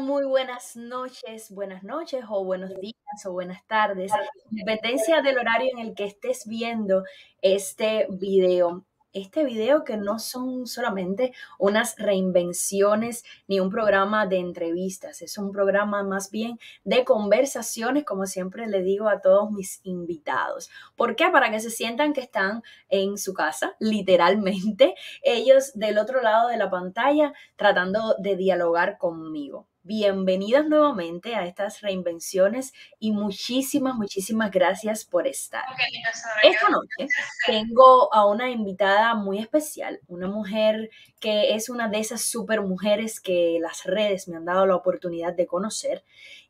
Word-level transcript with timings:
Muy 0.00 0.24
buenas 0.24 0.76
noches, 0.76 1.50
buenas 1.50 1.84
noches 1.84 2.24
o 2.28 2.44
buenos 2.44 2.74
días 2.80 3.26
o 3.26 3.32
buenas 3.32 3.64
tardes, 3.66 4.10
dependencia 4.50 5.22
del 5.22 5.38
horario 5.38 5.70
en 5.72 5.78
el 5.78 5.94
que 5.94 6.04
estés 6.04 6.46
viendo 6.46 7.04
este 7.42 8.06
video 8.10 8.84
este 9.12 9.44
video 9.44 9.84
que 9.84 9.96
no 9.96 10.18
son 10.18 10.66
solamente 10.66 11.32
unas 11.58 11.94
reinvenciones 11.96 13.24
ni 13.46 13.60
un 13.60 13.70
programa 13.70 14.26
de 14.26 14.38
entrevistas, 14.38 15.22
es 15.22 15.38
un 15.38 15.52
programa 15.52 16.02
más 16.02 16.32
bien 16.32 16.58
de 16.82 17.04
conversaciones, 17.04 18.04
como 18.04 18.26
siempre 18.26 18.66
le 18.66 18.82
digo 18.82 19.08
a 19.08 19.20
todos 19.20 19.52
mis 19.52 19.80
invitados. 19.84 20.68
¿Por 20.96 21.14
qué? 21.14 21.28
Para 21.30 21.50
que 21.52 21.60
se 21.60 21.70
sientan 21.70 22.12
que 22.12 22.22
están 22.22 22.64
en 22.88 23.16
su 23.16 23.34
casa, 23.34 23.76
literalmente, 23.78 24.96
ellos 25.22 25.72
del 25.74 25.98
otro 25.98 26.20
lado 26.20 26.48
de 26.48 26.56
la 26.56 26.68
pantalla 26.68 27.32
tratando 27.54 28.16
de 28.18 28.34
dialogar 28.34 28.98
conmigo. 28.98 29.68
Bienvenidos 29.86 30.66
nuevamente 30.66 31.34
a 31.34 31.44
estas 31.44 31.82
reinvenciones 31.82 32.72
y 32.98 33.12
muchísimas, 33.12 33.94
muchísimas 33.94 34.50
gracias 34.50 35.04
por 35.04 35.26
estar. 35.26 35.62
Esta 36.42 36.70
noche 36.70 37.12
tengo 37.46 38.10
a 38.14 38.24
una 38.24 38.48
invitada 38.48 39.14
muy 39.14 39.38
especial, 39.40 40.00
una 40.06 40.26
mujer 40.26 40.88
que 41.20 41.54
es 41.54 41.68
una 41.68 41.90
de 41.90 41.98
esas 41.98 42.22
super 42.22 42.62
mujeres 42.62 43.20
que 43.20 43.58
las 43.60 43.84
redes 43.84 44.26
me 44.26 44.38
han 44.38 44.46
dado 44.46 44.64
la 44.64 44.74
oportunidad 44.74 45.34
de 45.34 45.46
conocer 45.46 46.02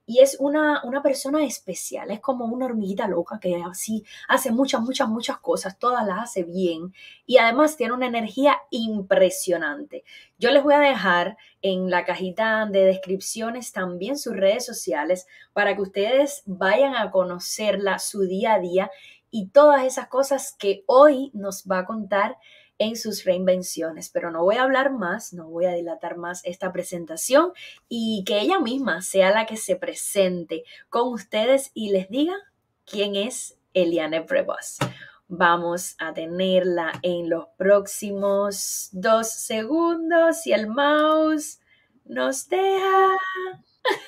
y 0.07 0.21
es 0.21 0.37
una, 0.39 0.83
una 0.85 1.03
persona 1.03 1.45
especial, 1.45 2.11
es 2.11 2.21
como 2.21 2.45
una 2.45 2.67
hormiguita 2.67 3.09
loca 3.09 3.39
que 3.41 3.63
así 3.65 4.05
hace 4.29 4.51
muchas, 4.53 4.83
muchas, 4.83 5.09
muchas 5.09 5.39
cosas, 5.39 5.79
todas 5.79 6.07
las 6.07 6.25
hace 6.25 6.43
bien 6.43 6.93
y 7.27 7.39
además 7.39 7.77
tiene 7.77 7.95
una 7.95 8.07
energía 8.07 8.59
impresionante. 8.71 10.05
Yo 10.39 10.51
les 10.51 10.63
voy 10.63 10.75
a 10.75 10.81
dejar 10.81 11.39
en 11.63 11.91
la 11.91 12.05
cajita 12.05 12.67
de 12.67 12.85
descripciones 12.85 13.73
también 13.73 14.19
sus 14.19 14.37
redes 14.37 14.67
sociales 14.67 15.27
para 15.53 15.75
que 15.75 15.83
ustedes 15.83 16.43
vayan 16.45 16.95
a 16.95 17.11
conocerla, 17.11 17.99
su 17.99 18.23
día 18.23 18.55
a 18.55 18.61
día 18.61 18.91
y 19.31 19.49
todas 19.49 19.85
esas 19.85 20.09
cosas 20.09 20.55
que 20.59 20.85
hoy 20.87 21.31
nos 21.33 21.65
va 21.65 21.81
a 21.81 21.87
contar 21.87 22.37
en 22.79 22.97
sus 22.97 23.25
reinvenciones. 23.25 24.09
Pero 24.09 24.31
no 24.31 24.43
voy 24.43 24.57
a 24.57 24.63
hablar 24.63 24.93
más, 24.93 25.33
no 25.33 25.49
voy 25.49 25.67
a 25.67 25.73
dilatar 25.73 26.17
más 26.17 26.45
esta 26.45 26.73
presentación 26.73 27.53
y 27.89 28.25
que 28.27 28.41
ella 28.41 28.59
misma 28.59 29.03
sea 29.03 29.31
la 29.31 29.47
que 29.47 29.57
se 29.57 29.77
presente 29.77 30.65
con 30.89 31.13
ustedes 31.13 31.71
y 31.75 31.91
les 31.91 32.09
diga 32.09 32.35
quién 32.85 33.17
es 33.17 33.59
Eliane 33.73 34.23
Prevost. 34.23 34.83
Vamos 35.27 35.97
a 35.99 36.13
tenerla 36.13 36.93
en 37.03 37.31
los 37.31 37.47
próximos 37.57 38.91
dos 38.93 39.31
segundos 39.31 40.47
y 40.47 40.53
el 40.53 40.67
mouse 40.69 41.61
nos 42.05 42.49
deja. 42.49 43.17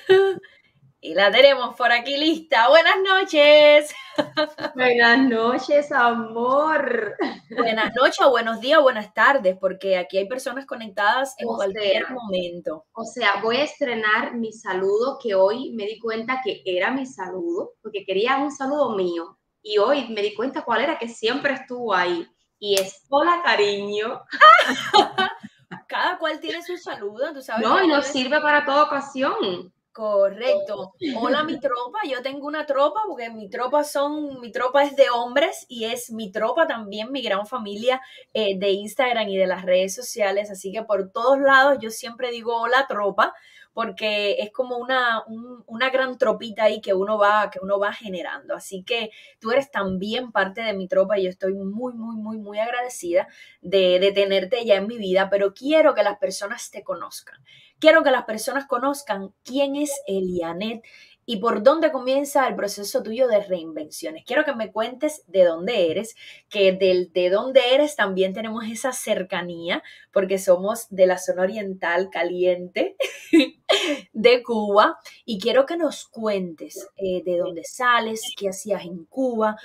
Y 0.99 1.13
la 1.13 1.31
tenemos 1.31 1.75
por 1.75 1.91
aquí 1.91 2.17
lista. 2.17 2.69
Buenas 2.69 2.95
noches. 3.05 3.95
Buenas 4.75 5.19
noches, 5.29 5.91
amor. 5.91 7.15
Buenas 7.55 7.93
noches, 7.95 8.19
o 8.25 8.31
buenos 8.31 8.59
días, 8.61 8.81
buenas 8.81 9.13
tardes, 9.13 9.55
porque 9.61 9.95
aquí 9.95 10.17
hay 10.17 10.27
personas 10.27 10.65
conectadas 10.65 11.35
en 11.37 11.47
cualquier 11.49 12.09
momento. 12.09 12.87
O 12.93 13.03
sea, 13.03 13.39
voy 13.43 13.57
a 13.57 13.65
estrenar 13.65 14.33
mi 14.33 14.51
saludo, 14.51 15.19
que 15.21 15.35
hoy 15.35 15.71
me 15.73 15.85
di 15.85 15.99
cuenta 15.99 16.41
que 16.43 16.63
era 16.65 16.89
mi 16.89 17.05
saludo, 17.05 17.73
porque 17.83 18.03
quería 18.03 18.37
un 18.37 18.51
saludo 18.51 18.95
mío. 18.95 19.37
Y 19.61 19.77
hoy 19.77 20.07
me 20.09 20.23
di 20.23 20.33
cuenta 20.33 20.63
cuál 20.63 20.81
era, 20.81 20.97
que 20.97 21.09
siempre 21.09 21.53
estuvo 21.53 21.93
ahí. 21.93 22.27
Y 22.57 22.73
es 22.73 23.05
hola, 23.09 23.43
cariño. 23.45 24.23
Cada 25.87 26.17
cual 26.17 26.39
tiene 26.39 26.63
su 26.63 26.75
saludo, 26.75 27.33
tú 27.35 27.41
sabes. 27.43 27.67
No, 27.67 27.83
y 27.83 27.87
nos 27.87 28.07
sirve 28.07 28.41
para 28.41 28.65
toda 28.65 28.85
ocasión. 28.85 29.71
Correcto. 29.97 30.93
Hola 31.19 31.43
mi 31.43 31.59
tropa, 31.59 31.97
yo 32.07 32.21
tengo 32.21 32.45
una 32.45 32.67
tropa 32.67 33.01
porque 33.07 33.31
mi 33.31 33.49
tropa 33.49 33.83
son, 33.83 34.39
mi 34.39 34.51
tropa 34.51 34.83
es 34.83 34.95
de 34.95 35.09
hombres 35.09 35.65
y 35.67 35.85
es 35.85 36.11
mi 36.11 36.31
tropa 36.31 36.67
también, 36.67 37.11
mi 37.11 37.23
gran 37.23 37.47
familia 37.47 37.99
eh, 38.31 38.59
de 38.59 38.69
Instagram 38.73 39.27
y 39.27 39.37
de 39.37 39.47
las 39.47 39.65
redes 39.65 39.95
sociales, 39.95 40.51
así 40.51 40.71
que 40.71 40.83
por 40.83 41.09
todos 41.11 41.39
lados 41.39 41.79
yo 41.81 41.89
siempre 41.89 42.29
digo 42.29 42.55
hola 42.61 42.85
tropa 42.87 43.33
porque 43.73 44.37
es 44.39 44.51
como 44.51 44.77
una, 44.77 45.23
una 45.27 45.89
gran 45.91 46.17
tropita 46.17 46.63
ahí 46.63 46.81
que 46.81 46.95
uno, 46.95 47.19
va, 47.19 47.51
que 47.51 47.59
uno 47.61 47.77
va 47.77 47.93
generando. 47.93 48.55
Así 48.55 48.81
que 48.81 49.11
tú 49.39 49.51
eres 49.51 49.69
también 49.69 50.31
parte 50.31 50.61
de 50.61 50.73
mi 50.73 50.87
tropa 50.87 51.19
y 51.19 51.25
yo 51.25 51.29
estoy 51.29 51.53
muy, 51.53 51.93
muy, 51.93 52.15
muy, 52.15 52.39
muy 52.39 52.57
agradecida 52.57 53.27
de, 53.61 53.99
de 53.99 54.11
tenerte 54.13 54.65
ya 54.65 54.77
en 54.77 54.87
mi 54.87 54.97
vida, 54.97 55.29
pero 55.29 55.53
quiero 55.53 55.93
que 55.93 56.01
las 56.01 56.17
personas 56.17 56.71
te 56.71 56.83
conozcan. 56.83 57.37
Quiero 57.79 58.03
que 58.03 58.11
las 58.11 58.25
personas 58.25 58.65
conozcan 58.65 59.33
quién 59.43 59.75
es 59.75 59.91
Elianet 60.07 60.83
y 61.29 61.37
por 61.37 61.61
dónde 61.61 61.91
comienza 61.91 62.47
el 62.47 62.55
proceso 62.55 63.03
tuyo 63.03 63.27
de 63.27 63.41
reinvenciones. 63.41 64.23
Quiero 64.25 64.45
que 64.45 64.55
me 64.55 64.71
cuentes 64.71 65.23
de 65.27 65.43
dónde 65.43 65.91
eres, 65.91 66.15
que 66.49 66.71
del 66.71 67.11
de 67.11 67.29
dónde 67.29 67.75
eres 67.75 67.97
también 67.97 68.33
tenemos 68.33 68.63
esa 68.65 68.93
cercanía, 68.93 69.83
porque 70.13 70.39
somos 70.39 70.87
de 70.89 71.05
la 71.05 71.17
zona 71.17 71.43
oriental 71.43 72.09
caliente 72.09 72.95
de 74.13 74.41
Cuba, 74.41 74.97
y 75.25 75.37
quiero 75.37 75.65
que 75.65 75.75
nos 75.75 76.07
cuentes 76.07 76.87
eh, 76.95 77.21
de 77.25 77.37
dónde 77.37 77.65
sales, 77.65 78.21
qué 78.37 78.47
hacías 78.47 78.85
en 78.85 79.03
Cuba, 79.03 79.57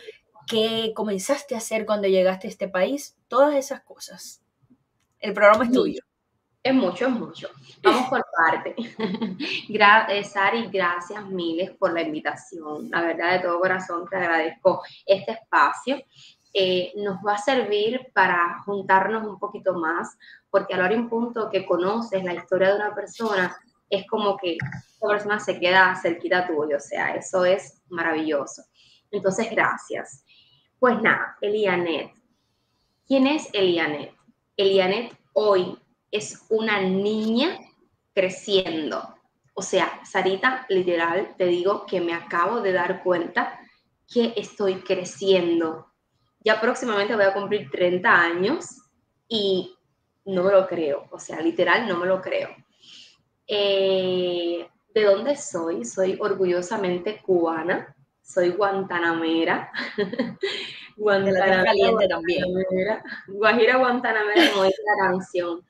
qué 0.49 0.93
comenzaste 0.97 1.55
a 1.55 1.59
hacer 1.59 1.87
cuando 1.87 2.09
llegaste 2.09 2.49
a 2.49 2.51
este 2.51 2.67
país, 2.67 3.17
todas 3.28 3.55
esas 3.55 3.83
cosas. 3.83 4.43
El 5.21 5.33
programa 5.33 5.65
es 5.65 5.71
tuyo. 5.71 6.03
Es 6.62 6.75
mucho, 6.75 7.06
es 7.06 7.12
mucho. 7.12 7.49
Vamos 7.83 8.09
por 8.09 8.25
parte. 8.37 8.75
Eh, 10.09 10.25
Sari, 10.25 10.69
gracias 10.69 11.27
miles 11.27 11.71
por 11.73 11.93
la 11.93 12.03
invitación. 12.03 12.91
La 12.91 13.00
verdad, 13.03 13.33
de 13.33 13.39
todo 13.41 13.59
corazón 13.59 14.06
te 14.09 14.17
agradezco 14.17 14.83
este 15.06 15.33
espacio. 15.33 16.01
Eh, 16.55 16.93
nos 16.97 17.17
va 17.27 17.34
a 17.34 17.39
servir 17.39 18.11
para 18.12 18.62
juntarnos 18.65 19.27
un 19.27 19.39
poquito 19.39 19.75
más, 19.75 20.17
porque 20.51 20.75
a 20.75 20.77
la 20.77 20.84
hora 20.84 20.97
un 20.97 21.09
punto 21.09 21.51
que 21.51 21.65
conoces 21.65 22.22
la 22.22 22.34
historia 22.34 22.69
de 22.69 22.77
una 22.77 22.95
persona, 22.95 23.56
es 23.89 24.06
como 24.06 24.37
que 24.37 24.56
esa 24.56 25.06
persona 25.06 25.41
se 25.41 25.59
queda 25.59 25.97
cerquita 25.97 26.47
tuyo, 26.47 26.77
o 26.77 26.81
sea, 26.81 27.15
eso 27.15 27.45
es 27.45 27.83
maravilloso. 27.89 28.62
Entonces, 29.11 29.51
gracias. 29.51 30.25
Pues 30.78 31.01
nada, 31.01 31.37
Elianet. 31.41 32.12
¿Quién 33.06 33.27
es 33.27 33.49
Elianet? 33.53 34.15
Elianet 34.56 35.17
hoy 35.33 35.78
es 36.12 36.45
una 36.50 36.81
niña 36.81 37.59
creciendo. 38.15 39.17
O 39.55 39.62
sea, 39.62 40.00
Sarita, 40.05 40.67
literal, 40.69 41.34
te 41.37 41.47
digo 41.47 41.84
que 41.87 42.00
me 42.00 42.15
acabo 42.15 42.61
de 42.61 42.73
dar 42.73 43.03
cuenta 43.03 43.59
que 44.12 44.34
estoy 44.37 44.77
creciendo. 44.83 45.89
Ya 46.41 46.61
próximamente 46.61 47.17
voy 47.17 47.25
a 47.25 47.34
cumplir 47.34 47.71
30 47.71 48.09
años 48.09 48.83
y 49.28 49.75
no 50.27 50.45
me 50.45 50.53
lo 50.53 50.66
creo. 50.66 51.09
O 51.10 51.19
sea, 51.19 51.41
literal, 51.41 51.89
no 51.89 51.97
me 51.97 52.07
lo 52.07 52.21
creo. 52.21 52.51
Eh, 53.47 54.69
¿De 54.95 55.04
dónde 55.04 55.36
soy? 55.36 55.84
Soy 55.84 56.19
orgullosamente 56.21 57.21
cubana. 57.22 57.95
Soy 58.22 58.51
guantanamera. 58.51 59.71
Guantanamera, 60.97 61.65
caliente 61.65 62.07
también. 62.07 62.45
Guajira 63.28 63.77
Guantanamera, 63.78 64.51
como 64.53 64.65
dice 64.65 64.83
la 64.86 65.09
canción. 65.09 65.66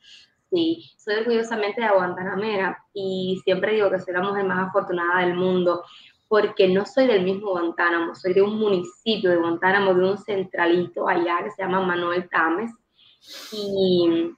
Sí, 0.52 0.84
soy 0.98 1.14
orgullosamente 1.14 1.80
de 1.80 1.88
Guantanamera 1.88 2.76
y 2.92 3.40
siempre 3.42 3.72
digo 3.72 3.90
que 3.90 3.98
soy 3.98 4.12
la 4.12 4.20
mujer 4.22 4.44
más 4.44 4.68
afortunada 4.68 5.20
del 5.24 5.34
mundo 5.34 5.82
porque 6.28 6.68
no 6.68 6.84
soy 6.84 7.06
del 7.06 7.24
mismo 7.24 7.52
Guantánamo, 7.52 8.14
soy 8.14 8.34
de 8.34 8.42
un 8.42 8.58
municipio 8.58 9.30
de 9.30 9.36
Guantánamo, 9.36 9.94
de 9.94 10.10
un 10.10 10.18
centralito 10.18 11.08
allá 11.08 11.42
que 11.42 11.50
se 11.52 11.62
llama 11.62 11.80
Manuel 11.80 12.28
Tames. 12.28 12.70
Y 13.52 14.30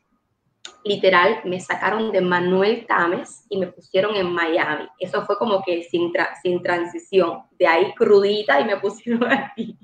literal 0.85 1.41
me 1.45 1.61
sacaron 1.61 2.13
de 2.13 2.21
Manuel 2.21 2.87
Tames 2.87 3.47
y 3.49 3.59
me 3.59 3.69
pusieron 3.69 4.15
en 4.17 4.31
Miami. 4.31 4.87
Eso 4.99 5.25
fue 5.25 5.37
como 5.39 5.63
que 5.63 5.83
sin, 5.83 6.13
sin 6.43 6.63
transición. 6.63 7.45
De 7.59 7.67
ahí 7.67 7.95
crudita 7.95 8.61
y 8.61 8.65
me 8.65 8.77
pusieron 8.81 9.33
aquí. 9.33 9.79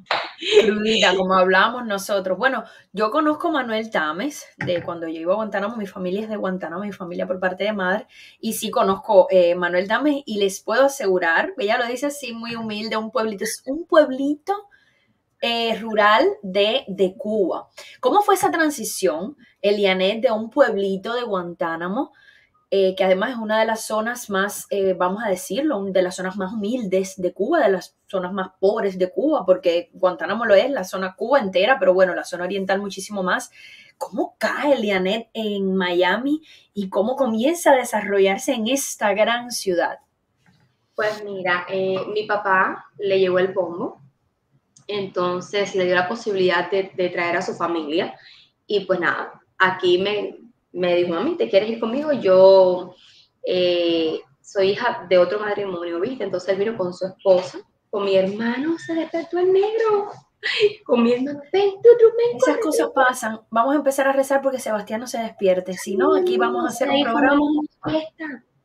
Crudita, 0.63 1.17
como 1.17 1.35
hablamos 1.35 1.87
nosotros. 1.87 2.37
Bueno, 2.37 2.65
yo 2.93 3.11
conozco 3.11 3.49
a 3.49 3.53
Manuel 3.53 3.91
Tames 3.91 4.47
de 4.59 4.83
cuando 4.83 5.09
yo 5.09 5.21
iba 5.21 5.33
a 5.33 5.37
Guantánamo. 5.37 5.77
Mi 5.77 5.87
familia 5.87 6.23
es 6.23 6.29
de 6.29 6.37
Guantánamo, 6.37 6.83
mi 6.83 6.93
familia 6.93 7.27
por 7.27 7.41
parte 7.41 7.65
de 7.65 7.73
madre. 7.73 8.07
Y 8.41 8.53
sí 8.53 8.71
conozco 8.71 9.27
eh, 9.31 9.55
Manuel 9.55 9.89
Tames 9.89 10.23
y 10.27 10.39
les 10.39 10.61
puedo 10.61 10.85
asegurar, 10.85 11.55
ella 11.59 11.79
lo 11.79 11.87
dice 11.87 12.07
así 12.07 12.33
muy 12.33 12.57
humilde, 12.57 12.97
un 12.97 13.11
pueblito. 13.11 13.45
Es 13.45 13.63
un 13.67 13.87
pueblito 13.87 14.70
eh, 15.41 15.79
rural 15.79 16.27
de, 16.43 16.85
de, 16.89 17.17
Cuba. 17.17 17.69
¿Cómo 18.01 18.23
fue 18.23 18.35
esa 18.35 18.51
transición, 18.51 19.37
Elianet, 19.63 20.23
de 20.23 20.31
un 20.31 20.51
pueblito 20.51 21.15
de 21.15 21.23
Guantánamo 21.23 22.13
eh, 22.73 22.95
que 22.95 23.03
además 23.03 23.31
es 23.31 23.37
una 23.37 23.59
de 23.59 23.67
las 23.67 23.85
zonas 23.85 24.31
más, 24.31 24.69
eh, 24.71 24.95
vamos 24.95 25.25
a 25.25 25.29
decirlo, 25.29 25.83
de 25.87 26.03
las 26.03 26.15
zonas 26.15 26.37
más 26.37 26.53
humildes 26.53 27.21
de 27.21 27.33
Cuba, 27.33 27.59
de 27.59 27.73
las 27.73 27.97
zonas 28.07 28.33
más 28.33 28.53
pobres 28.61 28.97
de 28.97 29.11
Cuba, 29.11 29.45
porque 29.45 29.91
Guantánamo 29.93 30.47
lo 30.47 30.55
es, 30.55 30.71
la 30.71 30.85
zona 30.85 31.17
Cuba 31.17 31.41
entera, 31.41 31.81
pero 31.81 31.95
bueno, 31.95 32.15
la 32.15 32.23
zona 32.23 32.45
oriental 32.45 32.81
muchísimo 32.81 33.25
más. 33.25 33.51
¿Cómo 33.99 34.37
cae 34.39 34.79
Lianet 34.79 35.31
en 35.35 35.75
Miami 35.75 36.43
y 36.73 36.89
cómo 36.91 37.17
comienza 37.17 37.73
a 37.73 37.77
desarrollarse 37.77 38.53
en 38.55 38.69
esta 38.69 39.15
gran 39.15 39.51
ciudad? 39.51 39.99
Pues 40.95 41.25
mira, 41.25 41.67
mi 42.15 42.25
papá 42.27 42.87
le 42.99 43.19
llevó 43.19 43.41
el 43.41 43.53
bombo, 43.53 44.01
entonces 44.91 45.75
le 45.75 45.87
dio 45.87 45.95
la 45.95 46.09
posibilidad 46.09 46.71
de, 46.71 46.93
de 46.95 47.09
traer 47.09 47.37
a 47.37 47.43
su 47.43 47.55
familia 47.55 48.15
y 48.67 48.81
pues 48.81 49.01
nada, 49.01 49.41
aquí 49.59 49.99
me, 49.99 50.39
me 50.73 50.97
dijo, 50.97 51.15
mami, 51.15 51.37
¿te 51.37 51.49
quieres 51.49 51.71
ir 51.71 51.81
conmigo? 51.81 52.13
Yo 52.13 52.95
eh, 53.43 54.21
soy 54.41 54.71
hija 54.71 55.07
de 55.09 55.19
otro 55.19 55.41
matrimonio, 55.41 56.01
¿viste? 56.01 56.25
Entonces 56.25 56.51
él 56.51 56.59
vino 56.59 56.77
con 56.77 56.95
su 56.95 57.07
esposa, 57.07 57.59
con 57.91 58.05
mi 58.05 58.17
hermano, 58.17 58.79
se 58.79 58.95
despertó 58.95 59.39
el 59.39 59.53
negro, 59.53 60.11
comiendo, 60.85 61.33
ven, 61.53 61.71
tú, 61.83 61.89
tú, 61.99 62.07
ven, 62.17 62.37
Esas 62.37 62.59
cosas 62.59 62.91
pasan. 62.95 63.41
Vamos 63.51 63.75
a 63.75 63.79
empezar 63.79 64.09
a 64.09 64.13
rezar 64.13 64.41
porque 64.43 64.59
Sebastián 64.59 65.01
no 65.01 65.07
se 65.07 65.19
despierte. 65.19 65.75
Si 65.75 65.97
no, 65.97 66.15
aquí 66.15 66.37
vamos 66.37 66.65
a 66.65 66.69
hacer 66.69 66.89
un 66.89 67.03
programa. 67.03 67.41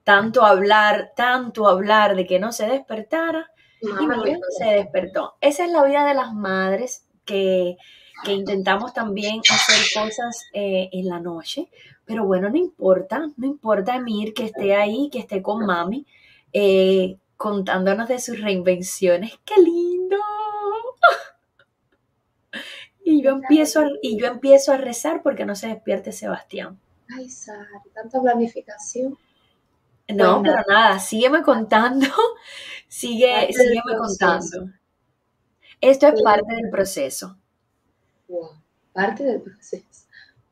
Tanto 0.03 0.45
hablar, 0.45 1.13
tanto 1.15 1.67
hablar 1.67 2.15
de 2.15 2.27
que 2.27 2.39
no 2.39 2.51
se 2.51 2.67
despertara. 2.67 3.51
Y 3.89 4.07
mira, 4.07 4.39
se 4.57 4.65
despertó. 4.65 5.35
Esa 5.41 5.65
es 5.65 5.71
la 5.71 5.83
vida 5.83 6.05
de 6.05 6.13
las 6.13 6.33
madres 6.33 7.05
que, 7.25 7.77
que 8.23 8.33
intentamos 8.33 8.93
también 8.93 9.41
hacer 9.49 10.03
cosas 10.03 10.45
eh, 10.53 10.89
en 10.91 11.07
la 11.07 11.19
noche, 11.19 11.69
pero 12.05 12.25
bueno, 12.25 12.49
no 12.49 12.57
importa, 12.57 13.27
no 13.37 13.47
importa 13.47 13.95
Emir 13.95 14.33
que 14.33 14.45
esté 14.45 14.75
ahí, 14.75 15.09
que 15.11 15.19
esté 15.19 15.41
con 15.41 15.65
mami, 15.65 16.05
eh, 16.53 17.17
contándonos 17.37 18.07
de 18.07 18.19
sus 18.19 18.39
reinvenciones. 18.41 19.33
¡Qué 19.45 19.61
lindo! 19.61 20.17
Y 23.07 23.21
yo, 23.21 23.29
empiezo 23.29 23.81
a, 23.81 23.89
y 24.01 24.19
yo 24.19 24.25
empiezo 24.25 24.71
a 24.71 24.77
rezar 24.77 25.21
porque 25.21 25.45
no 25.45 25.53
se 25.53 25.67
despierte 25.67 26.11
Sebastián. 26.11 26.79
Ay, 27.15 27.29
Sara, 27.29 27.67
tanta 27.93 28.19
planificación. 28.19 29.15
No, 30.07 30.41
pero 30.43 30.61
nada, 30.67 30.99
sígueme 30.99 31.41
contando, 31.41 32.05
sigue, 32.87 33.51
sígueme 33.51 33.97
contando. 33.97 34.69
Esto 35.81 36.07
es 36.07 36.21
parte 36.21 36.55
del 36.55 36.69
proceso. 36.69 37.37
parte 38.93 39.23
del 39.23 39.41
proceso. 39.41 39.85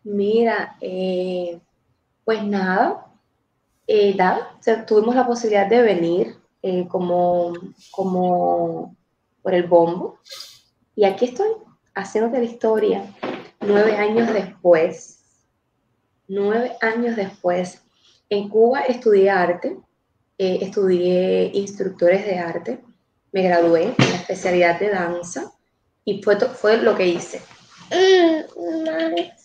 Mira, 0.04 0.76
eh, 0.82 1.60
pues 2.26 2.44
nada, 2.44 3.08
eh, 3.88 4.18
tuvimos 4.88 5.16
la 5.16 5.26
posibilidad 5.26 5.68
de 5.68 5.82
venir 5.82 6.38
eh, 6.62 6.88
como, 6.88 7.54
como 7.92 8.96
por 9.42 9.54
el 9.54 9.68
bombo. 9.68 10.20
Y 10.96 11.06
aquí 11.06 11.26
estoy, 11.26 11.52
haciéndote 11.94 12.40
la 12.40 12.46
historia, 12.46 13.16
nueve 13.62 13.96
años 13.98 14.34
después. 14.34 15.20
Nueve 16.28 16.76
años 16.82 17.16
después. 17.16 17.83
En 18.34 18.50
Cuba 18.50 18.82
estudié 18.82 19.30
arte, 19.30 19.78
estudié 20.40 21.52
instructores 21.54 22.26
de 22.26 22.40
arte, 22.40 22.84
me 23.32 23.44
gradué 23.44 23.94
en 23.96 24.10
la 24.10 24.16
especialidad 24.16 24.80
de 24.80 24.90
danza 24.90 25.52
y 26.04 26.20
fue, 26.24 26.40
fue 26.40 26.78
lo 26.78 26.96
que 26.96 27.06
hice. 27.06 27.44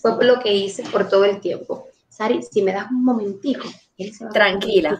Fue 0.00 0.24
lo 0.24 0.40
que 0.40 0.54
hice 0.54 0.84
por 0.84 1.06
todo 1.06 1.26
el 1.26 1.38
tiempo. 1.38 1.88
Sari, 2.08 2.42
si 2.42 2.62
me 2.62 2.72
das 2.72 2.90
un 2.90 3.04
momentico. 3.04 3.68
Tranquila. 4.32 4.98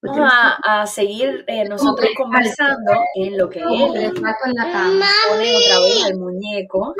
Vamos 0.00 0.32
a, 0.64 0.86
seguir 0.86 1.44
eh, 1.46 1.68
nosotros 1.68 2.08
conversando 2.16 2.92
en 3.16 3.36
lo 3.36 3.50
que 3.50 3.60
él 3.60 3.66
pone 3.68 4.08
otra 4.08 5.80
vez 5.80 6.04
al 6.06 6.18
muñeco. 6.18 6.94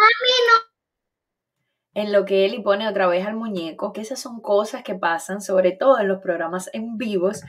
En 1.94 2.12
lo 2.12 2.24
que 2.24 2.46
y 2.46 2.60
pone 2.60 2.88
otra 2.88 3.06
vez 3.06 3.26
al 3.26 3.36
muñeco, 3.36 3.92
que 3.92 4.00
esas 4.00 4.20
son 4.20 4.40
cosas 4.40 4.82
que 4.82 4.94
pasan, 4.94 5.40
sobre 5.40 5.72
todo 5.72 6.00
en 6.00 6.08
los 6.08 6.20
programas 6.20 6.68
en 6.72 6.98
vivos, 6.98 7.42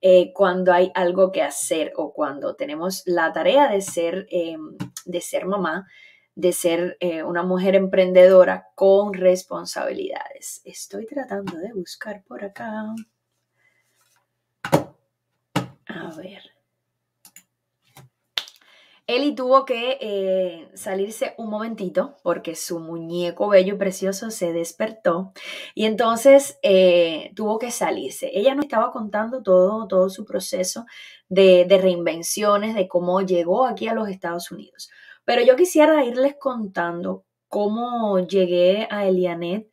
eh, 0.00 0.32
cuando 0.32 0.72
hay 0.72 0.90
algo 0.94 1.32
que 1.32 1.42
hacer 1.42 1.92
o 1.96 2.12
cuando 2.12 2.56
tenemos 2.56 3.02
la 3.06 3.32
tarea 3.32 3.68
de 3.68 3.80
ser, 3.82 4.26
em, 4.30 4.76
de 5.04 5.20
ser 5.20 5.46
mamá 5.46 5.86
de 6.34 6.52
ser 6.52 6.96
eh, 7.00 7.22
una 7.22 7.42
mujer 7.42 7.74
emprendedora 7.74 8.68
con 8.74 9.12
responsabilidades. 9.12 10.62
Estoy 10.64 11.06
tratando 11.06 11.58
de 11.58 11.72
buscar 11.74 12.22
por 12.24 12.44
acá. 12.44 12.94
A 15.86 16.16
ver. 16.16 16.49
Eli 19.10 19.34
tuvo 19.34 19.64
que 19.64 19.98
eh, 20.00 20.70
salirse 20.74 21.34
un 21.36 21.50
momentito 21.50 22.16
porque 22.22 22.54
su 22.54 22.78
muñeco 22.78 23.48
bello 23.48 23.74
y 23.74 23.78
precioso 23.78 24.30
se 24.30 24.52
despertó 24.52 25.32
y 25.74 25.86
entonces 25.86 26.60
eh, 26.62 27.32
tuvo 27.34 27.58
que 27.58 27.72
salirse. 27.72 28.30
Ella 28.32 28.54
nos 28.54 28.66
estaba 28.66 28.92
contando 28.92 29.42
todo, 29.42 29.88
todo 29.88 30.10
su 30.10 30.24
proceso 30.24 30.86
de, 31.28 31.64
de 31.64 31.78
reinvenciones, 31.78 32.76
de 32.76 32.86
cómo 32.86 33.20
llegó 33.20 33.66
aquí 33.66 33.88
a 33.88 33.94
los 33.94 34.08
Estados 34.08 34.52
Unidos. 34.52 34.90
Pero 35.24 35.42
yo 35.42 35.56
quisiera 35.56 36.04
irles 36.04 36.36
contando 36.38 37.24
cómo 37.48 38.20
llegué 38.20 38.86
a 38.90 39.06
Elianet. 39.06 39.68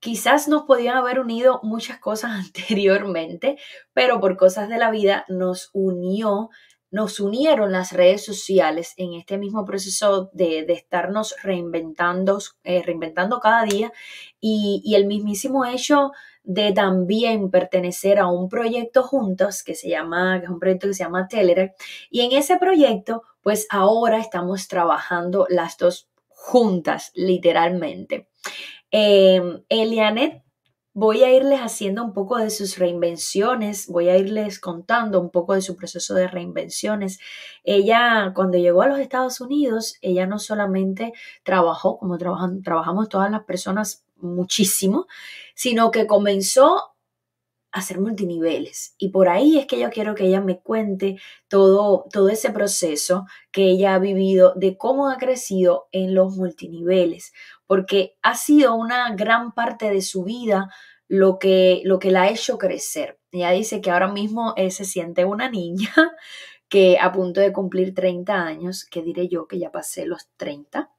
Quizás 0.00 0.48
nos 0.48 0.62
podían 0.62 0.96
haber 0.96 1.20
unido 1.20 1.60
muchas 1.62 1.98
cosas 1.98 2.30
anteriormente, 2.46 3.58
pero 3.92 4.20
por 4.20 4.38
cosas 4.38 4.70
de 4.70 4.78
la 4.78 4.90
vida 4.90 5.26
nos 5.28 5.68
unió, 5.74 6.48
nos 6.94 7.18
unieron 7.18 7.72
las 7.72 7.90
redes 7.90 8.24
sociales 8.24 8.94
en 8.98 9.14
este 9.14 9.36
mismo 9.36 9.64
proceso 9.64 10.30
de, 10.32 10.60
estarnos 10.68 11.34
reinventando, 11.42 12.38
eh, 12.62 12.84
reinventando 12.84 13.40
cada 13.40 13.64
día 13.64 13.92
y, 14.40 14.94
el 14.94 15.06
mismísimo 15.06 15.64
hecho 15.64 16.12
de 16.44 16.70
también 16.70 17.50
pertenecer 17.50 18.20
a 18.20 18.28
un 18.28 18.48
proyecto 18.48 19.02
juntos 19.02 19.64
que 19.64 19.74
se 19.74 19.88
llama, 19.88 20.38
que 20.38 20.44
es 20.44 20.50
un 20.50 20.60
proyecto 20.60 20.86
que 20.86 20.94
se 20.94 21.02
llama 21.02 21.26
Telerak. 21.26 21.74
Y 22.10 22.20
en 22.20 22.30
ese 22.30 22.58
proyecto, 22.58 23.24
pues 23.42 23.66
ahora 23.70 24.18
estamos 24.18 24.68
trabajando 24.68 25.48
las 25.50 25.76
dos 25.76 26.08
juntas, 26.28 27.10
literalmente. 27.16 28.28
Eh, 28.92 29.42
Elianet, 29.68 30.43
voy 30.94 31.24
a 31.24 31.34
irles 31.34 31.58
haciendo 31.60 32.04
un 32.04 32.12
poco 32.14 32.38
de 32.38 32.50
sus 32.50 32.78
reinvenciones, 32.78 33.88
voy 33.88 34.08
a 34.08 34.16
irles 34.16 34.60
contando 34.60 35.20
un 35.20 35.30
poco 35.30 35.54
de 35.54 35.60
su 35.60 35.76
proceso 35.76 36.14
de 36.14 36.28
reinvenciones. 36.28 37.18
Ella, 37.64 38.32
cuando 38.34 38.58
llegó 38.58 38.82
a 38.82 38.86
los 38.88 39.00
Estados 39.00 39.40
Unidos, 39.40 39.96
ella 40.02 40.26
no 40.26 40.38
solamente 40.38 41.12
trabajó, 41.42 41.98
como 41.98 42.16
trabajamos 42.16 43.08
todas 43.08 43.30
las 43.30 43.44
personas 43.44 44.04
muchísimo, 44.16 45.06
sino 45.54 45.90
que 45.90 46.06
comenzó 46.06 46.94
a 47.72 47.80
hacer 47.80 48.00
multiniveles. 48.00 48.94
Y 48.96 49.08
por 49.08 49.28
ahí 49.28 49.58
es 49.58 49.66
que 49.66 49.80
yo 49.80 49.90
quiero 49.90 50.14
que 50.14 50.26
ella 50.26 50.40
me 50.40 50.60
cuente 50.60 51.16
todo, 51.48 52.06
todo 52.12 52.28
ese 52.28 52.50
proceso 52.50 53.26
que 53.50 53.64
ella 53.64 53.94
ha 53.94 53.98
vivido 53.98 54.54
de 54.54 54.78
cómo 54.78 55.08
ha 55.10 55.16
crecido 55.18 55.88
en 55.90 56.14
los 56.14 56.36
multiniveles, 56.36 57.32
porque 57.66 58.16
ha 58.22 58.34
sido 58.34 58.74
una 58.74 59.14
gran 59.14 59.52
parte 59.52 59.90
de 59.90 60.02
su 60.02 60.24
vida 60.24 60.70
lo 61.08 61.38
que, 61.38 61.82
lo 61.84 61.98
que 61.98 62.10
la 62.10 62.22
ha 62.22 62.30
hecho 62.30 62.58
crecer. 62.58 63.18
Ella 63.30 63.50
dice 63.50 63.80
que 63.80 63.90
ahora 63.90 64.08
mismo 64.08 64.54
eh, 64.56 64.70
se 64.70 64.84
siente 64.84 65.24
una 65.24 65.48
niña 65.48 65.92
que 66.68 66.98
a 66.98 67.12
punto 67.12 67.40
de 67.40 67.52
cumplir 67.52 67.94
30 67.94 68.34
años, 68.34 68.84
que 68.84 69.02
diré 69.02 69.28
yo 69.28 69.46
que 69.46 69.58
ya 69.58 69.70
pasé 69.70 70.06
los 70.06 70.28
30, 70.36 70.90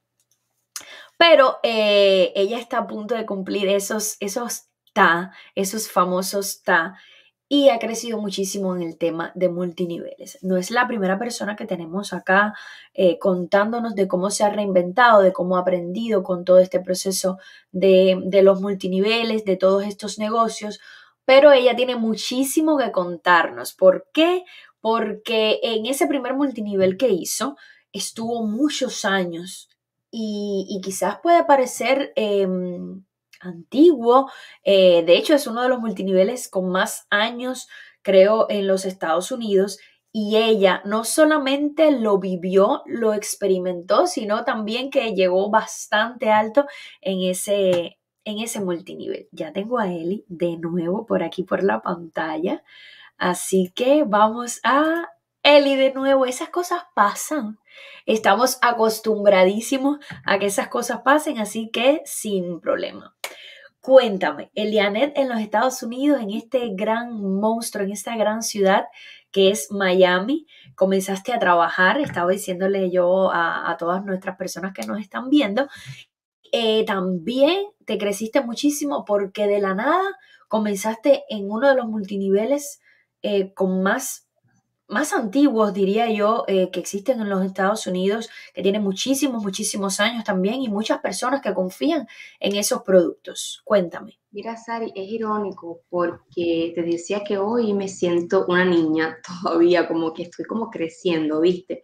pero 1.18 1.58
eh, 1.62 2.32
ella 2.34 2.58
está 2.58 2.78
a 2.78 2.86
punto 2.86 3.14
de 3.14 3.26
cumplir 3.26 3.68
esos, 3.68 4.16
esos 4.20 4.66
TA, 4.92 5.32
esos 5.54 5.90
famosos 5.90 6.62
TA, 6.62 6.96
y 7.48 7.68
ha 7.68 7.78
crecido 7.78 8.20
muchísimo 8.20 8.74
en 8.74 8.82
el 8.82 8.98
tema 8.98 9.30
de 9.34 9.48
multiniveles. 9.48 10.38
No 10.42 10.56
es 10.56 10.70
la 10.70 10.88
primera 10.88 11.18
persona 11.18 11.54
que 11.54 11.66
tenemos 11.66 12.12
acá 12.12 12.54
eh, 12.92 13.18
contándonos 13.18 13.94
de 13.94 14.08
cómo 14.08 14.30
se 14.30 14.42
ha 14.42 14.50
reinventado, 14.50 15.22
de 15.22 15.32
cómo 15.32 15.56
ha 15.56 15.60
aprendido 15.60 16.24
con 16.24 16.44
todo 16.44 16.58
este 16.58 16.80
proceso 16.80 17.38
de, 17.70 18.18
los 18.42 18.60
multiniveles, 18.60 19.44
de 19.44 19.56
todos 19.56 19.84
estos 19.84 20.18
negocios, 20.18 20.80
pero 21.24 21.52
ella 21.52 21.76
tiene 21.76 21.96
muchísimo 21.96 22.78
que 22.78 22.90
contarnos. 22.90 23.74
¿Por 23.74 24.08
qué? 24.12 24.44
Porque 24.80 25.60
en 25.62 25.86
ese 25.86 26.06
primer 26.08 26.34
multinivel 26.34 26.96
que 26.96 27.08
hizo, 27.08 27.56
estuvo 27.92 28.44
muchos 28.44 29.04
años 29.04 29.68
y, 30.10 30.80
quizás 30.82 31.18
puede 31.22 31.44
parecer 31.44 32.12
em, 32.16 33.04
antiguo. 33.40 34.30
Eh, 34.64 35.04
de 35.04 35.16
hecho, 35.16 35.34
es 35.34 35.46
uno 35.46 35.62
de 35.62 35.68
los 35.68 35.80
multiniveles 35.80 36.48
con 36.48 36.70
más 36.70 37.06
años, 37.10 37.68
creo, 38.02 38.46
en 38.50 38.66
los 38.66 38.84
Estados 38.84 39.30
Unidos. 39.32 39.78
Y 40.12 40.36
ella 40.36 40.80
no 40.86 41.04
solamente 41.04 41.90
lo 41.90 42.18
vivió, 42.18 42.82
lo 42.86 43.12
experimentó, 43.12 44.06
sino 44.06 44.44
también 44.44 44.90
que 44.90 45.14
llegó 45.14 45.50
bastante 45.50 46.30
alto 46.30 46.66
en 47.02 47.22
ese, 47.22 47.98
en 48.24 48.38
ese 48.38 48.60
multinivel. 48.60 49.28
Ya 49.30 49.52
tengo 49.52 49.78
a 49.78 49.92
Eli 49.92 50.24
de 50.28 50.56
nuevo 50.56 51.04
por 51.04 51.22
aquí 51.22 51.42
por 51.42 51.62
la 51.62 51.82
pantalla. 51.82 52.62
Así 53.18 53.72
que 53.74 54.04
vamos 54.04 54.60
a 54.64 55.10
Eli 55.42 55.76
de 55.76 55.92
nuevo. 55.92 56.26
Esas 56.26 56.48
cosas 56.48 56.82
pasan. 56.94 57.58
Estamos 58.04 58.58
acostumbradísimos 58.62 59.98
a 60.24 60.38
que 60.38 60.46
esas 60.46 60.68
cosas 60.68 61.02
pasen, 61.02 61.38
así 61.38 61.70
que 61.70 62.02
sin 62.04 62.60
problema. 62.60 63.15
Cuéntame, 63.86 64.50
Elianet 64.56 65.16
en 65.16 65.28
los 65.28 65.38
Estados 65.38 65.80
Unidos, 65.84 66.20
en 66.20 66.32
este 66.32 66.70
gran 66.74 67.22
monstruo, 67.22 67.84
en 67.84 67.92
esta 67.92 68.16
gran 68.16 68.42
ciudad 68.42 68.86
que 69.30 69.52
es 69.52 69.70
Miami, 69.70 70.48
comenzaste 70.74 71.32
a 71.32 71.38
trabajar, 71.38 72.00
estaba 72.00 72.32
diciéndole 72.32 72.90
yo 72.90 73.30
a, 73.32 73.76
todas 73.78 74.04
nuestras 74.04 74.36
personas 74.36 74.72
que 74.74 74.84
nos 74.88 74.98
están 74.98 75.30
viendo, 75.30 75.68
eh, 76.50 76.84
también 76.84 77.66
te 77.84 77.96
creciste 77.96 78.40
muchísimo 78.40 79.04
porque 79.04 79.46
de 79.46 79.60
la 79.60 79.74
nada 79.74 80.02
comenzaste 80.48 81.22
en 81.28 81.48
uno 81.48 81.68
de 81.68 81.76
los 81.76 81.86
multiniveles 81.86 82.80
eh, 83.22 83.54
con 83.54 83.84
más 83.84 84.25
más 84.88 85.12
antiguos, 85.12 85.74
diría 85.74 86.10
yo, 86.10 86.44
eh, 86.46 86.70
que 86.70 86.80
existen 86.80 87.20
en 87.20 87.28
los 87.28 87.44
Estados 87.44 87.86
Unidos, 87.86 88.28
que 88.54 88.62
tienen 88.62 88.82
muchísimos, 88.82 89.42
muchísimos 89.42 90.00
años 90.00 90.24
también 90.24 90.62
y 90.62 90.68
muchas 90.68 91.00
personas 91.00 91.40
que 91.40 91.54
confían 91.54 92.06
en 92.40 92.56
esos 92.56 92.82
productos. 92.82 93.62
Cuéntame. 93.64 94.18
Mira, 94.30 94.56
Sari, 94.56 94.92
es 94.94 95.10
irónico 95.10 95.80
porque 95.88 96.72
te 96.74 96.82
decía 96.82 97.24
que 97.24 97.38
hoy 97.38 97.72
me 97.72 97.88
siento 97.88 98.44
una 98.46 98.64
niña 98.64 99.16
todavía, 99.42 99.88
como 99.88 100.12
que 100.12 100.24
estoy 100.24 100.44
como 100.44 100.70
creciendo, 100.70 101.40
¿viste? 101.40 101.82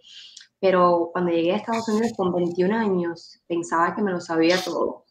Pero 0.61 1.11
cuando 1.13 1.33
llegué 1.33 1.53
a 1.53 1.57
Estados 1.57 1.89
Unidos 1.89 2.13
con 2.17 2.33
21 2.33 2.77
años, 2.77 3.41
pensaba 3.49 3.97
que 3.97 4.03
me 4.03 4.13
lo 4.13 4.21
sabía 4.21 4.63
todo. 4.63 5.07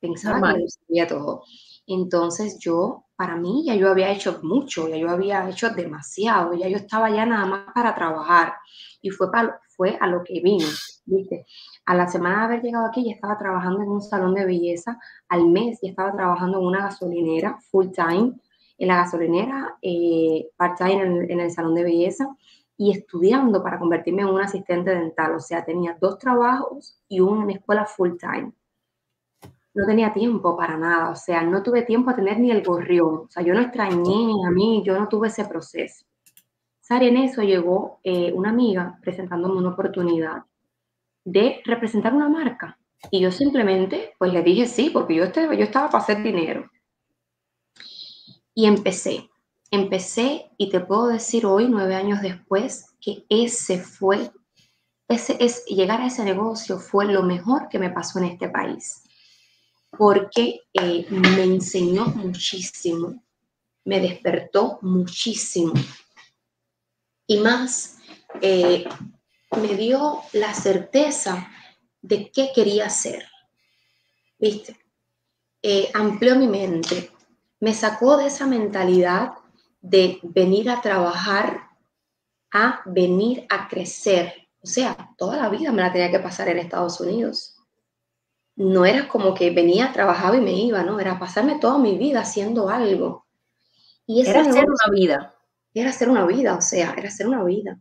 Pensaba 0.00 0.36
que 0.40 0.56
me 0.56 0.62
lo 0.62 0.68
sabía 0.68 1.06
todo. 1.06 1.42
Entonces 1.86 2.58
yo, 2.58 3.03
para 3.16 3.36
mí, 3.36 3.64
ya 3.64 3.74
yo 3.74 3.90
había 3.90 4.10
hecho 4.10 4.40
mucho, 4.42 4.88
ya 4.88 4.96
yo 4.96 5.10
había 5.10 5.48
hecho 5.48 5.70
demasiado, 5.70 6.54
ya 6.54 6.68
yo 6.68 6.76
estaba 6.76 7.10
ya 7.10 7.24
nada 7.26 7.46
más 7.46 7.72
para 7.74 7.94
trabajar. 7.94 8.54
Y 9.00 9.10
fue, 9.10 9.30
para, 9.30 9.60
fue 9.68 9.96
a 10.00 10.06
lo 10.06 10.22
que 10.24 10.40
vino, 10.40 10.66
¿viste? 11.04 11.46
A 11.86 11.94
la 11.94 12.08
semana 12.08 12.40
de 12.40 12.44
haber 12.44 12.62
llegado 12.62 12.86
aquí, 12.86 13.04
ya 13.04 13.12
estaba 13.12 13.38
trabajando 13.38 13.82
en 13.82 13.88
un 13.88 14.02
salón 14.02 14.34
de 14.34 14.44
belleza, 14.44 14.98
al 15.28 15.46
mes 15.46 15.78
ya 15.82 15.90
estaba 15.90 16.12
trabajando 16.12 16.58
en 16.58 16.64
una 16.64 16.84
gasolinera 16.84 17.58
full 17.70 17.88
time, 17.90 18.32
en 18.78 18.88
la 18.88 18.96
gasolinera, 18.96 19.78
eh, 19.82 20.48
part 20.56 20.78
time 20.78 21.02
en, 21.30 21.40
el 21.40 21.50
salón 21.50 21.74
de 21.74 21.84
belleza 21.84 22.26
y 22.76 22.90
estudiando 22.90 23.62
para 23.62 23.78
convertirme 23.78 24.22
en 24.22 24.28
un 24.28 24.40
asistente 24.40 24.90
dental. 24.90 25.36
O 25.36 25.40
sea, 25.40 25.64
tenía 25.64 25.96
dos 26.00 26.18
trabajos 26.18 26.98
y 27.08 27.20
uno 27.20 27.44
en 27.44 27.50
escuela 27.50 27.86
full 27.86 28.16
time 28.18 28.52
no 29.74 29.86
tenía 29.86 30.12
tiempo 30.12 30.56
para 30.56 30.76
nada, 30.76 31.10
o 31.10 31.16
sea, 31.16 31.42
no 31.42 31.62
tuve 31.62 31.82
tiempo 31.82 32.10
a 32.10 32.16
tener 32.16 32.38
ni 32.38 32.50
el 32.50 32.62
gorrión, 32.62 33.14
o 33.26 33.28
sea, 33.28 33.42
yo 33.42 33.54
no 33.54 33.60
extrañé 33.60 34.32
a 34.46 34.50
mí, 34.50 34.82
yo 34.86 34.98
no 34.98 35.08
tuve 35.08 35.28
ese 35.28 35.44
proceso. 35.44 36.06
Sari, 36.80 37.08
en 37.08 37.16
eso 37.16 37.42
llegó 37.42 37.98
eh, 38.04 38.32
una 38.32 38.50
amiga 38.50 38.98
presentándome 39.02 39.56
una 39.56 39.70
oportunidad 39.70 40.44
de 41.24 41.60
representar 41.64 42.14
una 42.14 42.28
marca. 42.28 42.78
Y 43.10 43.20
yo 43.20 43.32
simplemente, 43.32 44.14
pues 44.18 44.32
le 44.32 44.42
dije 44.42 44.66
sí, 44.66 44.90
porque 44.90 45.14
yo, 45.16 45.24
estaba, 45.24 45.54
yo 45.54 45.64
estaba 45.64 45.88
para 45.88 46.04
hacer 46.04 46.22
dinero. 46.22 46.70
Y 48.54 48.66
empecé, 48.66 49.28
empecé 49.70 50.50
y 50.56 50.70
te 50.70 50.80
puedo 50.80 51.08
decir 51.08 51.46
hoy, 51.46 51.68
nueve 51.68 51.94
años 51.94 52.22
después, 52.22 52.94
que 53.00 53.24
ese 53.28 53.78
fue, 53.78 54.30
ese 55.08 55.36
es, 55.40 55.64
llegar 55.66 56.00
a 56.00 56.06
ese 56.06 56.24
negocio 56.24 56.78
fue 56.78 57.06
lo 57.06 57.22
mejor 57.22 57.68
que 57.68 57.78
me 57.78 57.90
pasó 57.90 58.18
en 58.18 58.26
este 58.26 58.48
país 58.48 59.04
porque 59.96 60.60
eh, 60.72 61.06
me 61.10 61.42
enseñó 61.42 62.06
muchísimo, 62.06 63.22
me 63.84 64.00
despertó 64.00 64.78
muchísimo. 64.82 65.72
Y 67.26 67.38
más, 67.38 67.98
eh, 68.40 68.84
me 69.56 69.74
dio 69.76 70.22
la 70.32 70.52
certeza 70.54 71.48
de 72.02 72.30
qué 72.30 72.50
quería 72.54 72.86
hacer. 72.86 73.26
¿Viste? 74.38 74.76
Eh, 75.62 75.90
amplió 75.94 76.36
mi 76.36 76.48
mente, 76.48 77.10
me 77.60 77.72
sacó 77.72 78.16
de 78.16 78.26
esa 78.26 78.46
mentalidad 78.46 79.32
de 79.80 80.20
venir 80.22 80.68
a 80.70 80.80
trabajar 80.80 81.70
a 82.52 82.82
venir 82.86 83.46
a 83.50 83.68
crecer. 83.68 84.48
O 84.62 84.66
sea, 84.66 85.10
toda 85.18 85.36
la 85.36 85.48
vida 85.48 85.72
me 85.72 85.82
la 85.82 85.92
tenía 85.92 86.10
que 86.10 86.20
pasar 86.20 86.48
en 86.48 86.58
Estados 86.58 87.00
Unidos 87.00 87.53
no 88.56 88.84
era 88.84 89.08
como 89.08 89.34
que 89.34 89.50
venía, 89.50 89.92
trabajaba 89.92 90.36
y 90.36 90.40
me 90.40 90.52
iba, 90.52 90.82
¿no? 90.82 91.00
Era 91.00 91.18
pasarme 91.18 91.58
toda 91.58 91.78
mi 91.78 91.98
vida 91.98 92.20
haciendo 92.20 92.68
algo. 92.68 93.26
Y 94.06 94.26
era 94.26 94.42
hacer 94.42 94.64
una 94.64 94.92
vida. 94.92 95.34
Era 95.72 95.90
hacer 95.90 96.08
una 96.08 96.24
vida, 96.26 96.56
o 96.56 96.60
sea, 96.60 96.94
era 96.96 97.08
hacer 97.08 97.26
una 97.26 97.42
vida. 97.42 97.80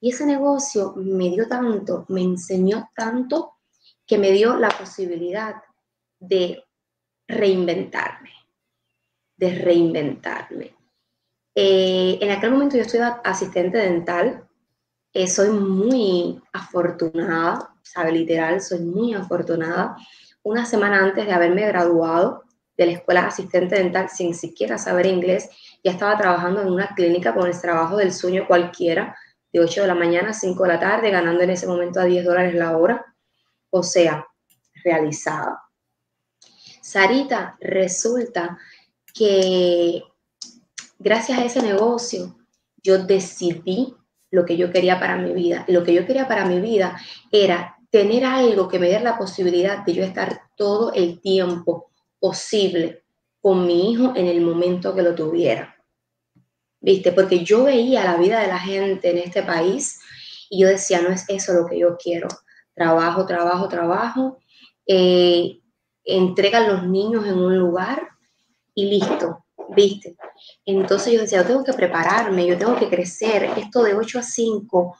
Y 0.00 0.10
ese 0.10 0.26
negocio 0.26 0.92
me 0.96 1.30
dio 1.30 1.48
tanto, 1.48 2.04
me 2.08 2.22
enseñó 2.22 2.90
tanto, 2.94 3.54
que 4.06 4.18
me 4.18 4.32
dio 4.32 4.56
la 4.56 4.68
posibilidad 4.68 5.54
de 6.18 6.62
reinventarme, 7.26 8.30
de 9.36 9.54
reinventarme. 9.54 10.76
Eh, 11.54 12.18
en 12.20 12.30
aquel 12.30 12.50
momento 12.50 12.76
yo 12.76 12.82
estoy 12.82 13.00
asistente 13.24 13.78
dental, 13.78 14.46
eh, 15.14 15.26
soy 15.26 15.50
muy 15.50 16.42
afortunada 16.52 17.71
literal, 18.10 18.60
soy 18.60 18.80
muy 18.80 19.14
afortunada. 19.14 19.96
Una 20.42 20.64
semana 20.64 20.98
antes 21.02 21.26
de 21.26 21.32
haberme 21.32 21.66
graduado 21.66 22.44
de 22.76 22.86
la 22.86 22.92
escuela 22.92 23.22
de 23.22 23.26
asistente 23.28 23.76
dental 23.76 24.08
sin 24.08 24.34
siquiera 24.34 24.78
saber 24.78 25.06
inglés, 25.06 25.50
ya 25.84 25.92
estaba 25.92 26.16
trabajando 26.16 26.62
en 26.62 26.68
una 26.68 26.94
clínica 26.94 27.34
con 27.34 27.46
el 27.46 27.60
trabajo 27.60 27.96
del 27.96 28.12
sueño 28.12 28.46
cualquiera, 28.46 29.16
de 29.52 29.60
8 29.60 29.82
de 29.82 29.86
la 29.86 29.94
mañana 29.94 30.30
a 30.30 30.34
5 30.34 30.62
de 30.62 30.68
la 30.68 30.80
tarde, 30.80 31.10
ganando 31.10 31.42
en 31.42 31.50
ese 31.50 31.66
momento 31.66 32.00
a 32.00 32.04
10 32.04 32.24
dólares 32.24 32.54
la 32.54 32.76
hora. 32.76 33.14
O 33.70 33.82
sea, 33.82 34.26
realizada. 34.82 35.62
Sarita, 36.80 37.56
resulta 37.60 38.58
que 39.14 40.02
gracias 40.98 41.38
a 41.38 41.44
ese 41.44 41.62
negocio 41.62 42.36
yo 42.82 43.04
decidí 43.04 43.94
lo 44.30 44.44
que 44.44 44.56
yo 44.56 44.72
quería 44.72 44.98
para 44.98 45.16
mi 45.16 45.32
vida. 45.32 45.64
Lo 45.68 45.84
que 45.84 45.94
yo 45.94 46.06
quería 46.06 46.26
para 46.26 46.46
mi 46.46 46.60
vida 46.60 46.98
era 47.30 47.78
tener 47.92 48.24
algo 48.24 48.68
que 48.68 48.78
me 48.78 48.88
diera 48.88 49.04
la 49.04 49.18
posibilidad 49.18 49.84
de 49.84 49.92
yo 49.92 50.02
estar 50.02 50.40
todo 50.56 50.94
el 50.94 51.20
tiempo 51.20 51.90
posible 52.18 53.04
con 53.38 53.66
mi 53.66 53.92
hijo 53.92 54.14
en 54.16 54.26
el 54.26 54.40
momento 54.40 54.94
que 54.94 55.02
lo 55.02 55.14
tuviera. 55.14 55.76
¿Viste? 56.80 57.12
Porque 57.12 57.44
yo 57.44 57.64
veía 57.64 58.02
la 58.02 58.16
vida 58.16 58.40
de 58.40 58.48
la 58.48 58.58
gente 58.58 59.10
en 59.10 59.18
este 59.18 59.42
país 59.42 60.00
y 60.48 60.62
yo 60.62 60.68
decía, 60.68 61.02
no 61.02 61.10
es 61.10 61.26
eso 61.28 61.52
lo 61.52 61.66
que 61.66 61.78
yo 61.78 61.98
quiero. 61.98 62.28
Trabajo, 62.74 63.26
trabajo, 63.26 63.68
trabajo. 63.68 64.38
Eh, 64.86 65.60
entregan 66.02 66.68
los 66.68 66.84
niños 66.84 67.26
en 67.26 67.38
un 67.38 67.58
lugar 67.58 68.08
y 68.74 68.86
listo, 68.86 69.44
¿viste? 69.76 70.16
Entonces 70.64 71.12
yo 71.12 71.20
decía, 71.20 71.42
yo 71.42 71.46
tengo 71.46 71.64
que 71.64 71.74
prepararme, 71.74 72.46
yo 72.46 72.56
tengo 72.56 72.74
que 72.76 72.88
crecer. 72.88 73.44
Esto 73.58 73.82
de 73.82 73.94
8 73.94 74.18
a 74.18 74.22
5 74.22 74.96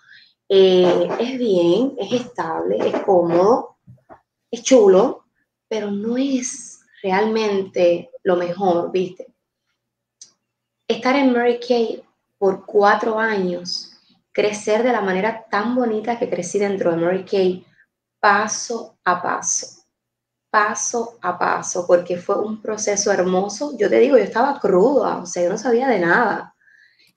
eh, 0.55 1.09
es 1.19 1.39
bien, 1.39 1.95
es 1.99 2.13
estable, 2.13 2.77
es 2.87 3.03
cómodo, 3.05 3.79
es 4.51 4.63
chulo, 4.63 5.25
pero 5.67 5.91
no 5.91 6.19
es 6.19 6.83
realmente 7.03 8.11
lo 8.23 8.37
mejor, 8.37 8.93
¿viste? 8.93 9.33
Estar 10.87 11.17
en 11.17 11.33
Mary 11.33 11.59
Kay 11.59 12.05
por 12.37 12.67
cuatro 12.67 13.19
años, 13.19 13.99
crecer 14.31 14.83
de 14.83 14.93
la 14.93 15.01
manera 15.01 15.47
tan 15.51 15.75
bonita 15.75 16.19
que 16.19 16.29
crecí 16.29 16.59
dentro 16.59 16.91
de 16.91 16.99
Mary 16.99 17.25
Kay, 17.25 17.65
paso 18.21 18.99
a 19.05 19.23
paso, 19.23 19.85
paso 20.51 21.19
a 21.23 21.39
paso, 21.39 21.87
porque 21.87 22.19
fue 22.19 22.39
un 22.39 22.61
proceso 22.61 23.11
hermoso. 23.11 23.75
Yo 23.79 23.89
te 23.89 24.01
digo, 24.01 24.19
yo 24.19 24.25
estaba 24.25 24.61
cruda, 24.61 25.17
o 25.17 25.25
sea, 25.25 25.45
yo 25.45 25.49
no 25.49 25.57
sabía 25.57 25.89
de 25.89 25.99
nada 25.99 26.52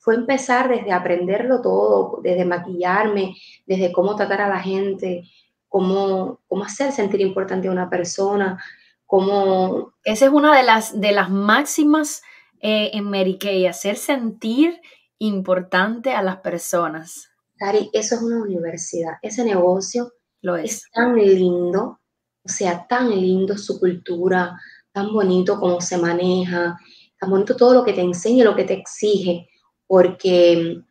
fue 0.05 0.13
empezar 0.13 0.69
desde 0.69 0.91
aprenderlo 0.91 1.61
todo, 1.63 2.19
desde 2.21 2.45
maquillarme, 2.45 3.35
desde 3.65 3.91
cómo 3.91 4.15
tratar 4.15 4.41
a 4.41 4.47
la 4.47 4.59
gente, 4.59 5.23
cómo, 5.67 6.41
cómo 6.47 6.63
hacer 6.63 6.91
sentir 6.91 7.21
importante 7.21 7.67
a 7.67 7.71
una 7.71 7.89
persona, 7.89 8.63
cómo... 9.07 9.95
Esa 10.03 10.25
es 10.25 10.31
una 10.31 10.55
de 10.55 10.61
las, 10.61 11.01
de 11.01 11.11
las 11.11 11.31
máximas 11.31 12.21
eh, 12.61 12.91
en 12.93 13.05
Mary 13.05 13.39
Kay, 13.39 13.65
hacer 13.65 13.97
sentir 13.97 14.79
importante 15.17 16.11
a 16.11 16.21
las 16.21 16.37
personas. 16.37 17.27
Cari, 17.57 17.89
eso 17.91 18.13
es 18.13 18.21
una 18.21 18.43
universidad. 18.43 19.13
Ese 19.23 19.43
negocio 19.43 20.11
Lo 20.41 20.55
es. 20.55 20.65
es 20.65 20.91
tan 20.93 21.15
lindo, 21.15 21.99
o 22.43 22.47
sea, 22.47 22.85
tan 22.87 23.09
lindo 23.09 23.57
su 23.57 23.79
cultura, 23.79 24.55
tan 24.91 25.11
bonito 25.11 25.59
cómo 25.59 25.81
se 25.81 25.97
maneja, 25.97 26.77
tan 27.19 27.31
bonito 27.31 27.55
todo 27.55 27.73
lo 27.73 27.83
que 27.83 27.93
te 27.93 28.01
enseña, 28.01 28.43
lo 28.43 28.55
que 28.55 28.65
te 28.65 28.73
exige 28.73 29.49
porque 29.87 30.83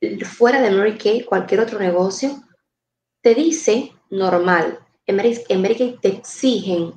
mm, 0.00 0.24
fuera 0.24 0.60
de 0.60 0.70
Mary 0.70 0.98
Kay, 0.98 1.24
cualquier 1.24 1.60
otro 1.60 1.78
negocio 1.78 2.42
te 3.22 3.34
dice 3.34 3.92
normal. 4.10 4.78
En 5.06 5.16
Mary, 5.16 5.76
Kay 5.76 5.98
te 6.00 6.08
exigen, 6.08 6.92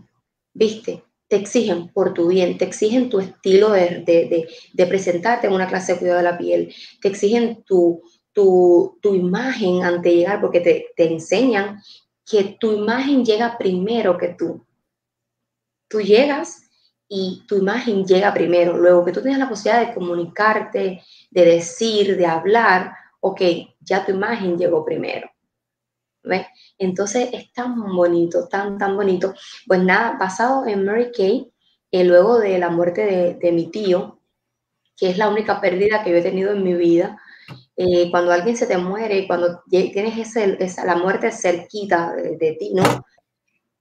¿viste? 0.53 1.03
te 1.29 1.35
exigen 1.35 1.89
por 1.89 2.13
tu 2.13 2.27
bien, 2.27 2.57
te 2.57 2.65
exigen 2.65 3.09
tu 3.09 3.19
estilo 3.19 3.69
de, 3.69 4.47
presentarte 4.75 5.45
en 5.47 5.53
una 5.53 5.67
clase 5.67 5.93
de 5.93 5.99
cuidado 5.99 6.17
de 6.17 6.23
la 6.23 6.37
piel, 6.37 6.73
te 7.01 7.07
exigen 7.07 7.63
tu, 7.63 8.01
tu, 8.33 8.97
imagen 9.03 9.83
ante 9.83 10.15
llegar, 10.15 10.41
porque 10.41 10.59
te, 10.59 10.87
te 10.95 11.05
enseñan 11.05 11.81
que 12.25 12.57
tu 12.59 12.73
imagen 12.73 13.23
llega 13.23 13.57
primero 13.57 14.17
que 14.17 14.29
tú. 14.29 14.65
Tú 15.87 16.01
llegas 16.01 16.68
y 17.09 17.43
tu 17.47 17.57
imagen 17.57 18.05
llega 18.05 18.33
primero. 18.33 18.77
Luego 18.77 19.03
que 19.03 19.11
tú 19.11 19.21
tienes 19.21 19.39
la 19.39 19.49
posibilidad 19.49 19.87
de 19.87 19.93
comunicarte, 19.95 21.03
de 21.31 21.45
decir, 21.45 22.15
de 22.15 22.25
hablar, 22.27 22.93
ok, 23.19 23.41
ya 23.81 24.05
tu 24.05 24.11
imagen 24.11 24.57
llegó 24.57 24.85
primero. 24.85 25.29
¿Ves? 26.21 26.45
Entonces 26.77 27.29
es 27.33 27.51
tan 27.51 27.95
bonito, 27.95 28.47
tan, 28.47 28.77
tan 28.77 28.95
bonito. 28.95 29.33
Pues 29.65 29.81
nada, 29.81 30.17
basado 30.19 30.67
en 30.67 30.85
Mary 30.85 31.11
Kay, 31.11 31.51
eh, 31.91 32.03
luego 32.03 32.37
de 32.37 32.59
la 32.59 32.69
muerte 32.69 33.37
de, 33.41 33.51
mi 33.51 33.71
tío, 33.71 34.19
que 34.95 35.09
es 35.09 35.17
la 35.17 35.29
única 35.29 35.59
pérdida 35.59 36.03
que 36.03 36.11
yo 36.11 36.17
he 36.17 36.21
tenido 36.21 36.51
en 36.51 36.63
mi 36.63 36.75
vida, 36.75 37.19
eh, 37.75 38.11
cuando 38.11 38.31
alguien 38.31 38.55
se 38.55 38.67
te 38.67 38.77
muere, 38.77 39.25
cuando 39.25 39.63
tienes 39.67 40.35
esa, 40.35 40.85
la 40.85 40.95
muerte 40.95 41.31
cerquita 41.31 42.13
de, 42.13 42.37
de, 42.37 42.57
ti, 42.59 42.73
¿no? 42.75 42.83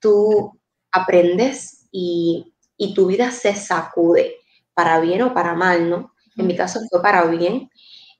Tú 0.01 0.59
aprendes 0.93 1.89
y, 1.91 2.55
y 2.79 2.95
tu 2.95 3.07
vida 3.07 3.31
se 3.31 3.55
sacude, 3.55 4.37
para 4.73 5.01
bien 5.01 5.23
o 5.23 5.35
para 5.35 5.55
mal, 5.55 5.91
¿no? 5.91 6.15
En 6.37 6.47
mi 6.47 6.57
caso 6.57 6.81
fue 6.89 7.03
para 7.03 7.25
bien. 7.25 7.69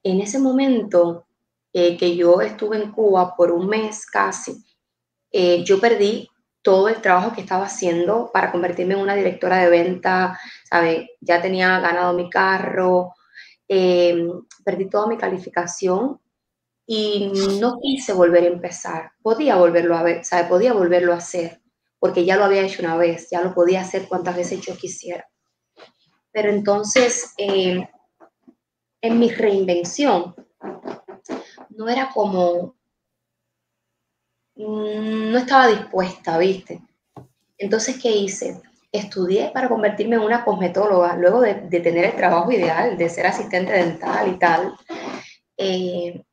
En 0.03 0.21
ese 0.21 0.39
momento 0.39 1.27
eh, 1.73 1.97
que 1.97 2.17
yo 2.17 2.41
estuve 2.41 2.77
en 2.83 2.91
Cuba 2.91 3.35
por 3.37 3.53
un 3.53 3.69
mes 3.69 4.05
casi, 4.05 4.65
eh, 5.31 5.63
yo 5.65 5.81
perdí 5.81 6.29
todo 6.63 6.89
el 6.89 7.01
trabajo 7.01 7.33
que 7.33 7.43
estaba 7.43 7.67
haciendo 7.67 8.31
para 8.33 8.51
convertirme 8.51 8.95
en 8.95 9.01
una 9.01 9.15
directora 9.15 9.59
de 9.59 9.71
venta, 9.71 10.39
¿sabe? 10.69 11.11
Ya 11.21 11.41
tenía 11.41 11.79
ganado 11.81 12.13
mi 12.15 12.29
carro, 12.29 13.15
eh, 13.69 14.27
perdí 14.65 14.89
toda 14.89 15.07
mi 15.07 15.17
calificación 15.17 16.21
y 16.87 17.31
no 17.61 17.79
quise 17.81 18.13
volver 18.13 18.45
a 18.45 18.49
empezar. 18.49 19.13
Podía 19.23 19.57
volverlo 19.57 19.97
a 19.97 20.03
ver, 20.03 20.25
¿sabe? 20.25 20.49
Podía 20.49 20.73
volverlo 20.73 21.13
a 21.13 21.19
hacer, 21.19 21.61
porque 21.99 22.25
ya 22.25 22.37
lo 22.37 22.45
había 22.45 22.63
hecho 22.63 22.83
una 22.83 22.97
vez, 22.97 23.29
ya 23.31 23.41
lo 23.41 23.55
podía 23.55 23.81
hacer 23.81 24.09
cuantas 24.09 24.37
veces 24.37 24.61
yo 24.61 24.77
quisiera. 24.77 25.29
Pero 26.31 26.51
entonces, 26.51 27.35
en 27.37 27.89
mi 29.03 29.31
reinvención, 29.31 30.35
no 31.79 31.89
era 31.89 32.11
como, 32.13 32.75
mm, 34.57 35.31
no 35.31 35.39
estaba 35.39 35.69
dispuesta, 35.69 36.37
¿viste? 36.39 36.83
Entonces, 37.57 37.99
¿qué 38.03 38.11
hice? 38.11 38.61
Estudié 38.91 39.51
para 39.53 39.69
convertirme 39.69 40.17
en 40.17 40.23
una 40.23 40.45
cosmetóloga, 40.45 41.17
luego 41.17 41.41
de, 41.41 41.55
tener 41.55 42.05
el 42.07 42.17
trabajo 42.17 42.51
ideal, 42.51 42.99
de 42.99 43.09
ser 43.09 43.27
asistente 43.27 43.73
dental 43.73 44.29
y 44.29 44.39
tal. 44.39 44.75
Eh, 45.57 46.25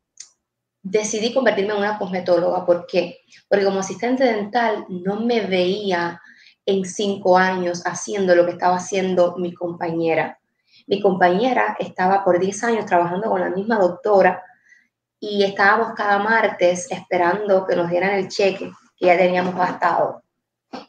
decidí 0.86 1.34
convertirme 1.34 1.74
en 1.74 1.80
una 1.80 1.98
cosmetóloga. 1.98 2.64
¿Por 2.64 2.86
qué? 2.86 3.22
Porque 3.50 3.66
como 3.66 3.80
asistente 3.80 4.24
dental 4.24 4.86
no 4.88 5.20
me 5.20 5.42
veía 5.42 6.22
en 6.66 6.86
cinco 6.86 7.38
años 7.38 7.82
haciendo 7.86 8.36
lo 8.36 8.46
que 8.46 8.52
estaba 8.52 8.76
haciendo 8.76 9.36
mi 9.38 9.54
compañera. 9.54 10.40
Mi 10.86 11.02
compañera 11.02 11.76
estaba 11.80 12.24
por 12.24 12.40
diez 12.40 12.64
años 12.64 12.86
trabajando 12.86 13.30
con 13.30 13.42
la 13.42 13.50
misma 13.50 13.80
doctora 13.80 14.44
y 15.20 15.44
estábamos 15.44 15.94
cada 15.96 16.20
martes 16.20 16.92
esperando 16.92 17.66
que 17.66 17.76
nos 17.76 17.90
dieran 17.90 18.12
el 18.12 18.28
cheque 18.28 18.72
que 18.96 19.06
ya 19.08 19.18
teníamos 19.18 19.56
gastado. 19.56 20.22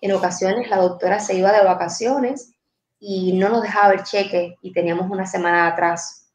En 0.03 0.13
ocasiones 0.13 0.69
la 0.69 0.77
doctora 0.77 1.21
se 1.21 1.37
iba 1.37 1.53
de 1.53 1.65
vacaciones 1.65 2.53
y 2.99 3.33
no 3.33 3.49
nos 3.49 3.63
dejaba 3.63 3.95
el 3.95 4.03
cheque 4.03 4.57
y 4.61 4.73
teníamos 4.75 5.11
una 5.11 5.27
semana 5.27 5.63
de 5.65 5.69
atraso. 5.71 6.26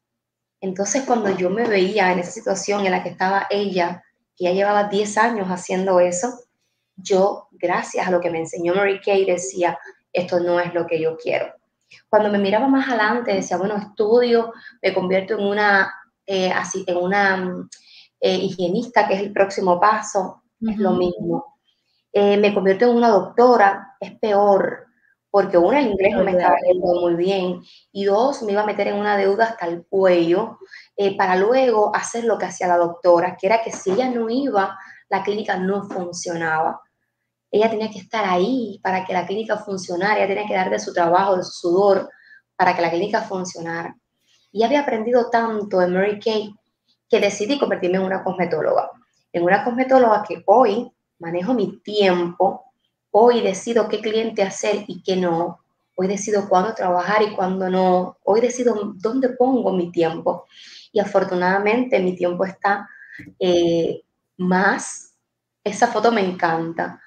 Entonces 0.62 1.02
cuando 1.04 1.28
yo 1.36 1.50
me 1.50 1.68
veía 1.68 2.12
en 2.12 2.20
esa 2.20 2.30
situación 2.30 2.86
en 2.86 2.92
la 2.92 3.02
que 3.02 3.08
estaba 3.08 3.48
ella, 3.50 4.04
que 4.36 4.44
ya 4.44 4.52
llevaba 4.52 4.84
10 4.84 5.18
años 5.18 5.48
haciendo 5.48 5.98
eso, 5.98 6.32
yo, 6.94 7.48
gracias 7.50 8.06
a 8.06 8.12
lo 8.12 8.20
que 8.20 8.30
me 8.30 8.38
enseñó 8.38 8.72
Mary 8.72 9.00
Kay, 9.00 9.24
decía, 9.24 9.76
esto 10.12 10.38
no 10.38 10.60
es 10.60 10.72
lo 10.72 10.86
que 10.86 11.00
yo 11.00 11.16
quiero. 11.16 11.52
Cuando 12.08 12.30
me 12.30 12.38
miraba 12.38 12.68
más 12.68 12.88
adelante, 12.88 13.34
decía, 13.34 13.56
bueno, 13.56 13.76
estudio, 13.76 14.52
me 14.80 14.94
convierto 14.94 15.34
en 15.34 15.46
una, 15.46 15.92
eh, 16.24 16.52
así, 16.52 16.84
en 16.86 16.96
una 16.96 17.68
eh, 18.20 18.36
higienista, 18.36 19.08
que 19.08 19.14
es 19.14 19.20
el 19.20 19.32
próximo 19.32 19.80
paso, 19.80 20.44
es 20.60 20.78
lo 20.78 20.92
mismo. 20.92 21.58
Eh, 22.12 22.36
me 22.36 22.54
convierto 22.54 22.84
en 22.84 22.96
una 22.96 23.08
doctora, 23.08 23.96
es 23.98 24.12
peor, 24.20 24.86
porque 25.32 25.56
uno, 25.56 25.78
el 25.78 25.86
inglés 25.86 26.14
no 26.14 26.24
me 26.24 26.32
estaba 26.32 26.56
yendo 26.60 27.00
muy 27.00 27.14
bien, 27.14 27.62
y 27.90 28.04
dos, 28.04 28.42
me 28.42 28.52
iba 28.52 28.60
a 28.60 28.66
meter 28.66 28.88
en 28.88 28.96
una 28.96 29.16
deuda 29.16 29.46
hasta 29.46 29.66
el 29.66 29.82
cuello, 29.86 30.58
eh, 30.94 31.16
para 31.16 31.36
luego 31.36 31.90
hacer 31.96 32.24
lo 32.24 32.36
que 32.36 32.44
hacía 32.44 32.68
la 32.68 32.76
doctora, 32.76 33.34
que 33.40 33.46
era 33.46 33.62
que 33.62 33.72
si 33.72 33.92
ella 33.92 34.10
no 34.10 34.28
iba, 34.28 34.78
la 35.08 35.22
clínica 35.22 35.56
no 35.56 35.84
funcionaba. 35.84 36.82
Ella 37.50 37.70
tenía 37.70 37.90
que 37.90 38.00
estar 38.00 38.26
ahí 38.26 38.78
para 38.82 39.06
que 39.06 39.14
la 39.14 39.26
clínica 39.26 39.56
funcionara, 39.56 40.18
ella 40.18 40.28
tenía 40.28 40.46
que 40.46 40.54
dar 40.54 40.68
de 40.68 40.78
su 40.78 40.92
trabajo, 40.92 41.38
de 41.38 41.44
su 41.44 41.52
sudor, 41.52 42.10
para 42.54 42.76
que 42.76 42.82
la 42.82 42.90
clínica 42.90 43.22
funcionara. 43.22 43.96
Y 44.52 44.64
había 44.64 44.80
aprendido 44.80 45.30
tanto 45.30 45.80
en 45.80 45.94
Mary 45.94 46.20
Kay 46.20 46.54
que 47.08 47.20
decidí 47.20 47.58
convertirme 47.58 47.96
en 47.96 48.04
una 48.04 48.22
cosmetóloga. 48.22 48.90
En 49.32 49.44
una 49.44 49.64
cosmetóloga 49.64 50.24
que 50.28 50.42
hoy 50.44 50.92
manejo 51.18 51.54
mi 51.54 51.80
tiempo, 51.80 52.71
hoy 53.12 53.40
decido 53.40 53.88
qué 53.88 54.00
cliente 54.00 54.42
hacer 54.42 54.84
y 54.88 55.02
qué 55.02 55.16
no, 55.16 55.60
hoy 55.94 56.08
decido 56.08 56.48
cuándo 56.48 56.74
trabajar 56.74 57.22
y 57.22 57.34
cuándo 57.34 57.70
no, 57.70 58.18
hoy 58.24 58.40
decido 58.40 58.94
dónde 58.96 59.30
pongo 59.30 59.72
mi 59.72 59.92
tiempo. 59.92 60.46
Y 60.92 60.98
afortunadamente 60.98 62.00
mi 62.00 62.16
tiempo 62.16 62.44
está 62.44 62.88
eh, 63.38 64.02
más, 64.38 65.14
esa 65.62 65.86
foto 65.86 66.10
me 66.10 66.22
encanta. 66.22 67.00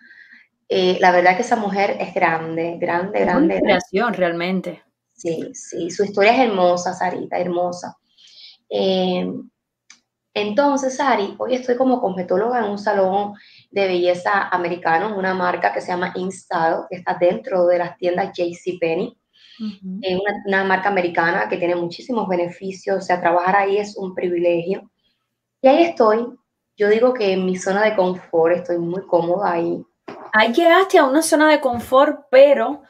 Eh, 0.70 0.98
la 1.00 1.12
verdad 1.12 1.36
que 1.36 1.44
esa 1.44 1.56
mujer 1.56 1.98
es 2.00 2.14
grande, 2.14 2.78
grande, 2.80 3.20
grande. 3.20 3.56
inspiración, 3.56 4.14
realmente. 4.14 4.84
Sí, 5.14 5.52
sí, 5.54 5.92
su 5.92 6.04
historia 6.04 6.34
es 6.34 6.50
hermosa, 6.50 6.94
Sarita, 6.94 7.38
hermosa. 7.38 7.98
Eh, 8.70 9.32
entonces, 10.34 11.00
Ari, 11.00 11.36
hoy 11.38 11.56
estoy 11.56 11.78
como 11.78 12.02
cosmetóloga 12.02 12.60
en 12.60 12.72
un 12.72 12.78
salón 12.78 13.36
de 13.76 13.88
belleza 13.88 14.48
americano, 14.48 15.18
una 15.18 15.34
marca 15.34 15.74
que 15.74 15.82
se 15.82 15.90
llama 15.90 16.14
InStyle, 16.16 16.88
que 16.90 16.96
está 16.96 17.16
dentro 17.20 17.68
de 17.68 17.78
las 17.78 17.98
tiendas 17.98 18.32
JCPenney. 18.34 19.18
Es 20.02 20.20
una, 20.20 20.44
una, 20.46 20.64
marca 20.64 20.88
americana 20.88 21.50
que 21.50 21.58
tiene 21.58 21.76
muchísimos 21.76 22.28
beneficios, 22.28 22.98
o 22.98 23.02
sea, 23.02 23.20
trabajar 23.20 23.58
ahí 23.58 23.78
es 23.78 23.98
un 23.98 24.16
privilegio. 24.16 24.90
Y 25.62 25.68
ahí 25.68 25.84
estoy, 25.84 26.26
yo 26.78 26.88
digo 26.88 27.14
que 27.14 27.34
en 27.34 27.46
mi 27.46 27.58
zona 27.58 27.84
de 27.84 27.98
confort, 27.98 28.56
estoy 28.56 28.78
muy 28.78 29.06
cómoda 29.06 29.52
ahí. 29.52 29.86
Ahí 30.32 30.54
llegaste 30.54 30.98
a 30.98 31.04
una 31.04 31.22
zona 31.22 31.50
de 31.50 31.60
confort, 31.60 32.28
pero 32.32 32.82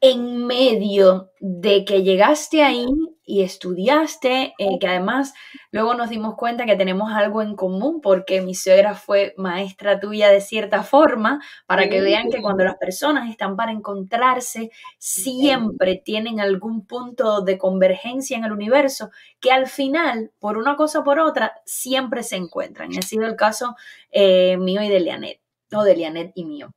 en 0.00 0.46
medio 0.46 1.30
de 1.40 1.84
que 1.84 2.02
llegaste 2.02 2.62
ahí 2.62 2.86
y 3.22 3.42
estudiaste, 3.42 4.54
eh, 4.58 4.78
que 4.80 4.86
además 4.86 5.34
luego 5.70 5.94
nos 5.94 6.08
dimos 6.08 6.34
cuenta 6.34 6.66
que 6.66 6.74
tenemos 6.74 7.12
algo 7.12 7.42
en 7.42 7.54
común 7.54 8.00
porque 8.00 8.40
mi 8.40 8.54
suegra 8.54 8.94
fue 8.94 9.34
maestra 9.36 10.00
tuya 10.00 10.30
de 10.30 10.40
cierta 10.40 10.82
forma, 10.82 11.40
para 11.66 11.88
que 11.88 12.00
vean 12.00 12.30
que 12.30 12.40
cuando 12.42 12.64
las 12.64 12.76
personas 12.76 13.30
están 13.30 13.56
para 13.56 13.72
encontrarse, 13.72 14.70
siempre 14.98 16.00
tienen 16.02 16.40
algún 16.40 16.86
punto 16.86 17.42
de 17.42 17.58
convergencia 17.58 18.36
en 18.36 18.44
el 18.44 18.52
universo 18.52 19.10
que 19.38 19.52
al 19.52 19.66
final, 19.66 20.32
por 20.40 20.56
una 20.56 20.76
cosa 20.76 21.00
o 21.00 21.04
por 21.04 21.20
otra, 21.20 21.60
siempre 21.64 22.22
se 22.22 22.36
encuentran. 22.36 22.92
Y 22.92 22.98
ha 22.98 23.02
sido 23.02 23.26
el 23.26 23.36
caso 23.36 23.76
eh, 24.10 24.56
mío 24.56 24.82
y 24.82 24.88
de 24.88 25.00
Lianet, 25.00 25.40
o 25.72 25.84
de 25.84 25.94
Lianet 25.94 26.32
y 26.34 26.46
mío. 26.46 26.72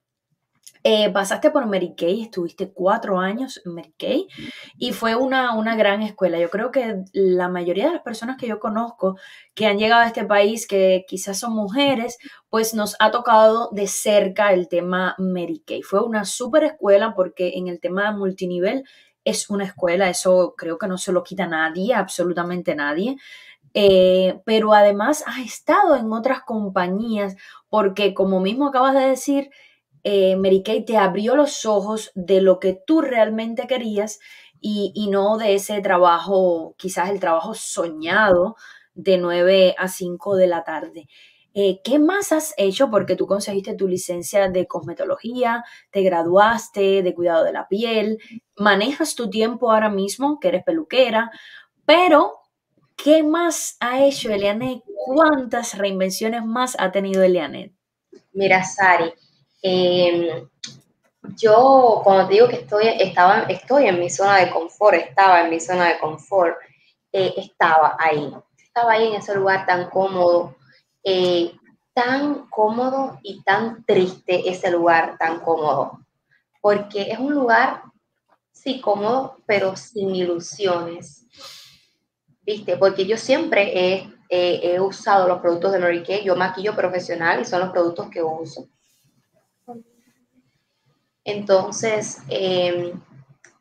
Eh, 0.86 1.10
pasaste 1.14 1.50
por 1.50 1.66
Mary 1.66 1.96
Kay, 1.96 2.24
estuviste 2.24 2.74
cuatro 2.74 3.18
años 3.18 3.62
en 3.64 3.74
Mary 3.74 3.94
Kay 3.98 4.28
y 4.78 4.92
fue 4.92 5.16
una, 5.16 5.56
una 5.56 5.78
gran 5.78 6.02
escuela. 6.02 6.38
Yo 6.40 6.50
creo 6.50 6.72
que 6.72 7.06
la 7.14 7.48
mayoría 7.48 7.86
de 7.86 7.94
las 7.94 8.02
personas 8.02 8.36
que 8.36 8.48
yo 8.48 8.60
conozco 8.60 9.16
que 9.54 9.66
han 9.66 9.78
llegado 9.80 10.02
a 10.02 10.08
este 10.08 10.26
país, 10.26 10.68
que 10.68 11.06
quizás 11.08 11.40
son 11.40 11.54
mujeres, 11.54 12.18
pues 12.50 12.74
nos 12.74 12.98
ha 13.00 13.12
tocado 13.12 13.70
de 13.72 13.88
cerca 13.88 14.52
el 14.52 14.68
tema 14.68 15.16
Mary 15.18 15.64
Kay. 15.66 15.84
Fue 15.84 16.04
una 16.04 16.26
súper 16.26 16.66
escuela 16.66 17.14
porque 17.16 17.54
en 17.56 17.70
el 17.70 17.80
tema 17.80 18.12
multinivel 18.12 18.84
es 19.24 19.50
una 19.50 19.64
escuela, 19.64 20.10
eso 20.10 20.54
creo 20.58 20.78
que 20.78 20.88
no 20.88 20.98
se 20.98 21.14
lo 21.14 21.24
quita 21.24 21.48
nadie, 21.48 21.94
absolutamente 21.94 22.76
nadie. 22.76 23.16
Eh, 23.74 24.40
pero 24.46 24.74
además 24.74 25.24
has 25.26 25.40
estado 25.40 25.96
en 25.96 26.12
otras 26.12 26.42
compañías 26.44 27.36
porque 27.70 28.14
como 28.14 28.40
mismo 28.42 28.68
acabas 28.68 28.94
de 28.94 29.08
decir, 29.08 29.50
eh, 30.04 30.36
Mary 30.36 30.64
Kay 30.64 30.86
te 30.86 30.98
abrió 30.98 31.36
los 31.36 31.66
ojos 31.66 32.12
de 32.16 32.42
lo 32.42 32.60
que 32.60 32.74
tú 32.74 33.02
realmente 33.02 33.68
querías 33.68 34.20
y, 34.66 35.10
no 35.10 35.38
de 35.38 35.56
ese 35.56 35.82
trabajo, 35.82 36.74
quizás 36.78 37.10
el 37.10 37.20
trabajo 37.20 37.54
soñado 37.54 38.56
de 38.94 39.18
9 39.18 39.76
a 39.78 39.90
5 39.90 40.38
de 40.38 40.48
la 40.48 40.64
tarde. 40.64 41.08
Eh, 41.54 41.82
¿Qué 41.84 42.00
más 42.00 42.32
has 42.32 42.54
hecho? 42.58 42.90
Porque 42.90 43.16
tú 43.16 43.28
conseguiste 43.28 43.76
tu 43.76 43.88
licencia 43.88 44.50
de 44.50 44.66
cosmetología, 44.66 45.64
te 45.92 46.02
graduaste 46.02 47.04
de 47.04 47.14
cuidado 47.14 47.44
de 47.44 47.52
la 47.52 47.68
piel, 47.68 48.20
manejas 48.58 49.16
tu 49.16 49.30
tiempo 49.30 49.70
ahora 49.70 49.90
mismo, 49.90 50.40
que 50.40 50.48
eres 50.48 50.64
peluquera, 50.64 51.30
pero 51.86 52.40
¿qué 52.96 53.22
más 53.22 53.76
ha 53.82 54.04
hecho 54.04 54.32
Elianet? 54.32 54.82
¿Cuántas 55.06 55.78
reinvenciones 55.78 56.46
más 56.46 56.78
ha 56.80 56.92
tenido 56.92 57.22
Elianet? 57.22 57.74
Mira, 58.32 58.64
Sari, 58.64 59.14
em, 59.64 60.48
yo 61.38 62.02
cuando 62.04 62.28
te 62.28 62.34
digo 62.34 62.48
que 62.48 62.58
estoy, 62.58 62.88
estaba, 63.00 63.44
estoy 63.44 63.88
en 63.88 64.00
mi 64.00 64.10
zona 64.10 64.38
de 64.38 64.52
confort, 64.52 64.96
estaba 64.96 65.42
en 65.42 65.50
mi 65.50 65.60
zona 65.60 65.88
de 65.88 66.00
confort, 66.00 66.58
eh, 67.12 67.34
estaba 67.38 67.96
ahí, 68.00 68.34
estaba 68.58 68.94
ahí 68.94 69.08
en 69.08 69.16
ese 69.16 69.36
lugar 69.36 69.66
tan 69.66 69.90
cómodo, 69.90 70.56
eh, 71.04 71.54
tan 71.94 72.48
cómodo 72.50 73.20
y 73.24 73.42
tan 73.44 73.86
triste 73.86 74.50
ese 74.50 74.72
lugar 74.72 75.18
tan 75.18 75.40
cómodo, 75.40 76.00
porque 76.62 77.12
es 77.12 77.20
un 77.20 77.34
lugar, 77.34 77.84
sí, 78.52 78.82
cómodo, 78.82 79.38
pero 79.46 79.76
sin 79.76 80.14
ilusiones, 80.16 81.26
¿viste? 82.42 82.78
Porque 82.78 83.06
yo 83.06 83.18
siempre 83.18 83.72
he, 83.74 84.14
he 84.30 84.80
usado 84.80 85.28
los 85.28 85.40
productos 85.40 85.72
de 85.72 85.80
Mary 85.80 86.04
Kay, 86.04 86.24
yo 86.24 86.36
maquillo 86.36 86.76
profesional 86.76 87.42
y 87.42 87.46
son 87.46 87.62
los 87.62 87.70
productos 87.70 88.10
que 88.10 88.24
uso. 88.24 88.68
Entonces, 91.26 92.20
em, 92.30 93.00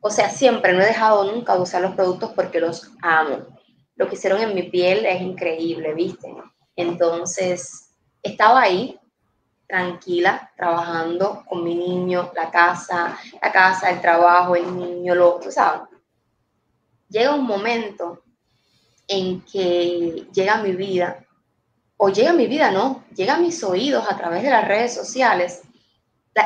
o 0.01 0.11
sea, 0.11 0.29
siempre 0.31 0.73
no 0.73 0.81
he 0.81 0.87
dejado 0.87 1.31
nunca 1.33 1.55
de 1.55 1.63
usar 1.63 1.83
los 1.83 1.95
productos 1.95 2.33
porque 2.35 2.61
los 2.61 2.91
amo. 3.03 3.47
Lo 3.95 4.09
que 4.09 4.17
hicieron 4.17 4.41
en 4.41 4.55
mi 4.55 4.65
piel 4.65 5.07
es 5.07 5.21
increíble, 5.21 5.95
¿viste? 5.95 6.35
Entonces, 6.75 7.91
estaba 8.23 8.63
ahí, 8.63 8.99
tranquila, 9.67 10.51
trabajando 10.57 11.45
con 11.49 11.63
mi 11.65 11.75
niño, 11.75 12.31
la 12.35 12.51
casa, 12.51 13.17
la 13.41 13.53
casa, 13.53 13.91
el 13.91 14.01
trabajo, 14.01 14.57
el 14.57 14.77
niño, 14.77 15.15
lo, 15.15 15.39
tú 15.41 15.51
sabes. 15.51 15.83
Llega 17.09 17.35
un 17.35 17.47
momento 17.47 18.23
en 19.07 19.43
que 19.43 20.27
llega 20.33 20.63
mi 20.63 20.73
vida, 20.73 21.25
o 21.97 22.09
llega 22.09 22.33
mi 22.33 22.47
vida, 22.47 22.71
no, 22.71 23.05
llega 23.15 23.37
a 23.37 23.41
mis 23.41 23.63
oídos 23.63 24.05
a 24.09 24.17
través 24.17 24.43
de 24.43 24.51
las 24.51 24.67
redes 24.67 24.95
sociales, 24.95 25.63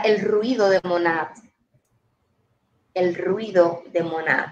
el 0.05 0.21
ruido 0.21 0.69
de 0.69 0.81
Monad, 0.85 1.29
el 2.95 3.15
ruido 3.15 3.83
de 3.93 4.03
Monad. 4.03 4.49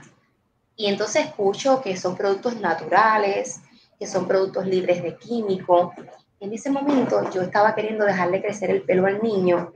Y 0.77 0.87
entonces 0.87 1.27
escucho 1.27 1.81
que 1.81 1.97
son 1.97 2.17
productos 2.17 2.61
naturales, 2.61 3.61
que 3.99 4.07
son 4.07 4.27
productos 4.27 4.67
libres 4.67 5.03
de 5.03 5.17
químico. 5.17 5.93
En 6.41 6.53
ese 6.53 6.71
momento 6.71 7.31
yo 7.31 7.43
estaba 7.43 7.75
queriendo 7.75 8.05
dejarle 8.05 8.43
crecer 8.43 8.71
el 8.71 8.83
pelo 8.83 9.07
al 9.07 9.23
niño 9.23 9.73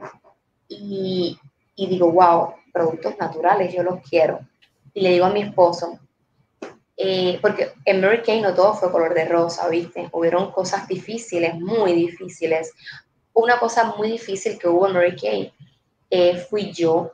y, 0.69 1.39
digo, 1.77 2.11
wow, 2.13 2.55
productos 2.73 3.17
naturales, 3.19 3.73
yo 3.73 3.83
los 3.83 4.01
quiero. 4.09 4.41
Y 4.93 5.01
le 5.01 5.13
digo 5.13 5.27
a 5.27 5.31
mi 5.31 5.43
esposo, 5.43 5.99
eh, 6.97 7.39
porque 7.41 7.73
en 7.85 8.01
Mary 8.01 8.23
Kay 8.23 8.41
no 8.41 8.55
todo 8.55 8.75
fue 8.75 8.91
color 8.91 9.15
de 9.15 9.25
rosa, 9.27 9.69
¿viste? 9.69 10.09
Hubieron 10.13 10.51
cosas 10.51 10.89
difíciles, 10.89 11.55
muy 11.55 11.93
difíciles. 11.93 12.73
Una 13.39 13.61
cosa 13.61 13.95
muy 13.97 14.11
difícil 14.11 14.59
que 14.59 14.67
hubo 14.67 14.89
en 14.89 14.95
Mary 14.95 15.15
Kay 15.15 15.55
eh, 16.11 16.45
fui 16.51 16.73
yo 16.73 17.13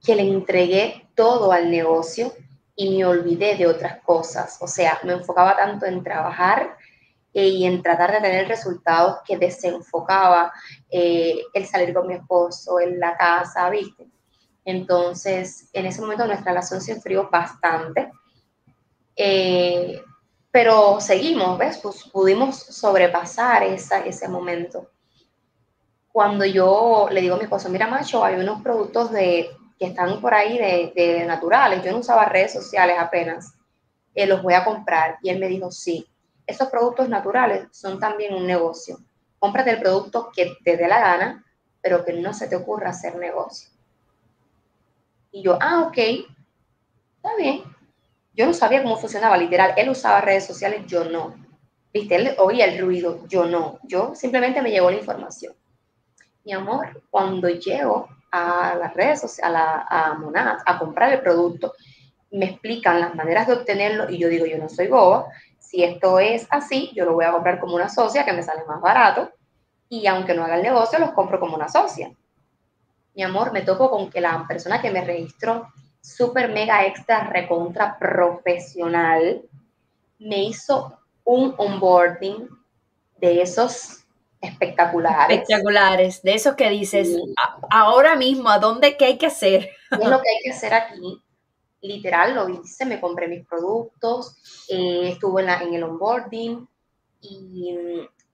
que 0.00 0.14
le 0.14 0.22
entregué 0.22 1.08
todo 1.16 1.50
al 1.50 1.68
negocio 1.68 2.32
y 2.76 2.96
me 2.96 3.04
olvidé 3.04 3.56
de 3.56 3.66
otras 3.66 4.00
cosas. 4.02 4.56
O 4.60 4.68
sea, 4.68 5.00
me 5.02 5.14
enfocaba 5.14 5.56
tanto 5.56 5.84
en 5.84 6.04
trabajar 6.04 6.76
eh, 7.32 7.48
y 7.48 7.66
en 7.66 7.82
tratar 7.82 8.12
de 8.12 8.20
tener 8.20 8.46
resultados 8.46 9.16
que 9.26 9.36
desenfocaba 9.36 10.52
eh, 10.88 11.40
el 11.52 11.66
salir 11.66 11.92
con 11.92 12.06
mi 12.06 12.14
esposo, 12.14 12.78
en 12.78 13.00
la 13.00 13.16
casa, 13.16 13.68
¿viste? 13.68 14.06
Entonces, 14.64 15.70
en 15.72 15.86
ese 15.86 16.00
momento 16.00 16.24
nuestra 16.24 16.52
relación 16.52 16.80
se 16.80 16.92
enfrió 16.92 17.28
bastante. 17.28 18.12
Pero 20.52 21.00
seguimos, 21.00 21.58
¿ves? 21.58 21.78
Pues 21.78 22.04
pudimos 22.12 22.60
sobrepasar 22.60 23.64
esa, 23.64 24.06
ese 24.06 24.28
momento. 24.28 24.93
Cuando 26.14 26.44
yo 26.44 27.08
le 27.10 27.20
digo 27.22 27.34
a 27.34 27.38
mi 27.38 27.42
esposo, 27.42 27.68
mira, 27.70 27.88
macho, 27.88 28.24
hay 28.24 28.36
unos 28.36 28.62
productos 28.62 29.10
de 29.10 29.50
que 29.76 29.86
están 29.86 30.20
por 30.20 30.32
ahí 30.32 30.58
de, 30.58 31.24
naturales. 31.26 31.82
Yo 31.82 31.90
no 31.90 31.98
usaba 31.98 32.26
redes 32.26 32.52
sociales 32.52 32.96
apenas. 33.00 33.54
Eh, 34.14 34.24
los 34.24 34.40
voy 34.40 34.54
a 34.54 34.64
comprar. 34.64 35.18
Y 35.24 35.30
él 35.30 35.40
me 35.40 35.48
dijo, 35.48 35.72
sí, 35.72 36.06
esos 36.46 36.68
productos 36.68 37.08
naturales 37.08 37.66
son 37.72 37.98
también 37.98 38.32
un 38.32 38.46
negocio. 38.46 39.00
Cómprate 39.40 39.72
el 39.72 39.80
producto 39.80 40.30
que 40.32 40.56
te 40.62 40.76
dé 40.76 40.86
la 40.86 41.00
gana, 41.00 41.44
pero 41.82 42.04
que 42.04 42.12
no 42.12 42.32
se 42.32 42.46
te 42.46 42.54
ocurra 42.54 42.90
hacer 42.90 43.16
negocio. 43.16 43.70
Y 45.32 45.42
yo, 45.42 45.58
ah, 45.60 45.82
ok, 45.88 45.98
está 45.98 47.34
bien. 47.36 47.64
Yo 48.34 48.46
no 48.46 48.54
sabía 48.54 48.84
cómo 48.84 48.98
funcionaba, 48.98 49.36
literal. 49.36 49.74
Él 49.76 49.88
usaba 49.88 50.20
redes 50.20 50.46
sociales, 50.46 50.84
yo 50.86 51.06
no. 51.06 51.34
Viste, 51.92 52.14
él 52.14 52.36
oía 52.38 52.66
el 52.66 52.78
ruido, 52.78 53.26
yo 53.26 53.46
no. 53.46 53.80
Yo 53.82 54.14
simplemente 54.14 54.62
me 54.62 54.70
llegó 54.70 54.92
la 54.92 54.98
información. 54.98 55.54
Mi 56.44 56.52
amor, 56.52 57.02
cuando 57.10 57.48
llego 57.48 58.08
a 58.30 58.74
las 58.74 58.94
redes 58.94 59.20
sociales, 59.20 59.58
a, 59.58 60.10
a 60.10 60.14
Monad, 60.14 60.58
a 60.64 60.78
comprar 60.78 61.12
el 61.12 61.20
producto, 61.20 61.72
me 62.30 62.46
explican 62.46 63.00
las 63.00 63.14
maneras 63.14 63.46
de 63.46 63.54
obtenerlo 63.54 64.10
y 64.10 64.18
yo 64.18 64.28
digo, 64.28 64.44
yo 64.44 64.58
no 64.58 64.68
soy 64.68 64.88
boba, 64.88 65.26
si 65.58 65.82
esto 65.82 66.18
es 66.18 66.46
así, 66.50 66.90
yo 66.94 67.04
lo 67.04 67.14
voy 67.14 67.24
a 67.24 67.32
comprar 67.32 67.58
como 67.60 67.74
una 67.74 67.88
socia 67.88 68.24
que 68.24 68.32
me 68.32 68.42
sale 68.42 68.64
más 68.64 68.80
barato 68.80 69.30
y 69.88 70.06
aunque 70.06 70.34
no 70.34 70.44
haga 70.44 70.56
el 70.56 70.62
negocio, 70.62 70.98
los 70.98 71.12
compro 71.12 71.40
como 71.40 71.56
una 71.56 71.68
socia. 71.68 72.12
Mi 73.14 73.22
amor, 73.22 73.52
me 73.52 73.62
toco 73.62 73.90
con 73.90 74.10
que 74.10 74.20
la 74.20 74.44
persona 74.46 74.80
que 74.82 74.90
me 74.90 75.04
registró, 75.04 75.68
super 76.00 76.50
mega 76.52 76.84
extra 76.84 77.28
recontra 77.28 77.98
profesional, 77.98 79.42
me 80.18 80.44
hizo 80.44 80.98
un 81.24 81.54
onboarding 81.56 82.48
de 83.18 83.42
esos 83.42 84.03
espectaculares. 84.44 85.38
Espectaculares, 85.38 86.22
de 86.22 86.34
esos 86.34 86.54
que 86.54 86.70
dices, 86.70 87.16
ahora 87.70 88.16
mismo, 88.16 88.48
¿a 88.48 88.58
dónde 88.58 88.96
qué 88.96 89.06
hay 89.06 89.18
que 89.18 89.26
hacer? 89.26 89.70
¿Qué 89.90 90.02
es 90.02 90.08
lo 90.08 90.20
que 90.20 90.28
hay 90.28 90.42
que 90.42 90.50
hacer 90.50 90.74
aquí? 90.74 91.22
Literal, 91.80 92.34
lo 92.34 92.48
hice, 92.48 92.86
me 92.86 93.00
compré 93.00 93.28
mis 93.28 93.46
productos, 93.46 94.36
eh, 94.68 95.10
estuve 95.10 95.42
en, 95.42 95.50
en 95.50 95.74
el 95.74 95.82
onboarding 95.84 96.66
y 97.20 97.76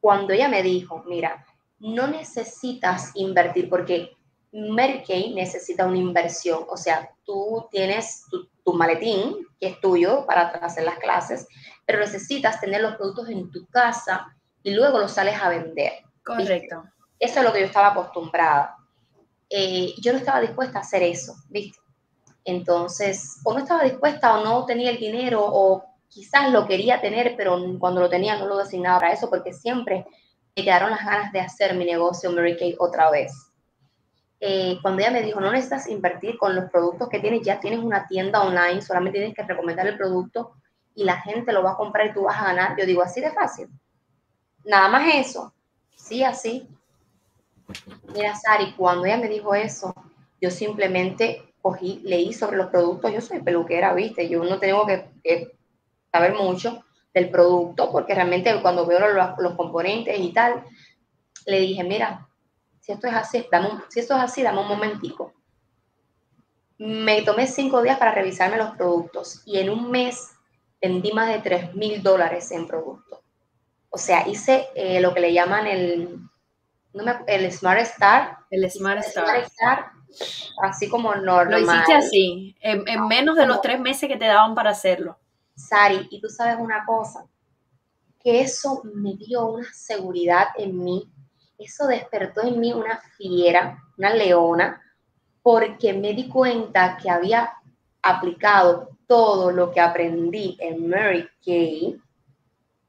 cuando 0.00 0.32
ella 0.32 0.48
me 0.48 0.62
dijo, 0.62 1.02
mira, 1.06 1.44
no 1.78 2.06
necesitas 2.06 3.10
invertir 3.14 3.68
porque 3.68 4.12
Mary 4.52 5.02
Kay 5.06 5.34
necesita 5.34 5.86
una 5.86 5.98
inversión, 5.98 6.64
o 6.68 6.76
sea, 6.76 7.10
tú 7.24 7.66
tienes 7.70 8.24
tu, 8.30 8.48
tu, 8.64 8.72
maletín, 8.72 9.46
que 9.60 9.68
es 9.68 9.80
tuyo 9.80 10.26
para 10.26 10.48
hacer 10.48 10.84
las 10.84 10.98
clases, 10.98 11.46
pero 11.86 12.00
necesitas 12.00 12.60
tener 12.60 12.80
los 12.80 12.96
productos 12.96 13.28
en 13.28 13.50
tu 13.50 13.66
casa 13.66 14.36
y 14.62 14.74
luego 14.74 14.98
lo 14.98 15.08
sales 15.08 15.40
a 15.40 15.48
vender. 15.48 15.92
Correcto. 16.24 16.84
Eso 17.18 17.40
es 17.40 17.44
lo 17.44 17.52
que 17.52 17.60
yo 17.60 17.66
estaba 17.66 17.88
acostumbrada. 17.88 18.76
Eh, 19.48 19.94
yo 20.00 20.12
no 20.12 20.18
estaba 20.18 20.40
dispuesta 20.40 20.78
a 20.78 20.82
hacer 20.82 21.02
eso, 21.02 21.34
¿viste? 21.48 21.78
Entonces, 22.44 23.40
o 23.44 23.52
no 23.52 23.60
estaba 23.60 23.84
dispuesta 23.84 24.38
o 24.38 24.44
no 24.44 24.64
tenía 24.64 24.90
el 24.90 24.98
dinero 24.98 25.40
o 25.44 25.84
quizás 26.08 26.50
lo 26.50 26.66
quería 26.66 27.00
tener, 27.00 27.34
pero 27.36 27.58
cuando 27.78 28.00
lo 28.00 28.08
tenía 28.08 28.36
no 28.36 28.46
lo 28.46 28.58
designaba 28.58 29.00
para 29.00 29.12
eso 29.12 29.28
porque 29.28 29.52
siempre 29.52 30.06
me 30.56 30.64
quedaron 30.64 30.90
las 30.90 31.04
ganas 31.04 31.32
de 31.32 31.40
hacer 31.40 31.74
mi 31.74 31.84
negocio 31.84 32.32
Mary 32.32 32.56
Kay 32.56 32.76
otra 32.78 33.10
vez. 33.10 33.32
Eh, 34.40 34.78
cuando 34.80 35.02
ella 35.02 35.10
me 35.10 35.22
dijo, 35.22 35.40
no 35.40 35.52
necesitas 35.52 35.86
invertir 35.88 36.38
con 36.38 36.56
los 36.56 36.70
productos 36.70 37.08
que 37.08 37.20
tienes, 37.20 37.42
ya 37.42 37.60
tienes 37.60 37.80
una 37.80 38.06
tienda 38.08 38.42
online, 38.42 38.80
solamente 38.80 39.18
tienes 39.18 39.36
que 39.36 39.42
recomendar 39.42 39.86
el 39.86 39.98
producto 39.98 40.52
y 40.94 41.04
la 41.04 41.20
gente 41.20 41.52
lo 41.52 41.62
va 41.62 41.72
a 41.72 41.76
comprar 41.76 42.06
y 42.06 42.14
tú 42.14 42.22
vas 42.22 42.40
a 42.40 42.46
ganar. 42.46 42.76
Yo 42.78 42.86
digo, 42.86 43.02
así 43.02 43.20
de 43.20 43.32
fácil. 43.32 43.68
Nada 44.70 44.88
más 44.88 45.12
eso. 45.16 45.52
Sí, 45.96 46.22
así. 46.22 46.68
Mira, 48.14 48.36
Sari, 48.36 48.72
cuando 48.74 49.04
ella 49.04 49.16
me 49.16 49.28
dijo 49.28 49.52
eso, 49.52 49.92
yo 50.40 50.48
simplemente 50.48 51.52
cogí, 51.60 52.00
leí 52.04 52.32
sobre 52.32 52.56
los 52.56 52.68
productos. 52.68 53.12
Yo 53.12 53.20
soy 53.20 53.40
peluquera, 53.40 53.92
¿viste? 53.94 54.28
Yo 54.28 54.44
no 54.44 54.60
tengo 54.60 54.86
que, 54.86 55.58
saber 56.12 56.34
mucho 56.34 56.84
del 57.12 57.30
producto, 57.30 57.90
porque 57.90 58.14
realmente 58.14 58.62
cuando 58.62 58.86
veo 58.86 59.00
los, 59.08 59.54
componentes 59.56 60.16
y 60.20 60.32
tal, 60.32 60.62
le 61.46 61.58
dije, 61.58 61.82
mira, 61.82 62.28
si 62.78 62.92
esto 62.92 63.08
es 63.08 63.14
así, 63.14 63.44
dame 63.50 63.70
si 63.88 63.98
esto 63.98 64.14
es 64.14 64.20
así, 64.22 64.40
dame 64.40 64.60
un 64.60 64.68
momentico. 64.68 65.32
Me 66.78 67.22
tomé 67.22 67.48
cinco 67.48 67.82
días 67.82 67.98
para 67.98 68.14
revisarme 68.14 68.56
los 68.56 68.70
productos 68.76 69.42
y 69.46 69.58
en 69.58 69.68
un 69.68 69.90
mes 69.90 70.30
vendí 70.80 71.12
más 71.12 71.28
de 71.28 71.40
3 71.40 71.74
mil 71.74 72.00
dólares 72.04 72.52
en 72.52 72.68
productos. 72.68 73.20
O 73.90 73.98
sea, 73.98 74.26
hice 74.26 74.68
eh, 74.74 75.00
lo 75.00 75.12
que 75.12 75.20
le 75.20 75.32
llaman 75.32 75.66
el, 75.66 76.18
el 77.26 77.52
Smart 77.52 77.80
Star. 77.80 78.38
El 78.50 78.70
Smart 78.70 79.00
Star. 79.04 79.92
así 80.62 80.88
como 80.88 81.14
normal. 81.14 81.50
Lo 81.50 81.58
hiciste 81.58 81.94
así, 81.94 82.56
en, 82.60 83.06
menos 83.08 83.36
de 83.36 83.46
los 83.46 83.60
tres 83.60 83.80
meses 83.80 84.08
que 84.08 84.16
te 84.16 84.26
daban 84.26 84.54
para 84.54 84.70
hacerlo. 84.70 85.18
Sari, 85.54 86.08
y 86.10 86.20
tú 86.20 86.28
sabes 86.28 86.56
una 86.58 86.84
cosa, 86.86 87.26
que 88.22 88.40
eso 88.40 88.82
me 88.94 89.14
dio 89.14 89.46
una 89.46 89.72
seguridad 89.72 90.48
en 90.56 90.82
mí, 90.82 91.10
eso 91.58 91.86
despertó 91.86 92.42
en 92.42 92.58
mí 92.58 92.72
una 92.72 93.00
fiera, 93.16 93.82
una 93.98 94.14
leona, 94.14 94.80
porque 95.42 95.92
me 95.92 96.14
di 96.14 96.28
cuenta 96.28 96.96
que 96.96 97.10
había 97.10 97.52
aplicado 98.02 98.90
todo 99.06 99.50
lo 99.50 99.70
que 99.70 99.80
aprendí 99.80 100.56
en 100.60 100.88
Mary 100.88 101.28
Kay, 101.44 102.00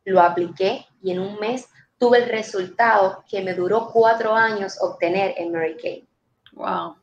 lo 0.06 0.22
apliqué 0.22 0.86
y 1.02 1.12
en 1.12 1.20
un 1.20 1.40
mes 1.40 1.68
tuve 1.98 2.18
el 2.18 2.30
resultado 2.30 3.24
que 3.30 3.42
me 3.42 3.54
duró 3.54 3.90
cuatro 3.94 4.34
años 4.34 4.78
obtener 4.82 5.36
en 5.38 5.52
Mary 5.52 5.78
Kay. 5.82 6.08
Wow. 6.54 6.96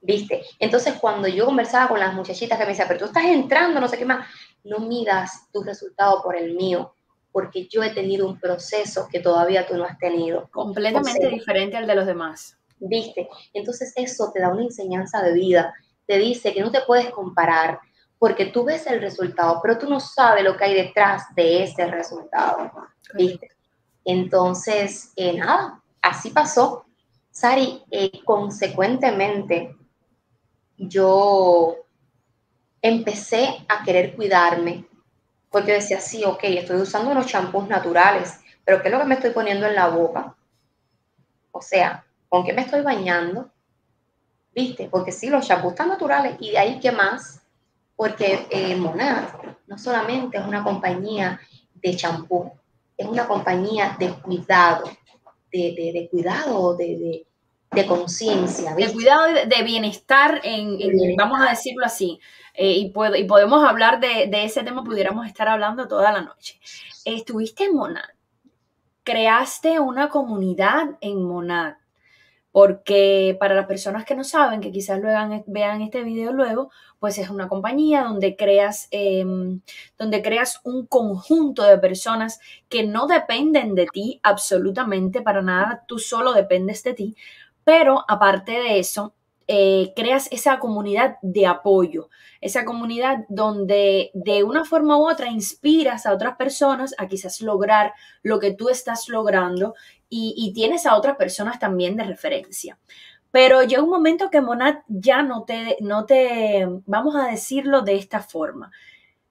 ¿Viste? 0.00 0.42
Entonces, 0.58 0.94
cuando 1.00 1.28
yo 1.28 1.44
conversaba 1.44 1.88
con 1.88 2.00
las 2.00 2.14
muchachitas 2.14 2.58
que 2.58 2.64
me 2.64 2.70
decían, 2.70 2.88
pero 2.88 3.00
tú 3.00 3.06
estás 3.06 3.24
entrando, 3.24 3.80
no 3.80 3.88
sé 3.88 3.98
qué 3.98 4.04
más, 4.04 4.26
no 4.64 4.80
midas 4.80 5.48
tu 5.52 5.62
resultado 5.62 6.22
por 6.22 6.36
el 6.36 6.54
mío, 6.54 6.94
porque 7.30 7.66
yo 7.68 7.82
he 7.82 7.90
tenido 7.90 8.26
un 8.26 8.38
proceso 8.38 9.08
que 9.10 9.20
todavía 9.20 9.66
tú 9.66 9.76
no 9.76 9.84
has 9.84 9.98
tenido. 9.98 10.48
Completamente 10.50 11.28
diferente 11.28 11.76
al 11.76 11.86
de 11.86 11.94
los 11.94 12.06
demás. 12.06 12.56
¿Viste? 12.78 13.28
Entonces, 13.52 13.92
eso 13.96 14.30
te 14.32 14.40
da 14.40 14.48
una 14.48 14.64
enseñanza 14.64 15.22
de 15.22 15.32
vida. 15.32 15.72
Te 16.06 16.18
dice 16.18 16.52
que 16.52 16.62
no 16.62 16.72
te 16.72 16.82
puedes 16.82 17.10
comparar, 17.10 17.80
porque 18.22 18.46
tú 18.46 18.62
ves 18.62 18.86
el 18.86 19.00
resultado, 19.00 19.58
pero 19.60 19.76
tú 19.76 19.90
no 19.90 19.98
sabes 19.98 20.44
lo 20.44 20.56
que 20.56 20.64
hay 20.64 20.74
detrás 20.74 21.34
de 21.34 21.64
ese 21.64 21.88
resultado. 21.88 22.70
¿Viste? 23.14 23.50
Entonces, 24.04 25.12
eh, 25.16 25.36
nada, 25.36 25.82
así 26.00 26.30
pasó. 26.30 26.86
Sari, 27.32 27.82
eh, 27.90 28.22
consecuentemente, 28.24 29.74
yo 30.76 31.78
empecé 32.80 33.66
a 33.68 33.82
querer 33.82 34.14
cuidarme, 34.14 34.86
porque 35.50 35.72
decía, 35.72 36.00
sí, 36.00 36.22
ok, 36.24 36.44
estoy 36.44 36.80
usando 36.80 37.10
unos 37.10 37.26
champús 37.26 37.66
naturales, 37.66 38.38
pero 38.64 38.80
¿qué 38.80 38.86
es 38.86 38.94
lo 38.94 39.00
que 39.00 39.06
me 39.06 39.14
estoy 39.16 39.30
poniendo 39.30 39.66
en 39.66 39.74
la 39.74 39.88
boca? 39.88 40.36
O 41.50 41.60
sea, 41.60 42.06
¿con 42.28 42.44
qué 42.44 42.52
me 42.52 42.62
estoy 42.62 42.82
bañando? 42.82 43.50
¿Viste? 44.54 44.88
Porque 44.88 45.10
sí, 45.10 45.28
los 45.28 45.44
champús 45.44 45.72
están 45.72 45.88
naturales, 45.88 46.36
y 46.38 46.52
de 46.52 46.58
ahí, 46.58 46.78
¿qué 46.78 46.92
más? 46.92 47.41
Porque 48.02 48.48
eh, 48.50 48.74
Monad 48.74 49.28
no 49.68 49.78
solamente 49.78 50.36
es 50.36 50.44
una 50.44 50.64
compañía 50.64 51.38
de 51.72 51.94
champú, 51.94 52.50
es 52.96 53.06
una 53.06 53.28
compañía 53.28 53.96
de 53.96 54.08
cuidado, 54.14 54.90
de, 55.52 56.08
cuidado, 56.10 56.76
de, 56.76 57.24
conciencia. 57.86 58.74
De 58.74 58.92
cuidado 58.92 59.26
de, 59.46 59.62
bienestar, 59.62 60.40
en, 60.42 60.80
vamos 61.16 61.42
a 61.42 61.50
decirlo 61.50 61.86
así. 61.86 62.18
Eh, 62.54 62.72
y, 62.72 62.86
y, 62.86 63.24
podemos 63.24 63.64
hablar 63.64 64.00
de, 64.00 64.28
ese 64.32 64.64
tema, 64.64 64.82
pudiéramos 64.82 65.24
estar 65.28 65.46
hablando 65.46 65.86
toda 65.86 66.10
la 66.10 66.22
noche. 66.22 66.58
Estuviste 67.04 67.66
en 67.66 67.76
Monad, 67.76 68.10
creaste 69.04 69.78
una 69.78 70.08
comunidad 70.08 70.98
en 71.00 71.22
Monad, 71.22 71.74
porque 72.50 73.36
para 73.38 73.54
las 73.54 73.66
personas 73.66 74.04
que 74.04 74.16
no 74.16 74.24
saben, 74.24 74.60
que 74.60 74.72
quizás 74.72 74.98
luego 74.98 75.44
vean 75.46 75.82
este 75.82 76.02
video 76.02 76.32
luego, 76.32 76.72
pues 77.02 77.18
es 77.18 77.30
una 77.30 77.48
compañía 77.48 78.04
donde 78.04 78.36
creas, 78.36 78.86
em, 78.92 79.60
donde 79.98 80.22
creas 80.22 80.60
un 80.62 80.86
conjunto 80.86 81.64
de 81.64 81.76
personas 81.76 82.38
que 82.68 82.86
no 82.86 83.08
dependen 83.08 83.74
de 83.74 83.86
ti 83.92 84.20
absolutamente 84.22 85.20
para 85.20 85.42
nada, 85.42 85.84
tú 85.88 85.98
solo 85.98 86.32
dependes 86.32 86.84
de 86.84 86.94
ti, 86.94 87.16
pero 87.64 88.04
aparte 88.06 88.52
de 88.52 88.78
eso, 88.78 89.14
eh, 89.48 89.92
creas 89.96 90.28
esa 90.30 90.60
comunidad 90.60 91.16
de 91.22 91.44
apoyo, 91.48 92.08
esa 92.40 92.64
comunidad 92.64 93.24
donde 93.28 94.12
de 94.14 94.44
una 94.44 94.64
forma 94.64 94.96
u 94.96 95.10
otra 95.10 95.28
inspiras 95.28 96.06
a 96.06 96.12
otras 96.12 96.36
personas 96.36 96.94
a 96.98 97.08
quizás 97.08 97.40
lograr 97.40 97.94
lo 98.22 98.38
que 98.38 98.54
tú 98.54 98.68
estás 98.68 99.08
logrando 99.08 99.74
y, 100.08 100.34
y 100.36 100.52
tienes 100.52 100.86
a 100.86 100.96
otras 100.96 101.16
personas 101.16 101.58
también 101.58 101.96
de 101.96 102.04
referencia. 102.04 102.78
Pero 103.32 103.62
llegó 103.62 103.84
un 103.84 103.90
momento 103.90 104.30
que 104.30 104.42
Monad 104.42 104.76
ya 104.86 105.22
no 105.22 105.44
te, 105.44 105.78
no 105.80 106.04
te, 106.04 106.68
vamos 106.86 107.16
a 107.16 107.26
decirlo 107.26 107.80
de 107.80 107.96
esta 107.96 108.20
forma, 108.20 108.70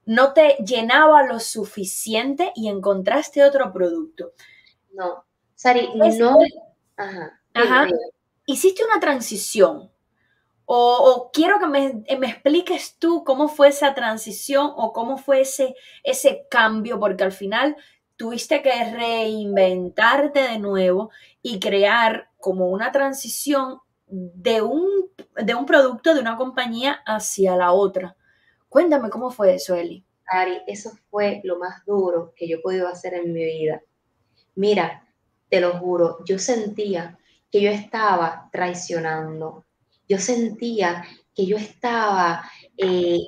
no 0.05 0.33
te 0.33 0.57
llenaba 0.65 1.23
lo 1.23 1.39
suficiente 1.39 2.51
y 2.55 2.67
encontraste 2.67 3.43
otro 3.43 3.71
producto. 3.71 4.33
No, 4.91 5.23
Sari, 5.55 5.89
no. 6.17 6.39
Ajá. 6.97 7.39
Ajá. 7.53 7.87
Hiciste 8.47 8.83
una 8.83 8.99
transición. 8.99 9.91
O, 10.65 11.29
quiero 11.33 11.59
que 11.59 11.67
me, 11.67 12.03
me, 12.17 12.27
expliques 12.27 12.95
tú 12.97 13.23
cómo 13.25 13.49
fue 13.49 13.67
esa 13.67 13.93
transición 13.93 14.71
o 14.77 14.93
cómo 14.93 15.17
fue 15.17 15.41
ese, 15.41 15.75
ese 16.01 16.47
cambio, 16.49 16.97
porque 16.97 17.25
al 17.25 17.33
final 17.33 17.75
tuviste 18.15 18.61
que 18.61 18.71
reinventarte 18.71 20.39
de 20.41 20.59
nuevo 20.59 21.11
y 21.41 21.59
crear 21.59 22.29
como 22.39 22.69
una 22.69 22.91
transición 22.91 23.79
de 24.11 24.61
un, 24.61 25.09
de 25.35 25.55
un 25.55 25.65
producto 25.65 26.13
de 26.13 26.19
una 26.19 26.35
compañía 26.35 27.01
hacia 27.05 27.55
la 27.55 27.71
otra. 27.71 28.15
Cuéntame 28.67 29.09
cómo 29.09 29.31
fue 29.31 29.55
eso, 29.55 29.75
Eli. 29.75 30.05
Ari, 30.27 30.59
eso 30.67 30.91
fue 31.09 31.41
lo 31.43 31.57
más 31.57 31.85
duro 31.85 32.33
que 32.35 32.47
yo 32.47 32.57
he 32.57 32.61
podido 32.61 32.87
hacer 32.87 33.13
en 33.13 33.33
mi 33.33 33.43
vida. 33.43 33.81
Mira, 34.55 35.07
te 35.49 35.59
lo 35.59 35.77
juro, 35.79 36.23
yo 36.25 36.39
sentía 36.39 37.17
que 37.51 37.61
yo 37.61 37.71
estaba 37.71 38.49
traicionando. 38.51 39.65
Yo 40.07 40.19
sentía 40.19 41.05
que 41.33 41.45
yo 41.45 41.57
estaba... 41.57 42.43
Eh, 42.77 43.19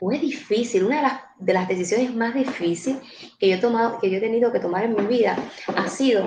fue 0.00 0.18
difícil. 0.18 0.84
Una 0.84 0.96
de 0.96 1.02
las, 1.02 1.20
de 1.38 1.52
las 1.52 1.68
decisiones 1.68 2.12
más 2.14 2.34
difíciles 2.34 3.00
que 3.38 3.48
yo, 3.48 3.56
he 3.56 3.60
tomado, 3.60 4.00
que 4.00 4.10
yo 4.10 4.16
he 4.16 4.20
tenido 4.20 4.50
que 4.50 4.58
tomar 4.58 4.84
en 4.84 4.96
mi 4.96 5.06
vida 5.06 5.36
ha 5.76 5.88
sido 5.88 6.24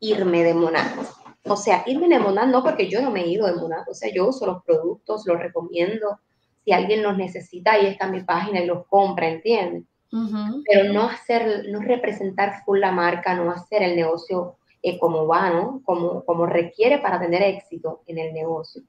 irme 0.00 0.42
de 0.42 0.54
Monaco 0.54 1.21
o 1.44 1.56
sea, 1.56 1.82
irme 1.86 2.08
de 2.08 2.18
Monad 2.18 2.46
no 2.46 2.62
porque 2.62 2.88
yo 2.88 3.02
no 3.02 3.10
me 3.10 3.22
he 3.22 3.28
ido 3.28 3.46
de 3.46 3.54
Monad, 3.54 3.88
o 3.88 3.94
sea, 3.94 4.12
yo 4.12 4.28
uso 4.28 4.46
los 4.46 4.62
productos, 4.62 5.26
los 5.26 5.38
recomiendo. 5.38 6.20
Si 6.64 6.72
alguien 6.72 7.02
los 7.02 7.16
necesita, 7.16 7.72
ahí 7.72 7.86
está 7.86 8.06
mi 8.06 8.22
página 8.22 8.60
y 8.60 8.66
los 8.66 8.86
compra, 8.86 9.28
¿entiendes? 9.28 9.84
Pero 10.66 10.92
no 10.92 11.04
hacer, 11.04 11.64
no 11.70 11.80
representar 11.80 12.62
full 12.64 12.78
la 12.80 12.92
marca, 12.92 13.34
no 13.34 13.50
hacer 13.50 13.82
el 13.82 13.96
negocio 13.96 14.56
eh, 14.82 14.98
como 14.98 15.26
va, 15.26 15.50
¿no? 15.50 15.80
Como, 15.84 16.24
como 16.24 16.44
requiere 16.44 16.98
para 16.98 17.20
tener 17.20 17.42
éxito 17.42 18.02
en 18.06 18.18
el 18.18 18.34
negocio. 18.34 18.82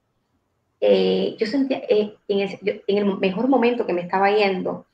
Eh, 0.80 1.36
yo 1.38 1.46
sentía, 1.46 1.78
eh, 1.88 2.16
en, 2.28 2.58
en, 2.86 2.98
el 2.98 3.18
mejor 3.18 3.48
momento 3.48 3.86
que 3.86 3.92
me 3.92 4.02
estaba 4.02 4.30
yendo, 4.30 4.86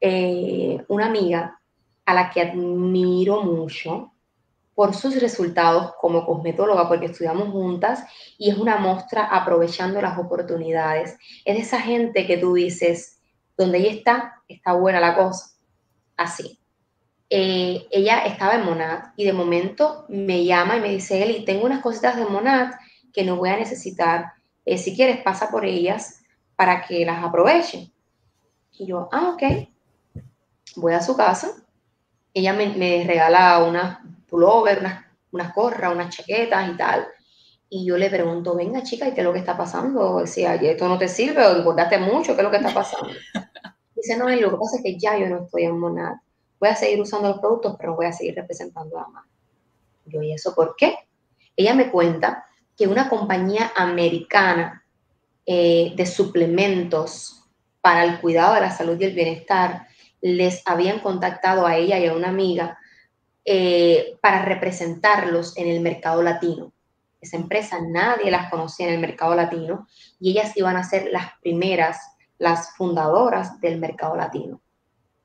una 0.00 1.06
amiga 1.06 1.60
a 2.06 2.14
la 2.14 2.30
que 2.30 2.40
admiro 2.40 3.42
mucho, 3.42 4.12
por 4.78 4.94
sus 4.94 5.20
resultados 5.20 5.94
como 6.00 6.24
cosmetóloga, 6.24 6.86
porque 6.86 7.06
estudiamos 7.06 7.50
juntas 7.50 8.04
y 8.38 8.48
es 8.48 8.56
una 8.56 8.76
muestra 8.76 9.24
aprovechando 9.24 10.00
las 10.00 10.16
oportunidades. 10.16 11.18
Es 11.44 11.56
de 11.56 11.62
esa 11.62 11.80
gente 11.80 12.28
que 12.28 12.36
tú 12.36 12.54
dices, 12.54 13.20
donde 13.56 13.78
ella 13.78 13.90
está, 13.90 14.42
está 14.46 14.74
buena 14.74 15.00
la 15.00 15.16
cosa. 15.16 15.56
Así. 16.16 16.60
Eh, 17.28 17.88
ella 17.90 18.18
estaba 18.20 18.54
en 18.54 18.66
Monad 18.66 19.06
y 19.16 19.24
de 19.24 19.32
momento 19.32 20.04
me 20.08 20.44
llama 20.44 20.76
y 20.76 20.80
me 20.80 20.90
dice, 20.90 21.24
Eli, 21.24 21.44
tengo 21.44 21.66
unas 21.66 21.82
cositas 21.82 22.14
de 22.14 22.26
Monad 22.26 22.70
que 23.12 23.24
no 23.24 23.34
voy 23.34 23.48
a 23.48 23.56
necesitar. 23.56 24.26
Eh, 24.64 24.78
si 24.78 24.94
quieres, 24.94 25.22
pasa 25.24 25.50
por 25.50 25.64
ellas 25.64 26.22
para 26.54 26.82
que 26.82 27.04
las 27.04 27.24
aprovechen. 27.24 27.92
Y 28.78 28.86
yo, 28.86 29.08
ah, 29.10 29.30
ok. 29.34 29.42
Voy 30.76 30.92
a 30.92 31.00
su 31.00 31.16
casa. 31.16 31.50
Ella 32.32 32.52
me, 32.52 32.68
me 32.68 33.02
regala 33.04 33.64
unas 33.64 33.98
pullover, 34.28 34.80
unas, 34.80 35.04
unas 35.32 35.54
gorras, 35.54 35.92
unas 35.92 36.14
chaquetas 36.14 36.70
y 36.70 36.76
tal. 36.76 37.08
Y 37.70 37.86
yo 37.86 37.98
le 37.98 38.08
pregunto, 38.08 38.54
venga 38.54 38.82
chica, 38.82 39.08
¿y 39.08 39.12
qué 39.12 39.20
es 39.20 39.26
lo 39.26 39.32
que 39.32 39.40
está 39.40 39.56
pasando? 39.56 40.20
Decía, 40.20 40.54
esto 40.54 40.88
no 40.88 40.98
te 40.98 41.08
sirve 41.08 41.44
o 41.44 41.56
engordaste 41.56 41.98
mucho, 41.98 42.34
¿qué 42.34 42.40
es 42.40 42.44
lo 42.44 42.50
que 42.50 42.56
está 42.56 42.72
pasando? 42.72 43.12
Dice, 43.94 44.16
no, 44.16 44.28
lo 44.28 44.50
que 44.50 44.56
pasa 44.56 44.76
es 44.76 44.82
que 44.82 44.98
ya 44.98 45.18
yo 45.18 45.28
no 45.28 45.44
estoy 45.44 45.64
en 45.64 45.78
Monad. 45.78 46.14
Voy 46.60 46.68
a 46.68 46.76
seguir 46.76 47.00
usando 47.00 47.28
los 47.28 47.40
productos, 47.40 47.76
pero 47.78 47.94
voy 47.94 48.06
a 48.06 48.12
seguir 48.12 48.34
representando 48.34 48.98
a 48.98 49.08
más. 49.08 49.26
Yo, 50.06 50.22
¿y 50.22 50.32
eso 50.32 50.54
por 50.54 50.76
qué? 50.76 50.96
Ella 51.56 51.74
me 51.74 51.90
cuenta 51.90 52.44
que 52.76 52.86
una 52.86 53.08
compañía 53.08 53.72
americana 53.76 54.84
eh, 55.44 55.92
de 55.96 56.06
suplementos 56.06 57.44
para 57.80 58.04
el 58.04 58.20
cuidado 58.20 58.54
de 58.54 58.60
la 58.60 58.70
salud 58.70 58.98
y 59.00 59.04
el 59.04 59.14
bienestar 59.14 59.88
les 60.20 60.62
habían 60.66 61.00
contactado 61.00 61.66
a 61.66 61.76
ella 61.76 61.98
y 61.98 62.06
a 62.06 62.14
una 62.14 62.28
amiga 62.28 62.78
eh, 63.50 64.18
para 64.20 64.44
representarlos 64.44 65.56
en 65.56 65.68
el 65.68 65.80
mercado 65.80 66.22
latino. 66.22 66.70
Esa 67.18 67.38
empresa 67.38 67.78
nadie 67.80 68.30
las 68.30 68.50
conocía 68.50 68.88
en 68.88 68.94
el 68.94 69.00
mercado 69.00 69.34
latino 69.34 69.86
y 70.20 70.32
ellas 70.32 70.54
iban 70.54 70.76
a 70.76 70.84
ser 70.84 71.08
las 71.10 71.30
primeras, 71.40 71.96
las 72.36 72.76
fundadoras 72.76 73.58
del 73.62 73.80
mercado 73.80 74.16
latino. 74.16 74.60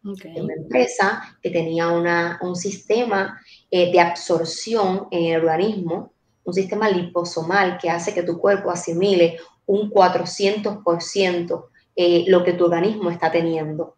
Una 0.03 0.53
empresa 0.53 1.37
que 1.41 1.49
tenía 1.49 1.89
una, 1.89 2.39
un 2.41 2.55
sistema 2.55 3.41
eh, 3.69 3.91
de 3.91 3.99
absorción 3.99 5.09
en 5.11 5.33
el 5.33 5.41
organismo, 5.41 6.13
un 6.45 6.53
sistema 6.53 6.89
liposomal 6.89 7.77
que 7.77 7.89
hace 7.89 8.13
que 8.13 8.23
tu 8.23 8.39
cuerpo 8.39 8.71
asimile 8.71 9.37
un 9.65 9.91
400% 9.91 11.65
eh, 11.97 12.23
lo 12.27 12.41
que 12.45 12.53
tu 12.53 12.63
organismo 12.63 13.09
está 13.09 13.29
teniendo. 13.29 13.97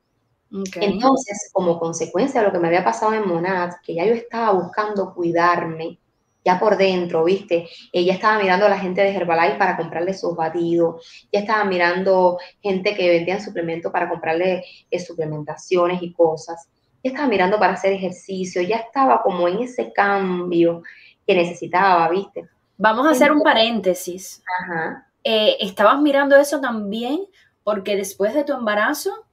Entonces, 0.51 1.49
como 1.51 1.79
consecuencia 1.79 2.41
de 2.41 2.47
lo 2.47 2.53
que 2.53 2.59
me 2.59 2.67
había 2.67 2.83
pasado 2.83 3.13
en 3.13 3.27
Monad, 3.27 3.71
que 3.83 3.95
ya 3.95 4.05
yo 4.05 4.13
estaba 4.13 4.51
buscando 4.51 5.13
cuidarme, 5.13 5.99
ya 6.45 6.59
por 6.59 6.77
dentro, 6.77 7.23
¿viste? 7.23 7.67
Ella 7.91 8.13
estaba 8.13 8.37
mirando 8.37 8.67
a 8.67 8.69
la 8.69 8.77
gente 8.77 9.01
de 9.01 9.13
Herbalife 9.13 9.57
para 9.57 9.75
comprarle 9.75 10.13
sus 10.13 10.35
batidos, 10.35 11.27
ya 11.33 11.39
estaba 11.39 11.65
mirando 11.65 12.37
gente 12.61 12.95
que 12.95 13.09
vendían 13.09 13.41
suplementos 13.41 13.91
para 13.91 14.07
comprarle 14.07 14.63
eh, 14.91 14.99
suplementaciones 14.99 16.01
y 16.03 16.13
cosas, 16.13 16.69
ya 17.03 17.09
estaba 17.11 17.27
mirando 17.27 17.57
para 17.57 17.73
hacer 17.73 17.93
ejercicio, 17.93 18.61
ya 18.61 18.77
estaba 18.77 19.23
como 19.23 19.47
en 19.47 19.59
ese 19.59 19.91
cambio 19.91 20.83
que 21.25 21.33
necesitaba, 21.33 22.07
¿viste? 22.09 22.47
Vamos 22.77 23.07
a 23.07 23.11
hacer 23.11 23.31
un 23.31 23.41
paréntesis. 23.41 24.43
Ajá. 24.61 25.07
Eh, 25.23 25.57
estabas 25.59 25.99
mirando 25.99 26.35
eso 26.35 26.61
también 26.61 27.25
porque 27.63 27.95
después 27.95 28.35
de 28.35 28.43
tu 28.43 28.53
embarazo, 28.53 29.24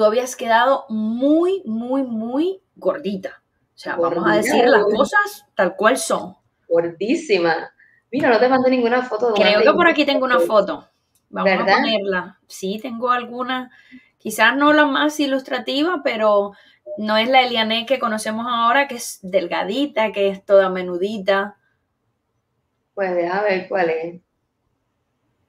tú 0.00 0.06
habías 0.06 0.34
quedado 0.34 0.86
muy, 0.88 1.62
muy, 1.66 2.02
muy 2.04 2.62
gordita. 2.74 3.42
O 3.74 3.78
sea, 3.78 3.96
vamos 3.96 4.24
a 4.26 4.36
decir 4.36 4.64
las 4.64 4.84
cosas 4.84 5.44
tal 5.54 5.76
cual 5.76 5.98
son 5.98 6.38
gordísima. 6.66 7.70
Mira, 8.10 8.30
no 8.30 8.38
te 8.38 8.48
mandé 8.48 8.70
ninguna 8.70 9.02
foto. 9.02 9.34
Creo 9.34 9.60
que 9.60 9.72
por 9.74 9.86
aquí 9.86 10.06
tengo 10.06 10.24
una 10.24 10.40
foto. 10.40 10.88
Vamos 11.28 11.52
a 11.52 11.58
ponerla. 11.66 12.38
Sí, 12.46 12.78
tengo 12.80 13.10
alguna, 13.10 13.70
quizás 14.16 14.56
no 14.56 14.72
la 14.72 14.86
más 14.86 15.20
ilustrativa, 15.20 16.00
pero 16.02 16.52
no 16.96 17.18
es 17.18 17.28
la 17.28 17.42
Eliane 17.42 17.84
que 17.84 17.98
conocemos 17.98 18.46
ahora, 18.48 18.88
que 18.88 18.94
es 18.94 19.18
delgadita, 19.20 20.12
que 20.12 20.30
es 20.30 20.42
toda 20.46 20.70
menudita. 20.70 21.58
Pues 22.94 23.14
deja 23.14 23.42
ver 23.42 23.68
cuál 23.68 23.90
es. 23.90 24.22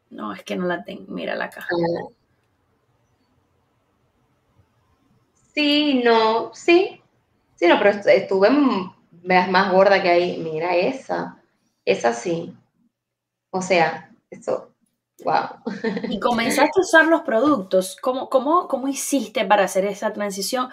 No, 0.09 0.33
es 0.33 0.43
que 0.43 0.57
no 0.57 0.65
la 0.65 0.83
tengo. 0.83 1.05
Mira 1.07 1.35
la 1.35 1.49
caja. 1.49 1.69
Ah. 1.71 2.20
Sí, 5.53 6.01
no, 6.03 6.53
sí. 6.53 7.01
Sí, 7.55 7.67
no, 7.67 7.77
pero 7.77 7.91
estuve 7.91 8.49
veas 9.23 9.49
más 9.49 9.71
gorda 9.71 10.01
que 10.01 10.09
ahí, 10.09 10.37
mira 10.37 10.75
esa, 10.75 11.41
esa 11.85 12.13
sí. 12.13 12.55
O 13.51 13.61
sea, 13.61 14.09
eso, 14.29 14.73
wow. 15.23 15.61
Y 16.09 16.19
comenzaste 16.19 16.79
a 16.79 16.81
usar 16.81 17.07
los 17.07 17.21
productos. 17.21 17.97
¿Cómo, 18.01 18.29
cómo, 18.29 18.67
cómo 18.67 18.87
hiciste 18.87 19.45
para 19.45 19.65
hacer 19.65 19.85
esa 19.85 20.13
transición? 20.13 20.69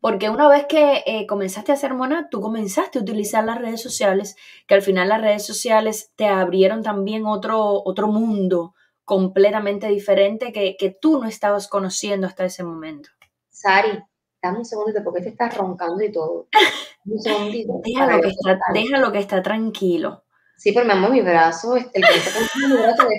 Porque 0.00 0.30
una 0.30 0.48
vez 0.48 0.64
que 0.66 1.02
eh, 1.04 1.26
comenzaste 1.26 1.72
a 1.72 1.74
hacer 1.74 1.92
mona, 1.92 2.28
tú 2.30 2.40
comenzaste 2.40 2.98
a 2.98 3.02
utilizar 3.02 3.44
las 3.44 3.58
redes 3.58 3.82
sociales, 3.82 4.36
que 4.66 4.74
al 4.74 4.82
final 4.82 5.10
las 5.10 5.20
redes 5.20 5.44
sociales 5.44 6.12
te 6.16 6.26
abrieron 6.26 6.82
también 6.82 7.26
otro, 7.26 7.82
otro 7.84 8.08
mundo 8.08 8.74
completamente 9.04 9.88
diferente 9.88 10.52
que, 10.52 10.76
que 10.78 10.90
tú 10.90 11.20
no 11.20 11.28
estabas 11.28 11.68
conociendo 11.68 12.26
hasta 12.26 12.44
ese 12.44 12.62
momento. 12.62 13.10
Sari, 13.50 14.02
dame 14.42 14.58
un 14.58 14.64
segundito 14.64 15.02
porque 15.04 15.22
te 15.22 15.28
estás 15.30 15.56
roncando 15.56 16.02
y 16.02 16.12
todo. 16.12 16.48
Un 17.06 17.18
segundito. 17.18 17.80
Déjalo 17.82 18.20
que, 18.20 18.28
está, 18.28 18.58
déjalo 18.74 19.12
que 19.12 19.18
está 19.18 19.42
tranquilo. 19.42 20.24
Sí, 20.56 20.72
pero 20.72 20.84
me 20.84 20.92
amo 20.92 21.08
mi 21.08 21.22
brazo, 21.22 21.76
este, 21.76 21.98
el 21.98 22.04
que 22.04 22.16
está 22.16 22.40
mi 22.68 22.76
brazo 22.76 23.08
de 23.08 23.18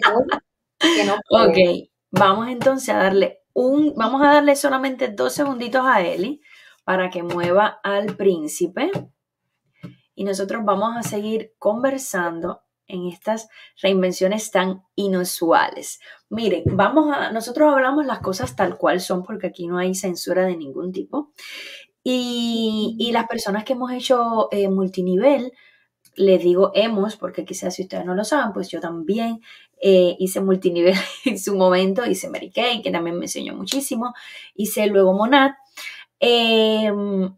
que 0.95 1.03
no 1.03 1.15
Ok, 1.29 1.89
vamos 2.11 2.47
entonces 2.49 2.89
a 2.89 2.97
darle 2.97 3.39
un, 3.53 3.93
vamos 3.95 4.21
a 4.21 4.33
darle 4.33 4.55
solamente 4.55 5.07
dos 5.07 5.33
segunditos 5.33 5.83
a 5.83 6.01
Eli 6.01 6.41
para 6.83 7.09
que 7.09 7.23
mueva 7.23 7.79
al 7.83 8.15
príncipe. 8.15 8.91
Y 10.13 10.23
nosotros 10.23 10.63
vamos 10.63 10.95
a 10.95 11.01
seguir 11.01 11.53
conversando 11.57 12.61
en 12.91 13.07
estas 13.07 13.49
reinvenciones 13.81 14.51
tan 14.51 14.83
inusuales. 14.95 15.99
Miren, 16.29 16.63
vamos 16.65 17.15
a, 17.15 17.31
nosotros 17.31 17.73
hablamos 17.73 18.05
las 18.05 18.19
cosas 18.19 18.55
tal 18.55 18.77
cual 18.77 19.01
son 19.01 19.23
porque 19.23 19.47
aquí 19.47 19.67
no 19.67 19.77
hay 19.77 19.95
censura 19.95 20.45
de 20.45 20.57
ningún 20.57 20.91
tipo. 20.91 21.31
Y, 22.03 23.09
las 23.13 23.27
personas 23.27 23.63
que 23.63 23.73
hemos 23.73 23.91
hecho 23.91 24.47
eh, 24.51 24.69
multinivel, 24.69 25.53
les 26.15 26.43
digo 26.43 26.71
hemos, 26.73 27.15
porque 27.15 27.45
quizás 27.45 27.75
si 27.75 27.83
ustedes 27.83 28.05
no 28.05 28.15
lo 28.15 28.23
saben, 28.23 28.53
pues 28.53 28.69
yo 28.69 28.79
también 28.79 29.41
eh, 29.81 30.15
hice 30.19 30.41
multinivel 30.41 30.95
en 31.25 31.39
su 31.39 31.55
momento, 31.55 32.05
hice 32.05 32.29
Mary 32.29 32.51
Kay, 32.51 32.81
que 32.81 32.91
también 32.91 33.17
me 33.17 33.25
enseñó 33.25 33.55
muchísimo, 33.55 34.13
hice 34.55 34.87
luego 34.87 35.13
Monad. 35.13 35.51
Em, 36.19 37.35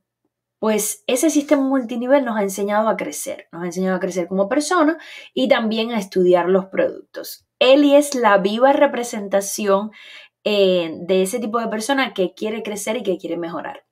pues 0.64 1.04
ese 1.08 1.30
sistema 1.30 1.62
multinivel 1.62 2.24
nos 2.24 2.38
ha 2.38 2.42
enseñado 2.42 2.88
a 2.88 2.96
crecer, 2.96 3.50
nos 3.52 3.64
ha 3.64 3.66
enseñado 3.66 3.98
a 3.98 4.00
crecer 4.00 4.30
como 4.30 4.48
persona 4.48 4.98
y 5.34 5.50
también 5.50 5.92
a 5.92 6.00
estudiar 6.00 6.48
los 6.48 6.68
productos. 6.68 7.46
Eli 7.60 7.98
es 7.98 8.16
la 8.16 8.38
viva 8.38 8.72
representación 8.72 9.92
eh, 10.46 10.94
de 11.02 11.22
ese 11.22 11.40
tipo 11.40 11.60
de 11.60 11.68
persona 11.68 12.14
que 12.14 12.34
quiere 12.34 12.64
crecer 12.64 12.96
y 12.96 13.04
que 13.04 13.18
quiere 13.18 13.36
mejorar. 13.36 13.84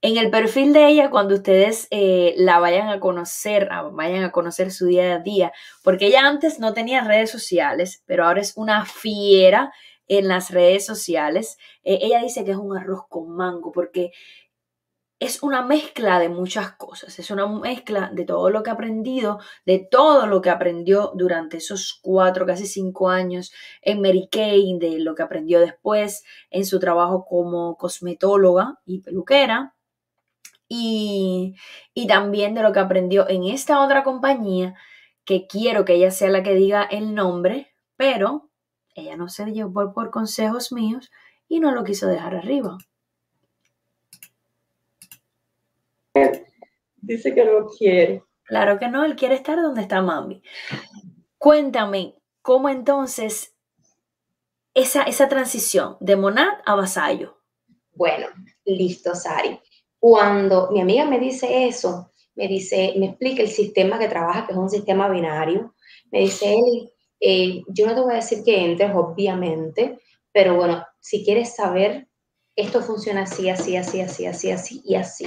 En 0.00 0.18
el 0.18 0.30
perfil 0.30 0.72
de 0.72 0.86
ella, 0.86 1.10
cuando 1.10 1.34
ustedes 1.34 1.88
eh, 1.90 2.32
la 2.36 2.60
vayan 2.60 2.90
a 2.90 3.00
conocer, 3.00 3.68
vayan 3.90 4.22
a 4.22 4.30
conocer 4.30 4.70
su 4.70 4.86
día 4.86 5.16
a 5.16 5.18
día, 5.18 5.52
porque 5.82 6.06
ella 6.06 6.28
antes 6.28 6.60
no 6.60 6.74
tenía 6.74 7.02
redes 7.02 7.32
sociales, 7.32 8.04
pero 8.06 8.24
ahora 8.24 8.40
es 8.40 8.56
una 8.56 8.86
fiera 8.86 9.72
en 10.06 10.28
las 10.28 10.52
redes 10.52 10.86
sociales. 10.86 11.58
Eh, 11.82 11.98
ella 12.02 12.22
dice 12.22 12.44
que 12.44 12.52
es 12.52 12.56
un 12.56 12.76
arroz 12.76 13.02
con 13.08 13.34
mango, 13.34 13.72
porque 13.72 14.12
es 15.20 15.42
una 15.42 15.62
mezcla 15.62 16.20
de 16.20 16.28
muchas 16.28 16.72
cosas, 16.72 17.18
es 17.18 17.30
una 17.30 17.46
mezcla 17.46 18.10
de 18.12 18.24
todo 18.24 18.50
lo 18.50 18.62
que 18.62 18.70
ha 18.70 18.74
aprendido, 18.74 19.40
de 19.66 19.78
todo 19.78 20.26
lo 20.26 20.40
que 20.40 20.50
aprendió 20.50 21.12
durante 21.14 21.56
esos 21.56 21.98
cuatro, 22.00 22.46
casi 22.46 22.66
cinco 22.66 23.08
años 23.10 23.52
en 23.82 24.00
Mary 24.00 24.28
Kay, 24.30 24.78
de 24.78 25.00
lo 25.00 25.14
que 25.16 25.24
aprendió 25.24 25.58
después 25.58 26.24
en 26.50 26.64
su 26.64 26.78
trabajo 26.78 27.24
como 27.24 27.76
cosmetóloga 27.76 28.78
y 28.86 29.00
peluquera, 29.00 29.74
y, 30.68 31.56
y 31.94 32.06
también 32.06 32.54
de 32.54 32.62
lo 32.62 32.72
que 32.72 32.80
aprendió 32.80 33.28
en 33.28 33.44
esta 33.44 33.82
otra 33.82 34.04
compañía, 34.04 34.74
que 35.24 35.46
quiero 35.46 35.84
que 35.84 35.94
ella 35.94 36.10
sea 36.10 36.30
la 36.30 36.42
que 36.42 36.54
diga 36.54 36.84
el 36.84 37.14
nombre, 37.14 37.74
pero 37.96 38.50
ella 38.94 39.16
no 39.16 39.28
se 39.28 39.46
llevó 39.52 39.92
por 39.92 40.10
consejos 40.10 40.72
míos 40.72 41.10
y 41.48 41.60
no 41.60 41.72
lo 41.72 41.84
quiso 41.84 42.06
dejar 42.06 42.36
arriba. 42.36 42.78
Dice 46.96 47.34
que 47.34 47.44
no 47.44 47.66
quiere. 47.66 48.22
Claro 48.44 48.78
que 48.78 48.88
no, 48.88 49.04
él 49.04 49.16
quiere 49.16 49.34
estar 49.34 49.60
donde 49.60 49.82
está 49.82 50.02
mami. 50.02 50.42
Cuéntame, 51.38 52.14
¿cómo 52.42 52.68
entonces 52.68 53.54
esa, 54.74 55.02
esa 55.02 55.28
transición 55.28 55.96
de 56.00 56.16
monad 56.16 56.48
a 56.64 56.74
vasallo? 56.74 57.38
Bueno, 57.94 58.26
listo, 58.64 59.14
Sari. 59.14 59.60
Cuando 59.98 60.70
mi 60.70 60.80
amiga 60.80 61.04
me 61.04 61.18
dice 61.18 61.66
eso, 61.66 62.12
me 62.34 62.46
dice, 62.46 62.94
me 62.96 63.06
explica 63.06 63.42
el 63.42 63.48
sistema 63.48 63.98
que 63.98 64.08
trabaja, 64.08 64.46
que 64.46 64.52
es 64.52 64.58
un 64.58 64.70
sistema 64.70 65.08
binario, 65.08 65.74
me 66.10 66.20
dice 66.20 66.54
él, 66.54 66.92
eh, 67.20 67.62
yo 67.68 67.86
no 67.86 67.94
te 67.94 68.00
voy 68.00 68.12
a 68.12 68.16
decir 68.16 68.44
que 68.44 68.64
entres, 68.64 68.92
obviamente, 68.94 69.98
pero 70.32 70.54
bueno, 70.54 70.86
si 71.00 71.24
quieres 71.24 71.56
saber, 71.56 72.08
esto 72.54 72.80
funciona 72.80 73.22
así, 73.22 73.48
así, 73.48 73.76
así, 73.76 74.00
así, 74.00 74.26
así, 74.26 74.50
así 74.50 74.82
y 74.84 74.94
así. 74.94 75.26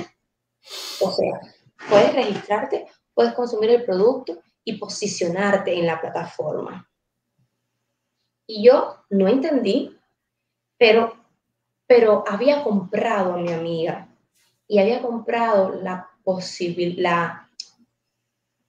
O 1.02 1.12
sea, 1.12 1.41
puedes 1.89 2.13
registrarte, 2.13 2.88
puedes 3.13 3.34
consumir 3.34 3.71
el 3.71 3.86
producto 3.86 4.41
y 4.63 4.78
posicionarte 4.78 5.74
en 5.74 5.88
la 5.88 6.00
plataforma. 6.00 6.88
Y 8.47 8.65
yo 8.65 8.97
no 9.10 9.28
entendí, 9.28 9.97
pero, 10.78 11.15
pero 11.88 12.24
había 12.28 12.63
comprado 12.63 13.34
a 13.34 13.38
mi 13.38 13.52
amiga 13.52 14.10
y 14.67 14.80
había 14.80 15.02
comprado 15.02 15.71
la, 15.82 16.09
la, 16.97 17.49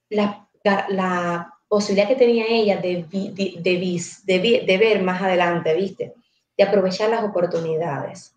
la, 0.09 0.87
la, 0.89 1.49
posibilidad 1.69 2.09
que 2.09 2.17
tenía 2.17 2.45
ella 2.49 2.77
de, 2.83 3.07
de, 3.09 4.65
de 4.67 4.79
ver 4.79 5.03
más 5.03 5.23
adelante, 5.23 5.75
¿viste? 5.75 6.15
De 6.55 6.65
aprovechar 6.65 7.09
las 7.09 7.25
oportunidades. 7.25 8.37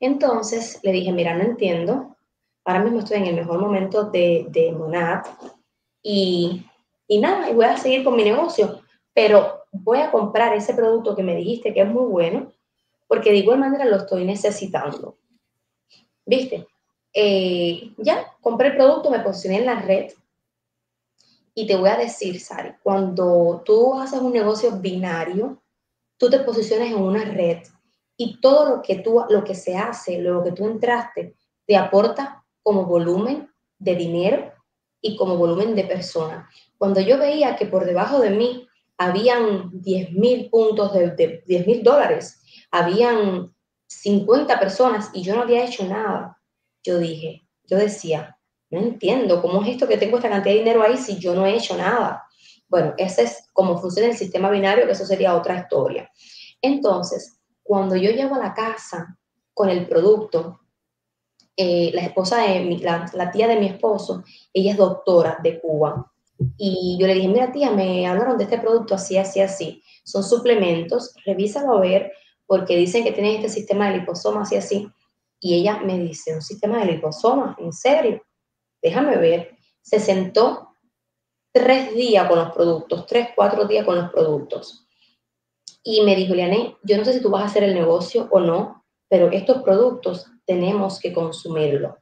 Entonces 0.00 0.80
le 0.82 0.90
dije, 0.90 1.12
mira, 1.12 1.36
no 1.36 1.44
entiendo, 1.44 2.11
ahora 2.64 2.82
mismo 2.82 3.00
estoy 3.00 3.18
en 3.18 3.26
el 3.26 3.36
mejor 3.36 3.60
momento 3.60 4.04
de, 4.04 4.46
de 4.48 4.72
Monad 4.72 5.24
y, 6.02 6.64
y 7.06 7.18
nada, 7.20 7.50
y 7.50 7.54
voy 7.54 7.64
a 7.64 7.76
seguir 7.76 8.04
con 8.04 8.16
mi 8.16 8.24
negocio, 8.24 8.80
pero 9.12 9.64
voy 9.72 9.98
a 9.98 10.10
comprar 10.10 10.54
ese 10.54 10.74
producto 10.74 11.16
que 11.16 11.22
me 11.22 11.36
dijiste 11.36 11.72
que 11.72 11.82
es 11.82 11.88
muy 11.88 12.04
bueno, 12.04 12.52
porque 13.08 13.30
de 13.30 13.38
igual 13.38 13.58
manera 13.58 13.84
lo 13.84 13.96
estoy 13.96 14.24
necesitando. 14.24 15.18
¿Viste? 16.24 16.66
Eh, 17.12 17.92
ya, 17.98 18.32
compré 18.40 18.68
el 18.68 18.76
producto, 18.76 19.10
me 19.10 19.20
posicioné 19.20 19.58
en 19.58 19.66
la 19.66 19.80
red 19.80 20.12
y 21.54 21.66
te 21.66 21.76
voy 21.76 21.90
a 21.90 21.98
decir, 21.98 22.40
Sari, 22.40 22.72
cuando 22.82 23.62
tú 23.64 23.94
haces 23.94 24.20
un 24.20 24.32
negocio 24.32 24.72
binario, 24.72 25.62
tú 26.16 26.30
te 26.30 26.38
posicionas 26.38 26.88
en 26.88 27.02
una 27.02 27.24
red 27.24 27.58
y 28.16 28.40
todo 28.40 28.76
lo 28.76 28.82
que 28.82 28.96
tú, 29.00 29.22
lo 29.28 29.44
que 29.44 29.54
se 29.54 29.76
hace, 29.76 30.18
lo 30.18 30.42
que 30.42 30.52
tú 30.52 30.66
entraste, 30.66 31.34
te 31.66 31.76
aporta 31.76 32.41
como 32.62 32.86
volumen 32.86 33.50
de 33.78 33.94
dinero 33.94 34.52
y 35.00 35.16
como 35.16 35.36
volumen 35.36 35.74
de 35.74 35.84
personas. 35.84 36.48
Cuando 36.78 37.00
yo 37.00 37.18
veía 37.18 37.56
que 37.56 37.66
por 37.66 37.84
debajo 37.84 38.20
de 38.20 38.30
mí 38.30 38.68
habían 38.96 39.70
10 39.72 40.12
mil 40.12 40.48
puntos 40.48 40.92
de, 40.92 41.42
10 41.46 41.66
mil 41.66 41.82
dólares, 41.82 42.40
habían 42.70 43.52
50 43.88 44.58
personas 44.58 45.10
y 45.12 45.22
yo 45.22 45.34
no 45.34 45.42
había 45.42 45.64
hecho 45.64 45.84
nada. 45.84 46.38
Yo 46.82 46.98
dije, 46.98 47.42
yo 47.64 47.76
decía, 47.76 48.38
no 48.70 48.78
entiendo 48.78 49.42
cómo 49.42 49.62
es 49.62 49.70
esto 49.70 49.86
que 49.86 49.98
tengo 49.98 50.16
esta 50.16 50.30
cantidad 50.30 50.54
de 50.54 50.60
dinero 50.60 50.82
ahí 50.82 50.96
si 50.96 51.18
yo 51.18 51.34
no 51.34 51.44
he 51.44 51.56
hecho 51.56 51.76
nada. 51.76 52.24
Bueno, 52.68 52.94
ese 52.96 53.24
es 53.24 53.48
como 53.52 53.78
funciona 53.78 54.08
el 54.08 54.16
sistema 54.16 54.50
binario, 54.50 54.86
que 54.86 54.92
eso 54.92 55.04
sería 55.04 55.36
otra 55.36 55.58
historia. 55.58 56.10
Entonces, 56.62 57.38
cuando 57.62 57.96
yo 57.96 58.10
llego 58.10 58.36
a 58.36 58.38
la 58.38 58.54
casa 58.54 59.18
con 59.52 59.68
el 59.68 59.86
producto, 59.86 60.61
eh, 61.56 61.90
la 61.92 62.02
esposa 62.02 62.42
de 62.42 62.60
mi, 62.60 62.78
la, 62.78 63.10
la, 63.12 63.30
tía 63.30 63.46
de 63.46 63.56
mi 63.56 63.66
esposo, 63.66 64.24
ella 64.52 64.72
es 64.72 64.76
doctora 64.76 65.38
de 65.42 65.60
Cuba. 65.60 66.10
Y 66.56 66.96
yo 66.98 67.06
le 67.06 67.14
dije, 67.14 67.28
mira 67.28 67.52
tía, 67.52 67.70
me 67.70 68.06
hablaron 68.06 68.38
de 68.38 68.44
este 68.44 68.58
producto 68.58 68.94
así, 68.94 69.18
así, 69.18 69.40
así. 69.40 69.82
Son 70.04 70.22
suplementos, 70.22 71.14
revísalo 71.24 71.76
a 71.76 71.80
ver, 71.80 72.12
porque 72.46 72.76
dicen 72.76 73.04
que 73.04 73.12
tienen 73.12 73.36
este 73.36 73.48
sistema 73.48 73.90
de 73.90 73.98
liposoma 73.98 74.42
así, 74.42 74.56
así. 74.56 74.88
Y 75.40 75.54
ella 75.54 75.80
me 75.80 75.98
dice, 75.98 76.34
un 76.34 76.42
sistema 76.42 76.78
de 76.78 76.92
liposoma, 76.92 77.56
¿en 77.58 77.72
serio? 77.72 78.22
Déjame 78.80 79.16
ver. 79.16 79.56
Se 79.82 80.00
sentó 80.00 80.76
tres 81.52 81.94
días 81.94 82.28
con 82.28 82.38
los 82.38 82.52
productos, 82.52 83.06
tres, 83.06 83.28
cuatro 83.34 83.66
días 83.66 83.84
con 83.84 83.96
los 83.96 84.10
productos. 84.10 84.86
Y 85.84 86.02
me 86.02 86.16
dijo, 86.16 86.34
Liané, 86.34 86.76
yo 86.82 86.96
no 86.96 87.04
sé 87.04 87.12
si 87.12 87.20
tú 87.20 87.30
vas 87.30 87.42
a 87.42 87.46
hacer 87.46 87.64
el 87.64 87.74
negocio 87.74 88.28
o 88.30 88.40
no, 88.40 88.81
pero 89.12 89.30
estos 89.30 89.62
productos 89.62 90.26
tenemos 90.46 90.98
que 90.98 91.12
consumirlo. 91.12 91.98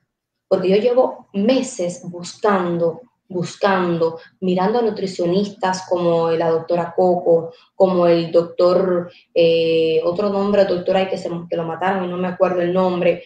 Porque 0.46 0.68
yo 0.68 0.76
llevo 0.76 1.28
meses 1.32 2.02
buscando, 2.04 3.00
buscando, 3.28 4.20
mirando 4.38 4.78
a 4.78 4.82
nutricionistas 4.82 5.88
como 5.88 6.30
la 6.30 6.50
doctora 6.50 6.94
Coco, 6.94 7.52
como 7.74 8.06
el 8.06 8.30
doctor, 8.30 9.11
eh, 9.34 10.00
otro 10.04 10.28
nombre, 10.28 10.64
doctora 10.64 11.11
que, 11.11 11.18
se, 11.18 11.28
que 11.50 11.56
lo 11.56 11.64
mataron 11.64 12.04
y 12.04 12.06
no 12.06 12.16
me 12.16 12.28
acuerdo 12.28 12.61
el 12.61 12.72
nombre, 12.72 13.24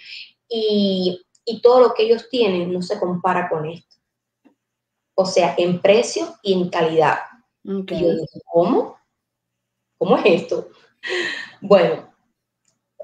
y, 0.48 1.22
y 1.44 1.60
todo 1.60 1.80
lo 1.80 1.92
que 1.92 2.04
ellos 2.04 2.26
tienen 2.30 2.72
no 2.72 2.80
se 2.80 2.98
compara 2.98 3.50
con 3.50 3.66
esto. 3.66 3.96
O 5.14 5.26
sea, 5.26 5.56
en 5.58 5.82
precio 5.82 6.36
y 6.42 6.54
en 6.54 6.70
calidad. 6.70 7.18
Y 7.62 7.84
yo 7.84 8.14
dije, 8.14 8.40
¿cómo? 8.50 8.96
¿Cómo 9.98 10.16
es 10.16 10.24
esto? 10.24 10.70
Bueno, 11.60 12.13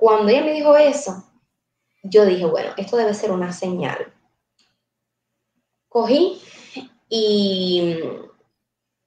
cuando 0.00 0.32
ella 0.32 0.42
me 0.42 0.54
dijo 0.54 0.74
eso, 0.78 1.22
yo 2.02 2.24
dije, 2.24 2.46
bueno, 2.46 2.70
esto 2.78 2.96
debe 2.96 3.12
ser 3.12 3.32
una 3.32 3.52
señal. 3.52 4.14
Cogí 5.90 6.40
y 7.06 7.98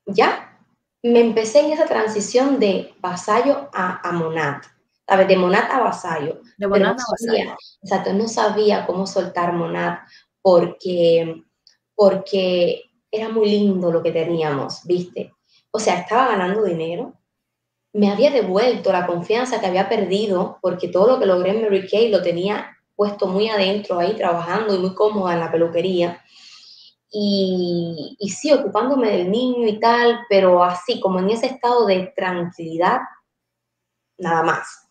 ya 0.05 0.55
me 1.01 1.21
empecé 1.21 1.61
en 1.61 1.71
esa 1.71 1.85
transición 1.85 2.59
de 2.59 2.93
vasallo 2.99 3.71
a, 3.73 4.07
a 4.07 4.11
monat, 4.11 4.65
¿sabes? 5.07 5.27
De 5.27 5.35
monat 5.35 5.71
a 5.71 5.79
vasallo. 5.79 6.41
De 6.59 6.67
monat 6.67 6.99
a 6.99 7.03
vasallo. 7.09 7.57
Exacto, 7.81 8.13
no 8.13 8.27
sabía 8.27 8.85
cómo 8.85 9.07
soltar 9.07 9.51
monat 9.53 9.99
porque, 10.43 11.43
porque 11.95 12.83
era 13.09 13.29
muy 13.29 13.49
lindo 13.49 13.91
lo 13.91 14.03
que 14.03 14.11
teníamos, 14.11 14.83
¿viste? 14.83 15.33
O 15.71 15.79
sea, 15.79 16.01
estaba 16.01 16.27
ganando 16.27 16.63
dinero, 16.63 17.19
me 17.93 18.11
había 18.11 18.31
devuelto 18.31 18.91
la 18.91 19.05
confianza 19.05 19.59
que 19.59 19.67
había 19.67 19.87
perdido, 19.87 20.57
porque 20.61 20.87
todo 20.87 21.07
lo 21.07 21.19
que 21.19 21.27
logré 21.27 21.51
en 21.51 21.61
Mary 21.61 21.87
Kay 21.87 22.09
lo 22.09 22.21
tenía 22.21 22.75
puesto 22.95 23.27
muy 23.27 23.49
adentro 23.49 23.99
ahí, 23.99 24.15
trabajando 24.15 24.75
y 24.75 24.79
muy 24.79 24.93
cómoda 24.93 25.33
en 25.33 25.39
la 25.39 25.51
peluquería. 25.51 26.21
Y, 27.11 28.17
y 28.19 28.29
sí, 28.29 28.51
ocupándome 28.51 29.11
del 29.11 29.29
niño 29.29 29.67
y 29.67 29.79
tal, 29.79 30.21
pero 30.27 30.63
así, 30.63 30.99
como 30.99 31.19
en 31.19 31.29
ese 31.29 31.45
estado 31.45 31.85
de 31.85 32.11
tranquilidad, 32.15 33.01
nada 34.17 34.41
más. 34.41 34.83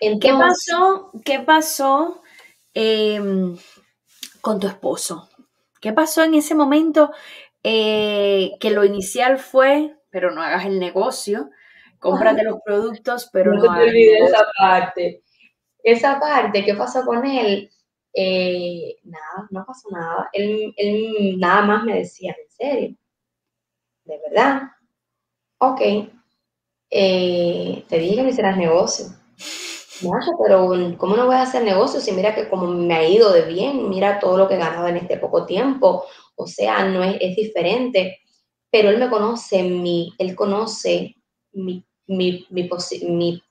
¿Qué 0.00 0.32
pasó? 0.32 1.10
¿Qué 1.24 1.40
pasó 1.40 2.22
em, 2.72 3.56
con 4.40 4.60
tu 4.60 4.66
esposo? 4.66 5.28
¿Qué 5.80 5.92
pasó 5.92 6.22
en 6.22 6.34
ese 6.34 6.54
momento 6.54 7.10
eh, 7.62 8.52
que 8.60 8.70
lo 8.70 8.84
inicial 8.84 9.38
fue, 9.38 9.96
pero 10.10 10.30
no 10.30 10.42
hagas 10.42 10.64
el 10.64 10.78
negocio, 10.78 11.50
cómprate 11.98 12.42
los 12.44 12.60
productos, 12.64 13.28
pero 13.32 13.52
no, 13.54 13.64
no 13.64 13.74
te 13.74 13.82
olvides 13.82 14.30
esa 14.30 14.46
parte. 14.58 15.22
Esa 15.82 16.20
parte, 16.20 16.64
¿qué 16.64 16.74
pasó 16.74 17.04
con 17.04 17.24
él? 17.24 17.70
Eh, 18.12 18.96
nada, 19.04 19.48
no 19.50 19.64
pasó 19.66 19.88
nada. 19.90 20.28
Él, 20.32 20.72
él, 20.76 21.38
nada 21.38 21.62
más 21.62 21.84
me 21.84 21.98
decía, 21.98 22.34
¿en 22.38 22.50
serio? 22.50 22.96
¿De 24.04 24.18
verdad? 24.28 24.62
Ok. 25.58 25.80
Eh, 26.90 27.84
te 27.88 27.98
dije 27.98 28.16
que 28.16 28.22
no 28.22 28.28
hicieras 28.28 28.56
negocio. 28.56 29.06
pero 30.42 30.68
¿cómo 30.96 31.16
no 31.16 31.26
voy 31.26 31.36
a 31.36 31.42
hacer 31.42 31.62
negocio 31.62 32.00
si 32.00 32.12
mira 32.12 32.34
que 32.34 32.48
como 32.48 32.66
me 32.68 32.94
ha 32.94 33.08
ido 33.08 33.32
de 33.32 33.42
bien, 33.42 33.88
mira 33.88 34.18
todo 34.20 34.38
lo 34.38 34.48
que 34.48 34.54
he 34.54 34.58
ganado 34.58 34.88
en 34.88 34.96
este 34.96 35.18
poco 35.18 35.44
tiempo, 35.44 36.04
o 36.36 36.46
sea, 36.46 36.84
no 36.84 37.02
es, 37.02 37.16
es 37.20 37.36
diferente, 37.36 38.20
pero 38.70 38.90
él 38.90 38.98
me 38.98 39.10
conoce, 39.10 39.62
mi, 39.62 40.14
él 40.18 40.34
conoce 40.36 41.16
mi, 41.52 41.84
mi, 42.08 42.46
mi, 42.50 42.68
mi, 43.08 43.42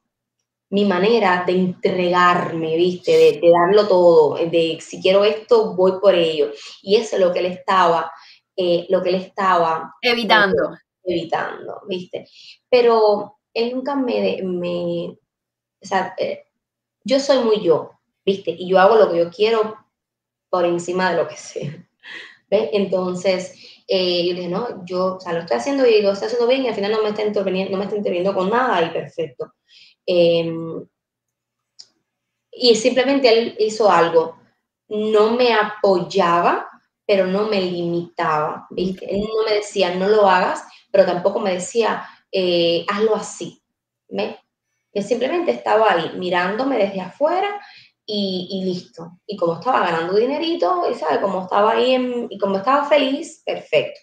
mi 0.70 0.86
manera 0.86 1.44
de 1.46 1.54
entregarme, 1.54 2.76
¿viste? 2.76 3.12
De, 3.12 3.32
de, 3.40 3.52
darlo 3.52 3.88
todo, 3.88 4.36
de 4.36 4.78
si 4.82 5.02
quiero 5.02 5.24
esto, 5.24 5.76
voy 5.76 5.94
por 6.02 6.14
ello. 6.16 6.52
Y 6.82 6.96
eso 6.96 7.16
es 7.16 7.22
lo 7.22 7.32
que 7.32 7.40
él 7.40 7.46
estaba, 7.48 8.12
eh, 8.56 8.86
lo 8.90 9.02
que 9.02 9.10
él 9.10 9.16
estaba... 9.16 9.96
Evitando. 10.02 10.78
Evitando, 11.04 11.82
¿viste? 11.88 12.28
Pero 12.70 13.38
él 13.54 13.74
nunca 13.76 13.96
me... 13.96 14.42
me 14.44 15.18
o 15.80 15.86
sea, 15.86 16.14
eh, 16.18 16.44
yo 17.04 17.20
soy 17.20 17.40
muy 17.44 17.62
yo, 17.62 17.92
¿viste? 18.26 18.52
Y 18.52 18.68
yo 18.68 18.80
hago 18.80 18.96
lo 18.96 19.10
que 19.10 19.20
yo 19.20 19.30
quiero 19.30 19.78
por 20.50 20.66
encima 20.66 21.12
de 21.12 21.18
lo 21.18 21.28
que 21.28 21.38
sea. 21.38 21.88
Entonces, 22.50 23.77
eh, 23.88 24.28
yo 24.28 24.36
dije, 24.36 24.50
no, 24.50 24.86
yo, 24.86 25.16
o 25.16 25.20
sea, 25.20 25.34
lo 25.34 25.40
estoy 25.40 25.58
haciendo 25.58 25.86
y 25.88 26.02
lo 26.02 26.12
estoy 26.12 26.28
haciendo 26.28 26.48
bien 26.48 26.64
y 26.64 26.68
al 26.68 26.76
final 26.76 26.92
no 26.92 27.04
me 27.04 27.10
está 27.10 27.24
interviniendo, 27.24 27.72
no 27.72 27.78
me 27.78 27.86
está 27.86 27.96
interviniendo 27.96 28.34
con 28.34 28.50
nada 28.50 28.82
y 28.84 28.90
perfecto. 28.90 29.54
Em, 30.06 30.86
y 32.52 32.76
simplemente 32.76 33.30
él 33.30 33.56
hizo 33.60 33.90
algo, 33.90 34.38
no 34.90 35.32
me 35.32 35.54
apoyaba, 35.54 36.68
pero 37.06 37.26
no 37.28 37.48
me 37.48 37.62
limitaba, 37.62 38.68
¿viste? 38.70 39.06
Él 39.10 39.22
no 39.22 39.46
me 39.46 39.54
decía, 39.56 39.96
no 39.96 40.10
lo 40.10 40.30
hagas, 40.30 40.64
pero 40.92 41.06
tampoco 41.06 41.40
me 41.40 41.54
decía, 41.54 42.06
eh, 42.32 42.86
hazlo 42.90 43.16
así, 43.16 43.62
¿ves? 44.10 44.36
Que 44.92 45.02
simplemente 45.02 45.52
estaba 45.52 45.92
ahí 45.92 46.12
mirándome 46.18 46.78
desde 46.78 47.02
afuera 47.02 47.62
y, 48.10 48.64
listo. 48.64 49.20
Y 49.28 49.36
como 49.36 49.56
estaba 49.56 49.82
ganando 49.82 50.16
dinerito, 50.16 50.84
y 50.90 50.96
sabe, 50.96 51.22
como 51.22 51.44
estaba 51.44 51.72
ahí 51.72 52.28
y 52.30 52.38
como 52.38 52.58
estaba 52.58 52.86
feliz, 52.86 53.44
perfecto. 53.46 54.00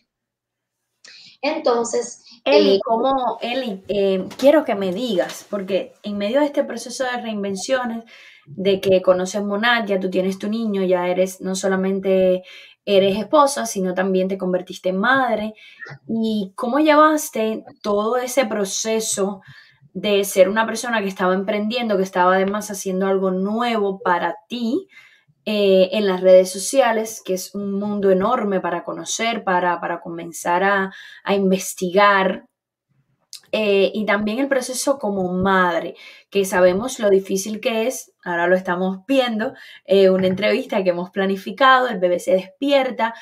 Entonces, 1.41 2.25
Eli, 2.45 2.77
eh, 2.77 2.81
como 2.85 3.39
Eli, 3.41 3.83
eh, 3.89 4.27
quiero 4.39 4.65
que 4.65 4.75
me 4.75 4.93
digas, 4.93 5.47
porque 5.49 5.95
en 6.03 6.19
medio 6.19 6.41
de 6.41 6.47
este 6.47 6.65
proceso 6.65 7.05
de 7.05 7.21
reinvenciones, 7.21 8.05
de 8.47 8.81
que 8.81 9.01
conoces 9.01 9.43
Monat, 9.43 9.87
ya 9.89 9.99
tú 9.99 10.11
tienes 10.11 10.39
tu 10.39 10.49
niño, 10.49 10.83
ya 10.83 11.09
eres 11.09 11.41
no 11.41 11.55
solamente 11.55 12.43
eres 12.85 13.19
esposa, 13.19 13.65
sino 13.65 13.95
también 13.95 14.29
te 14.29 14.37
convertiste 14.37 14.91
en 14.91 14.99
madre. 14.99 15.55
¿Y 16.07 16.53
cómo 16.55 16.79
llevaste 16.79 17.65
todo 17.83 18.19
ese 18.19 18.45
proceso 18.45 19.41
de 19.95 20.25
ser 20.25 20.49
una 20.49 20.67
persona 20.67 21.01
que 21.01 21.09
estaba 21.09 21.35
emprendiendo, 21.35 21.97
que 21.97 22.03
estaba 22.03 22.35
además 22.35 22.71
haciendo 22.71 23.07
algo 23.07 23.31
nuevo 23.31 24.01
para 24.01 24.37
ti 24.49 24.89
eh, 25.47 25.91
en 25.93 26.07
las 26.07 26.21
redes 26.21 26.51
sociales, 26.51 27.23
que 27.25 27.35
es 27.35 27.55
un 27.55 27.73
mundo 27.73 28.11
enorme 28.11 28.61
para 28.61 28.83
conocer, 28.83 29.45
para, 29.45 29.81
para 29.81 30.01
comenzar 30.01 30.65
a, 30.65 30.93
a 31.23 31.35
investigar. 31.35 32.47
Eh, 33.53 33.93
y 33.95 34.05
también 34.05 34.41
el 34.41 34.49
proceso 34.49 34.99
como 34.99 35.33
madre, 35.33 35.95
que 36.29 36.45
sabemos 36.45 36.99
lo 36.99 37.09
difícil 37.09 37.61
que 37.61 37.87
es, 37.87 38.13
ahora 38.25 38.49
lo 38.49 38.57
estamos 38.57 39.07
viendo, 39.07 39.55
eh, 39.85 40.11
una 40.11 40.27
entrevista 40.27 40.83
que 40.83 40.91
hemos 40.91 41.11
planificado, 41.11 41.87
el 41.87 42.01
bebé 42.01 42.19
se 42.19 42.33
despierta, 42.33 43.15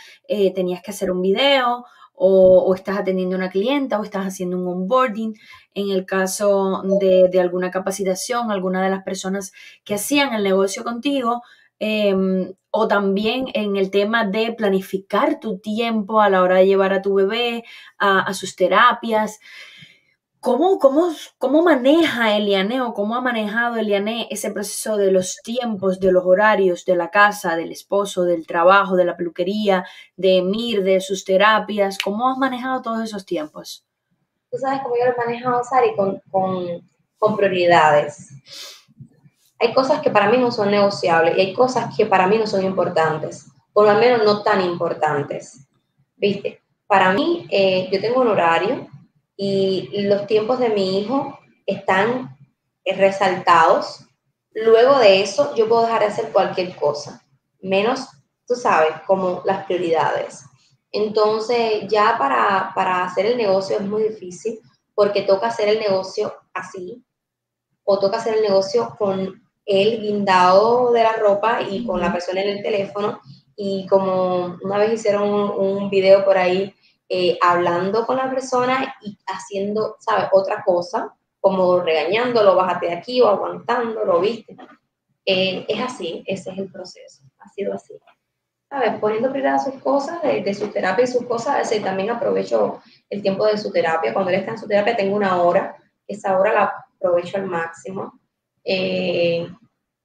tenías 0.54 0.80
que 0.80 0.92
hacer 0.92 1.10
un 1.10 1.20
video 1.20 1.84
o, 2.24 2.72
estás 2.74 2.98
atendiendo 2.98 3.34
a 3.34 3.38
una 3.38 3.50
clienta 3.50 3.98
o 3.98 4.04
estás 4.04 4.26
haciendo 4.26 4.56
un 4.56 4.68
onboarding. 4.68 5.34
En 5.74 5.90
el 5.90 6.06
caso 6.06 6.82
de, 7.00 7.40
alguna 7.40 7.70
capacitación, 7.72 8.52
alguna 8.52 8.82
de 8.82 8.90
las 8.90 9.02
personas 9.02 9.52
que 9.84 9.94
hacían 9.94 10.32
el 10.34 10.44
negocio 10.44 10.84
contigo, 10.84 11.42
em, 11.80 12.54
o 12.70 12.86
también 12.86 13.46
en 13.54 13.76
el 13.76 13.90
tema 13.90 14.24
de 14.24 14.52
planificar 14.52 15.40
tu 15.40 15.58
tiempo 15.58 16.20
a 16.20 16.30
la 16.30 16.42
hora 16.42 16.58
de 16.58 16.66
llevar 16.66 16.92
a 16.92 17.02
tu 17.02 17.14
bebé 17.14 17.64
a 17.98 18.32
sus 18.34 18.54
terapias. 18.54 19.40
¿Cómo, 20.42 20.80
cómo, 20.80 21.12
cómo 21.38 21.62
maneja 21.62 22.36
Eliane 22.36 22.80
o 22.80 22.94
cómo 22.94 23.14
ha 23.14 23.20
manejado 23.20 23.76
Eliane 23.76 24.26
ese 24.28 24.50
proceso 24.50 24.96
de 24.96 25.12
los 25.12 25.36
tiempos, 25.44 26.00
de 26.00 26.10
los 26.10 26.24
horarios, 26.26 26.84
de 26.84 26.96
la 26.96 27.12
casa, 27.12 27.54
del 27.54 27.70
esposo, 27.70 28.24
del 28.24 28.44
trabajo, 28.44 28.96
de 28.96 29.04
la 29.04 29.16
peluquería, 29.16 29.86
de 30.16 30.38
Emir, 30.38 30.82
de 30.82 31.00
sus 31.00 31.24
terapias? 31.24 31.96
¿Cómo 31.96 32.28
has 32.28 32.38
manejado 32.38 32.82
todos 32.82 33.04
esos 33.04 33.24
tiempos? 33.24 33.86
Tú 34.50 34.58
sabes 34.58 34.80
cómo 34.82 34.96
yo 34.96 35.04
lo 35.04 35.12
he 35.12 35.26
manejado, 35.26 35.62
Sari, 35.62 35.94
con, 35.94 36.20
con, 36.28 36.90
con 37.18 37.36
prioridades. 37.36 38.30
hay 39.60 39.72
cosas 39.72 40.00
que 40.00 40.10
para 40.10 40.28
mí 40.28 40.38
no 40.38 40.50
son 40.50 40.72
negociables 40.72 41.38
y 41.38 41.40
hay 41.40 41.54
cosas 41.54 41.96
que 41.96 42.06
para 42.06 42.26
mí 42.26 42.36
no 42.36 42.48
son 42.48 42.64
importantes, 42.64 43.46
por 43.72 43.86
lo 43.86 43.94
menos 43.94 44.24
no 44.24 44.42
tan 44.42 44.60
importantes. 44.60 45.68
¿Viste? 46.16 46.60
Para 46.88 47.12
mí, 47.12 47.46
eh, 47.48 47.88
yo 47.92 48.00
tengo 48.00 48.22
un 48.22 48.26
horario 48.26 48.88
y 49.44 50.02
los 50.02 50.26
tiempos 50.26 50.60
de 50.60 50.68
mi 50.68 51.00
hijo 51.00 51.38
están 51.66 52.36
resaltados. 52.84 54.06
Luego 54.52 54.98
de 54.98 55.22
eso, 55.22 55.54
yo 55.56 55.68
puedo 55.68 55.82
dejar 55.82 56.00
de 56.00 56.06
hacer 56.06 56.30
cualquier 56.30 56.76
cosa, 56.76 57.24
menos, 57.60 58.06
tú 58.46 58.54
sabes, 58.54 58.92
como 59.06 59.42
las 59.44 59.64
prioridades. 59.64 60.44
Entonces, 60.92 61.88
ya 61.88 62.16
para, 62.18 62.70
para 62.74 63.04
hacer 63.04 63.26
el 63.26 63.36
negocio 63.36 63.76
es 63.76 63.82
muy 63.82 64.04
difícil 64.04 64.60
porque 64.94 65.22
toca 65.22 65.48
hacer 65.48 65.68
el 65.68 65.80
negocio 65.80 66.32
así, 66.52 67.02
o 67.84 67.98
toca 67.98 68.18
hacer 68.18 68.36
el 68.36 68.42
negocio 68.42 68.94
con 68.98 69.42
el 69.64 70.00
guindado 70.02 70.92
de 70.92 71.02
la 71.02 71.14
ropa 71.14 71.62
y 71.62 71.84
con 71.86 72.00
la 72.00 72.12
persona 72.12 72.42
en 72.42 72.58
el 72.58 72.62
teléfono. 72.62 73.20
Y 73.56 73.86
como 73.88 74.58
una 74.62 74.78
vez 74.78 74.92
hicieron 74.92 75.28
un, 75.28 75.90
video 75.90 76.24
por 76.24 76.38
ahí 76.38 76.74
eh, 77.14 77.36
hablando 77.42 78.06
con 78.06 78.16
la 78.16 78.30
persona 78.30 78.94
y 79.02 79.18
haciendo, 79.26 79.96
¿sabes? 80.00 80.30
Otra 80.32 80.64
cosa, 80.64 81.14
como 81.42 81.80
regañándolo, 81.80 82.56
bájate 82.56 82.86
de 82.86 82.94
aquí 82.94 83.20
o 83.20 83.28
aguantándolo, 83.28 84.18
¿viste? 84.18 84.56
Eh, 85.26 85.66
es 85.68 85.78
así, 85.82 86.24
ese 86.26 86.52
es 86.52 86.58
el 86.58 86.72
proceso, 86.72 87.24
ha 87.40 87.50
sido 87.50 87.74
así. 87.74 87.92
¿Sabes? 88.66 88.98
Poniendo 88.98 89.30
prioridad 89.30 89.62
sus 89.62 89.74
cosas, 89.82 90.22
de, 90.22 90.54
su 90.54 90.68
terapia 90.68 91.04
y 91.04 91.06
sus 91.06 91.26
cosas, 91.26 91.70
y 91.76 91.80
también 91.80 92.08
aprovecho 92.08 92.80
el 93.10 93.20
tiempo 93.20 93.44
de 93.44 93.58
su 93.58 93.70
terapia. 93.70 94.14
Cuando 94.14 94.30
él 94.30 94.38
está 94.38 94.52
en 94.52 94.58
su 94.58 94.66
terapia 94.66 94.96
tengo 94.96 95.14
una 95.14 95.42
hora, 95.42 95.76
esa 96.06 96.38
hora 96.38 96.54
la 96.54 96.86
aprovecho 96.96 97.36
al 97.36 97.44
máximo. 97.44 98.18
Eh, 98.64 99.46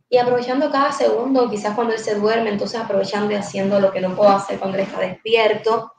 y 0.10 0.18
aprovechando 0.18 0.70
cada 0.70 0.92
segundo, 0.92 1.50
quizás 1.50 1.74
cuando 1.74 1.94
él 1.94 2.00
se 2.00 2.16
duerme, 2.16 2.50
entonces 2.50 2.82
aprovechando 2.82 3.32
y 3.32 3.36
haciendo 3.36 3.80
lo 3.80 3.94
que 3.94 4.02
no 4.02 4.14
puedo 4.14 4.32
hacer 4.32 4.60
cuando 4.60 4.78
él 4.78 4.84
está 4.84 5.00
despierto. 5.00 5.94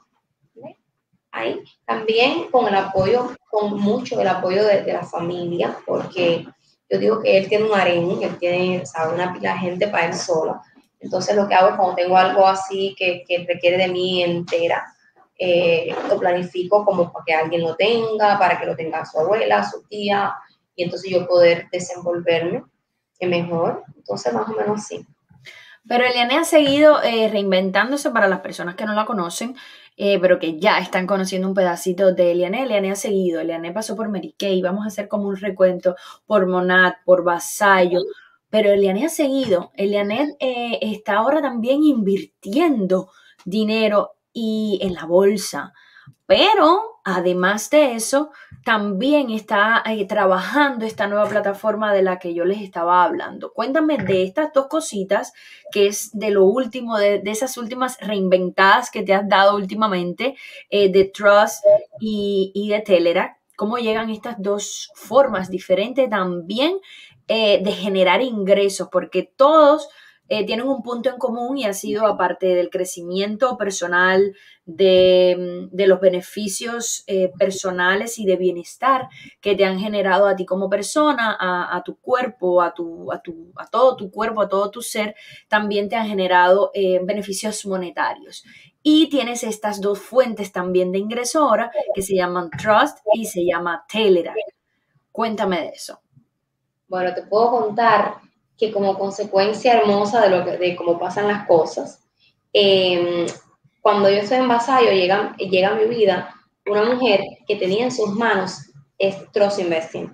También 1.85 2.49
con 2.51 2.67
el 2.67 2.75
apoyo, 2.75 3.31
con 3.49 3.79
mucho 3.79 4.19
el 4.19 4.27
apoyo 4.27 4.65
de, 4.65 4.93
la 4.93 5.03
familia, 5.03 5.77
porque 5.85 6.45
yo 6.89 6.99
digo 6.99 7.21
que 7.21 7.37
él 7.37 7.49
tiene 7.49 7.65
un 7.65 7.73
harén, 7.73 8.21
él 8.21 8.37
tiene 8.37 8.85
¿sabe? 8.85 9.13
una 9.15 9.33
pila 9.33 9.57
gente 9.57 9.87
para 9.87 10.07
él 10.07 10.13
solo. 10.13 10.61
Entonces 10.99 11.35
lo 11.35 11.47
que 11.47 11.55
hago 11.55 11.69
es 11.69 11.75
cuando 11.75 11.95
tengo 11.95 12.17
algo 12.17 12.45
así 12.45 12.95
que, 12.97 13.23
que 13.27 13.45
requiere 13.47 13.77
de 13.77 13.87
mí 13.87 14.23
entera, 14.23 14.85
eh, 15.41 15.95
lo 16.09 16.19
planifico 16.19 16.83
como 16.83 17.13
para 17.13 17.23
que 17.25 17.33
alguien 17.33 17.61
lo 17.61 17.75
tenga, 17.75 18.37
para 18.37 18.59
que 18.59 18.65
lo 18.65 18.75
tenga 18.75 19.05
su 19.05 19.19
abuela, 19.19 19.63
su 19.63 19.83
tía, 19.83 20.35
y 20.75 20.83
entonces 20.83 21.09
yo 21.09 21.25
poder 21.25 21.67
desenvolverme 21.71 22.63
mejor. 23.21 23.83
Entonces, 23.95 24.33
más 24.33 24.49
o 24.49 24.53
menos 24.53 24.83
sí. 24.85 25.05
Pero 25.89 26.05
Eliane 26.05 26.37
ha 26.37 26.43
seguido 26.43 27.01
eh, 27.01 27.29
reinventándose 27.29 28.11
para 28.11 28.27
las 28.27 28.41
personas 28.41 28.75
que 28.75 28.85
no 28.85 28.93
la 28.93 29.05
conocen, 29.05 29.55
eh, 29.97 30.19
pero 30.21 30.37
que 30.37 30.59
ya 30.59 30.77
están 30.77 31.07
conociendo 31.07 31.47
un 31.47 31.55
pedacito 31.55 32.13
de 32.13 32.31
Eliane. 32.31 32.61
Eliane 32.61 32.91
ha 32.91 32.95
seguido, 32.95 33.41
Eliane 33.41 33.71
pasó 33.71 33.95
por 33.95 34.07
Mary 34.07 34.35
Kay, 34.37 34.61
vamos 34.61 34.85
a 34.85 34.89
hacer 34.89 35.07
como 35.07 35.27
un 35.27 35.35
recuento 35.35 35.95
por 36.27 36.45
Monat, 36.45 36.97
por 37.05 37.23
Vasallo, 37.23 38.01
pero 38.51 38.69
Eliane 38.69 39.07
ha 39.07 39.09
seguido. 39.09 39.71
Eliane 39.73 40.35
eh, 40.39 40.77
está 40.79 41.15
ahora 41.15 41.41
también 41.41 41.83
invirtiendo 41.83 43.09
dinero 43.43 44.11
y 44.31 44.77
en 44.83 44.93
la 44.93 45.05
bolsa. 45.05 45.73
Pero 46.29 47.01
además 47.03 47.71
de 47.71 47.95
eso, 47.95 48.29
también 48.63 49.31
está 49.31 49.81
eh, 49.83 50.05
trabajando 50.05 50.85
esta 50.85 51.07
nueva 51.07 51.27
plataforma 51.27 51.91
de 51.91 52.03
la 52.03 52.19
que 52.19 52.35
yo 52.35 52.45
les 52.45 52.61
estaba 52.61 53.03
hablando. 53.03 53.51
Cuéntame 53.51 53.97
de 53.97 54.21
estas 54.25 54.53
dos 54.53 54.67
cositas, 54.67 55.33
que 55.71 55.87
es 55.87 56.11
de 56.13 56.29
lo 56.29 56.45
último, 56.45 56.99
de, 56.99 57.23
esas 57.25 57.57
últimas 57.57 57.97
reinventadas 57.99 58.91
que 58.91 59.01
te 59.01 59.15
has 59.15 59.27
dado 59.27 59.55
últimamente, 59.55 60.35
eh, 60.69 60.91
de 60.91 61.05
Trust 61.05 61.65
y, 61.99 62.69
de 62.69 62.81
Telera. 62.81 63.39
¿Cómo 63.55 63.79
llegan 63.79 64.11
estas 64.11 64.35
dos 64.37 64.91
formas 64.93 65.49
diferentes 65.49 66.07
también 66.11 66.77
eh, 67.27 67.59
de 67.63 67.71
generar 67.71 68.21
ingresos? 68.21 68.89
Porque 68.91 69.23
todos 69.35 69.89
eh, 70.29 70.45
tienen 70.45 70.67
un 70.67 70.83
punto 70.83 71.09
en 71.09 71.17
común 71.17 71.57
y 71.57 71.65
ha 71.65 71.73
sido, 71.73 72.05
aparte 72.05 72.45
del 72.47 72.69
crecimiento 72.69 73.57
personal, 73.57 74.35
de, 74.63 75.69
mm, 75.71 75.75
los 75.87 75.99
beneficios 75.99 77.03
eh, 77.07 77.31
personales 77.39 78.19
y 78.19 78.25
de 78.25 78.35
bienestar 78.35 79.07
que 79.41 79.55
te 79.55 79.65
han 79.65 79.79
generado 79.79 80.27
a 80.27 80.35
ti 80.35 80.45
como 80.45 80.69
persona, 80.69 81.35
a, 81.39 81.81
tu 81.83 81.97
cuerpo, 81.97 82.61
a, 82.61 82.73
tu, 82.73 83.11
a, 83.11 83.19
todo 83.71 83.95
tu 83.95 84.11
cuerpo, 84.11 84.41
a 84.41 84.47
todo 84.47 84.69
tu 84.69 84.83
ser, 84.83 85.15
también 85.47 85.89
te 85.89 85.95
han 85.95 86.07
generado 86.07 86.69
eh, 86.75 86.99
beneficios 87.03 87.65
monetarios. 87.65 88.43
Y 88.83 89.09
tienes 89.09 89.43
estas 89.43 89.81
dos 89.81 89.99
fuentes 89.99 90.51
también 90.51 90.91
de 90.91 90.99
ingreso 90.99 91.39
ahora 91.39 91.71
que 91.95 92.03
se 92.03 92.15
llaman 92.15 92.51
Trust 92.51 92.99
y 93.13 93.25
se 93.25 93.43
llama 93.43 93.83
Taylor. 93.91 94.35
Cuéntame 95.11 95.61
de 95.61 95.69
eso. 95.69 95.99
Bueno, 96.87 97.13
te 97.13 97.23
puedo 97.23 97.51
contar 97.51 98.28
que 98.59 98.71
como 98.71 98.99
consecuencia 98.99 99.73
hermosa 99.79 100.21
de, 100.21 100.29
lo 100.29 100.45
que, 100.45 100.57
de 100.57 100.75
cómo 100.75 100.99
pasan 100.99 101.29
las 101.29 101.47
cosas, 101.47 102.03
em, 102.51 103.25
cuando 103.81 104.09
yo 104.09 104.17
estoy 104.17 104.39
en 104.39 104.49
Vasallo, 104.49 104.91
llega, 104.91 105.35
llega 105.37 105.69
a 105.69 105.75
mi 105.75 105.85
vida 105.85 106.35
una 106.65 106.83
mujer 106.83 107.21
que 107.47 107.55
tenía 107.55 107.85
en 107.85 107.91
sus 107.91 108.13
manos 108.13 108.69
Trust 109.31 109.59
Investing, 109.59 110.13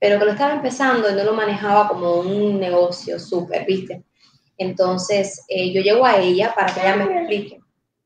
pero 0.00 0.18
que 0.18 0.24
lo 0.24 0.32
estaba 0.32 0.54
empezando 0.54 1.10
y 1.10 1.14
no 1.14 1.24
lo 1.24 1.34
manejaba 1.34 1.88
como 1.88 2.14
un 2.14 2.58
negocio 2.58 3.18
súper, 3.18 3.66
¿viste? 3.66 4.02
Entonces, 4.58 5.44
eh, 5.48 5.72
yo 5.72 5.82
llego 5.82 6.06
a 6.06 6.18
ella 6.18 6.52
para 6.54 6.72
que 6.72 6.80
ella 6.80 6.96
me 6.96 7.04
explique, 7.04 7.60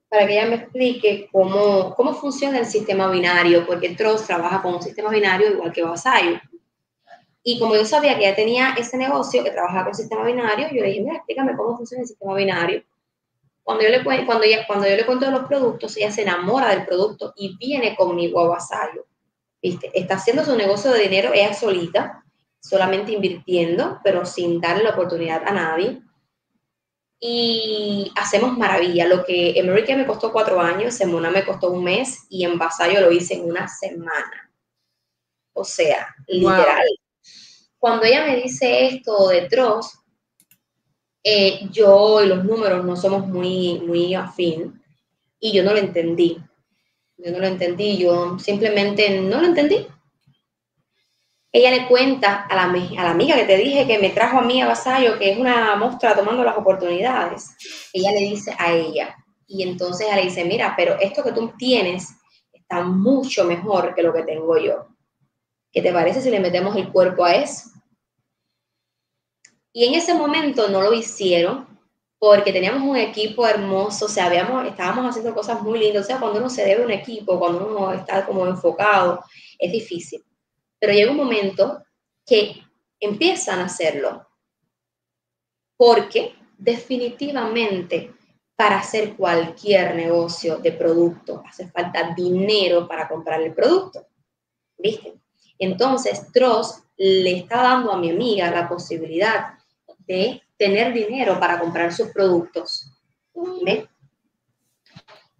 para 0.08 0.26
que 0.26 0.32
ella 0.32 0.48
me 0.48 0.56
explique 0.56 1.28
cómo, 1.30 1.94
cómo 1.94 2.12
funciona 2.14 2.58
el 2.58 2.66
sistema 2.66 3.08
binario, 3.08 3.64
porque 3.66 3.90
Trust 3.90 4.26
trabaja 4.26 4.60
con 4.60 4.74
un 4.74 4.82
sistema 4.82 5.10
binario 5.10 5.52
igual 5.52 5.72
que 5.72 5.84
Vasallo. 5.84 6.40
Y 7.43 7.59
como 7.59 7.74
yo 7.74 7.84
sabía 7.84 8.16
que 8.16 8.24
ya 8.24 8.34
tenía 8.34 8.74
ese 8.74 8.99
negocio 8.99 9.43
que 9.43 9.51
trabajaba 9.51 9.86
con 9.86 9.95
sistema 9.95 10.24
binario, 10.24 10.68
yo 10.68 10.82
le 10.82 10.88
dije, 10.88 11.01
mira, 11.01 11.16
explícame 11.16 11.57
cómo 11.57 11.76
funciona 11.76 12.03
el 12.03 12.09
sistema 12.09 12.34
binario. 12.34 12.82
Cuando 13.62 13.84
yo 13.84 13.91
le, 13.91 14.26
cuando 14.26 14.45
ella, 14.45 14.66
cuando 14.66 14.86
yo 14.86 14.97
le 14.97 15.07
cuento 15.07 15.30
los 15.30 15.47
productos, 15.47 15.97
ella 15.97 16.11
se 16.11 16.22
enamora 16.22 16.70
del 16.70 16.84
producto 16.84 17.32
y 17.36 17.57
viene 17.57 17.97
conmigo 17.97 18.41
a 18.41 18.49
Vasallo. 18.49 19.07
¿Viste? 19.62 19.91
Está 19.95 20.14
haciendo 20.14 20.45
su 20.45 20.57
negocio 20.57 20.91
de 20.91 21.01
dinero 21.01 21.32
ella 21.32 21.55
solita, 21.55 22.24
solamente 22.61 23.12
invirtiendo, 23.12 24.01
pero 24.03 24.24
sin 24.26 24.61
darle 24.61 24.84
la 24.84 24.91
oportunidad 24.91 25.43
a 25.47 25.53
nadie. 25.53 26.03
Y 27.20 28.11
hacemos 28.16 28.57
maravilla. 28.57 29.07
Lo 29.07 29.24
que 29.24 29.59
en 29.59 29.68
America 29.68 29.95
me 29.95 30.07
costó 30.07 30.32
cuatro 30.32 30.61
años, 30.61 30.99
en 31.01 31.12
Mona 31.12 31.30
me 31.30 31.45
costó 31.45 31.70
un 31.70 31.84
mes 31.84 32.26
y 32.28 32.45
en 32.45 32.59
Vasallo 32.59 33.01
lo 33.01 33.12
hice 33.12 33.34
en 33.34 33.49
una 33.49 33.68
semana. 33.68 34.51
O 35.53 35.64
sea, 35.64 36.14
literal 36.26 36.86
cuando 37.81 38.05
ella 38.05 38.26
me 38.26 38.37
dice 38.37 38.87
esto 38.87 39.28
de 39.28 39.49
eh, 41.24 41.68
yo 41.70 42.22
y 42.22 42.28
los 42.28 42.45
números 42.45 42.85
no 42.85 42.95
somos 42.95 43.26
muy, 43.26 43.81
muy 43.81 44.14
afín 44.14 44.83
y 45.41 45.53
yo 45.53 45.64
no 45.64 45.72
lo 45.72 45.78
entendí. 45.78 46.39
Yo 47.16 47.33
no 47.33 47.39
lo 47.39 47.47
entendí, 47.47 47.99
yo 47.99 48.39
simplemente 48.39 49.20
no 49.20 49.41
lo 49.41 49.47
entendí. 49.47 49.87
Ella 51.53 51.70
le 51.70 51.89
cuenta 51.89 52.45
a 52.45 52.55
la, 52.55 52.64
a 52.64 53.05
la 53.05 53.11
amiga 53.11 53.35
que 53.35 53.45
te 53.45 53.57
dije 53.57 53.87
que 53.87 53.99
me 53.99 54.11
trajo 54.11 54.39
a 54.39 54.43
mí 54.43 54.61
a 54.62 54.68
Vasallo, 54.68 55.18
que 55.18 55.33
es 55.33 55.39
una 55.39 55.74
mostra 55.76 56.14
tomando 56.14 56.45
las 56.45 56.57
oportunidades. 56.57 57.57
Ella 57.93 58.12
le 58.12 58.20
dice 58.20 58.55
a 58.59 58.72
ella, 58.72 59.16
y 59.47 59.62
entonces 59.62 60.07
ella 60.07 60.16
le 60.16 60.24
dice, 60.24 60.45
mira, 60.45 60.74
pero 60.76 60.97
esto 61.01 61.24
que 61.24 61.33
tú 61.33 61.53
tienes 61.59 62.09
está 62.53 62.83
mucho 62.83 63.45
mejor 63.45 63.95
que 63.95 64.03
lo 64.03 64.12
que 64.12 64.22
tengo 64.22 64.57
yo. 64.59 64.87
¿Qué 65.72 65.82
te 65.82 65.92
parece 65.92 66.20
si 66.20 66.30
le 66.30 66.40
metemos 66.40 66.76
el 66.76 66.90
cuerpo 66.90 67.24
a 67.24 67.34
eso? 67.34 67.70
Y 69.72 69.84
en 69.84 69.94
ese 69.94 70.14
momento 70.14 70.68
no 70.68 70.82
lo 70.82 70.92
hicieron 70.92 71.70
porque 72.18 72.52
teníamos 72.52 72.82
un 72.82 72.96
equipo 72.96 73.46
hermoso, 73.46 74.04
o 74.04 74.08
sea, 74.08 74.26
habíamos, 74.26 74.66
estábamos 74.66 75.06
haciendo 75.06 75.34
cosas 75.34 75.62
muy 75.62 75.78
lindas. 75.78 76.04
O 76.04 76.06
sea, 76.06 76.20
cuando 76.20 76.38
uno 76.38 76.50
se 76.50 76.64
debe 76.64 76.82
a 76.82 76.84
un 76.84 76.90
equipo, 76.90 77.38
cuando 77.38 77.66
uno 77.66 77.92
está 77.92 78.26
como 78.26 78.46
enfocado, 78.46 79.24
es 79.58 79.72
difícil. 79.72 80.22
Pero 80.78 80.92
llega 80.92 81.10
un 81.10 81.16
momento 81.16 81.82
que 82.26 82.62
empiezan 82.98 83.60
a 83.60 83.64
hacerlo. 83.64 84.26
Porque 85.78 86.34
definitivamente 86.58 88.12
para 88.54 88.80
hacer 88.80 89.16
cualquier 89.16 89.94
negocio 89.96 90.58
de 90.58 90.72
producto 90.72 91.42
hace 91.48 91.70
falta 91.70 92.12
dinero 92.14 92.86
para 92.86 93.08
comprar 93.08 93.40
el 93.40 93.54
producto. 93.54 94.06
¿Viste? 94.76 95.19
Entonces, 95.61 96.32
Tross 96.32 96.82
le 96.96 97.36
está 97.36 97.62
dando 97.62 97.92
a 97.92 97.98
mi 97.98 98.11
amiga 98.11 98.50
la 98.50 98.68
posibilidad 98.68 99.54
de 100.06 100.42
tener 100.56 100.92
dinero 100.92 101.38
para 101.38 101.61
comprar 101.61 101.92
sus 101.92 102.08
productos. 102.08 102.90
¿Ve? 103.64 103.86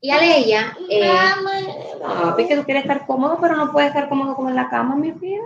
Y 0.03 0.11
a 0.11 0.37
ella, 0.37 0.77
eh, 0.89 2.47
que 2.49 2.57
tú 2.57 2.65
quieres 2.65 2.85
estar 2.85 3.07
cómodo, 3.07 3.39
pero 3.41 3.57
no 3.57 3.73
puedes 3.73 3.89
estar 3.89 4.09
cómodo 4.09 4.35
como 4.35 4.49
en 4.49 4.57
la 4.57 4.69
cama, 4.69 4.95
mi 4.95 5.11
vida. 5.11 5.43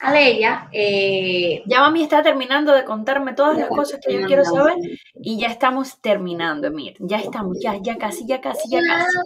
Aleya. 0.00 0.68
Eh, 0.72 1.62
ya 1.66 1.80
mami 1.80 2.02
está 2.02 2.22
terminando 2.22 2.74
de 2.74 2.84
contarme 2.84 3.32
todas 3.32 3.56
las 3.56 3.68
cosas 3.68 4.00
que 4.04 4.12
yo 4.12 4.26
quiero 4.26 4.44
saber 4.44 4.76
y 5.14 5.38
ya 5.38 5.48
estamos 5.48 6.00
terminando, 6.00 6.66
Emir. 6.66 6.96
Ya 6.98 7.18
estamos, 7.18 7.58
ya, 7.62 7.76
ya 7.80 7.96
casi, 7.96 8.26
ya 8.26 8.40
casi, 8.40 8.68
ya 8.68 8.80
casi. 8.80 9.18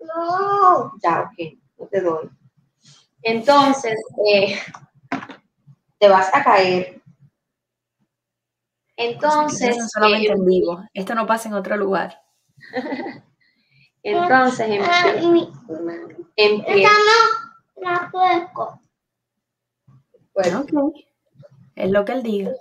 No. 0.00 0.92
Ya, 1.02 1.30
ok, 1.30 1.58
no 1.78 1.86
te 1.86 2.00
doy. 2.00 2.30
Entonces, 3.26 3.98
eh, 4.30 4.56
te 5.98 6.08
vas 6.08 6.32
a 6.32 6.44
caer. 6.44 7.02
Entonces. 8.96 9.76
No 9.76 9.88
solamente 9.88 10.32
en 10.32 10.44
vivo. 10.44 10.84
Esto 10.94 11.16
no 11.16 11.26
pasa 11.26 11.48
en 11.48 11.54
otro 11.56 11.76
lugar. 11.76 12.22
Entonces, 14.04 14.68
empieza. 16.36 16.90
Bueno, 20.32 20.64
es 21.74 21.90
lo 21.90 22.04
que 22.04 22.12
él 22.12 22.22
diga. 22.22 22.52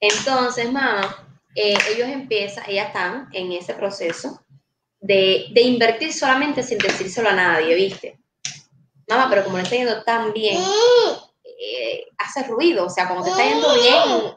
Entonces, 0.00 0.72
mamá, 0.72 1.28
eh, 1.54 1.76
ellos 1.94 2.08
empiezan, 2.08 2.64
ellas 2.66 2.86
están 2.86 3.28
en 3.32 3.52
ese 3.52 3.74
proceso 3.74 4.42
de, 5.00 5.48
de, 5.52 5.60
invertir 5.60 6.14
solamente 6.14 6.62
sin 6.62 6.78
decírselo 6.78 7.28
a 7.28 7.34
nadie, 7.34 7.74
¿viste? 7.74 8.21
Mamá, 9.08 9.28
pero 9.28 9.44
como 9.44 9.56
le 9.56 9.64
está 9.64 9.76
yendo 9.76 10.02
tan 10.04 10.32
bien, 10.32 10.62
eh, 11.44 12.06
hace 12.18 12.44
ruido, 12.44 12.86
o 12.86 12.90
sea, 12.90 13.08
como 13.08 13.22
te 13.22 13.30
está 13.30 13.44
yendo 13.44 13.74
bien, 13.74 14.34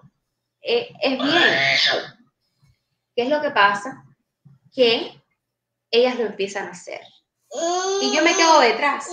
eh, 0.62 0.90
es 1.02 1.12
bien. 1.12 2.16
¿Qué 3.16 3.24
es 3.24 3.30
lo 3.30 3.42
que 3.42 3.52
pasa? 3.52 4.04
Que 4.74 5.12
ellas 5.92 6.18
lo 6.18 6.26
empiezan 6.26 6.68
a 6.68 6.72
hacer. 6.72 7.02
Y 8.02 8.16
yo 8.16 8.22
me 8.24 8.36
quedo 8.36 8.60
detrás. 8.60 9.08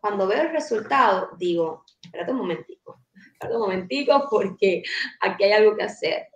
Cuando 0.00 0.26
veo 0.26 0.42
el 0.42 0.50
resultado, 0.50 1.30
digo, 1.38 1.84
espérate 2.02 2.32
un 2.32 2.38
momentico, 2.38 3.00
espérate 3.32 3.56
un 3.56 3.62
momentico 3.62 4.26
porque 4.30 4.82
aquí 5.20 5.44
hay 5.44 5.52
algo 5.52 5.76
que 5.76 5.84
hacer. 5.84 6.28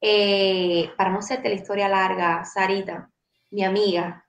Eh, 0.00 0.90
para 0.96 1.10
no 1.10 1.18
hacerte 1.18 1.48
la 1.48 1.54
historia 1.54 1.88
larga, 1.88 2.44
Sarita, 2.44 3.10
mi 3.50 3.62
amiga, 3.62 4.26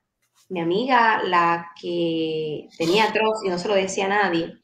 mi 0.48 0.60
amiga, 0.60 1.22
la 1.22 1.72
que 1.80 2.68
tenía 2.76 3.12
Tross 3.12 3.44
y 3.44 3.48
no 3.48 3.58
se 3.58 3.68
lo 3.68 3.74
decía 3.74 4.06
a 4.06 4.08
nadie, 4.08 4.58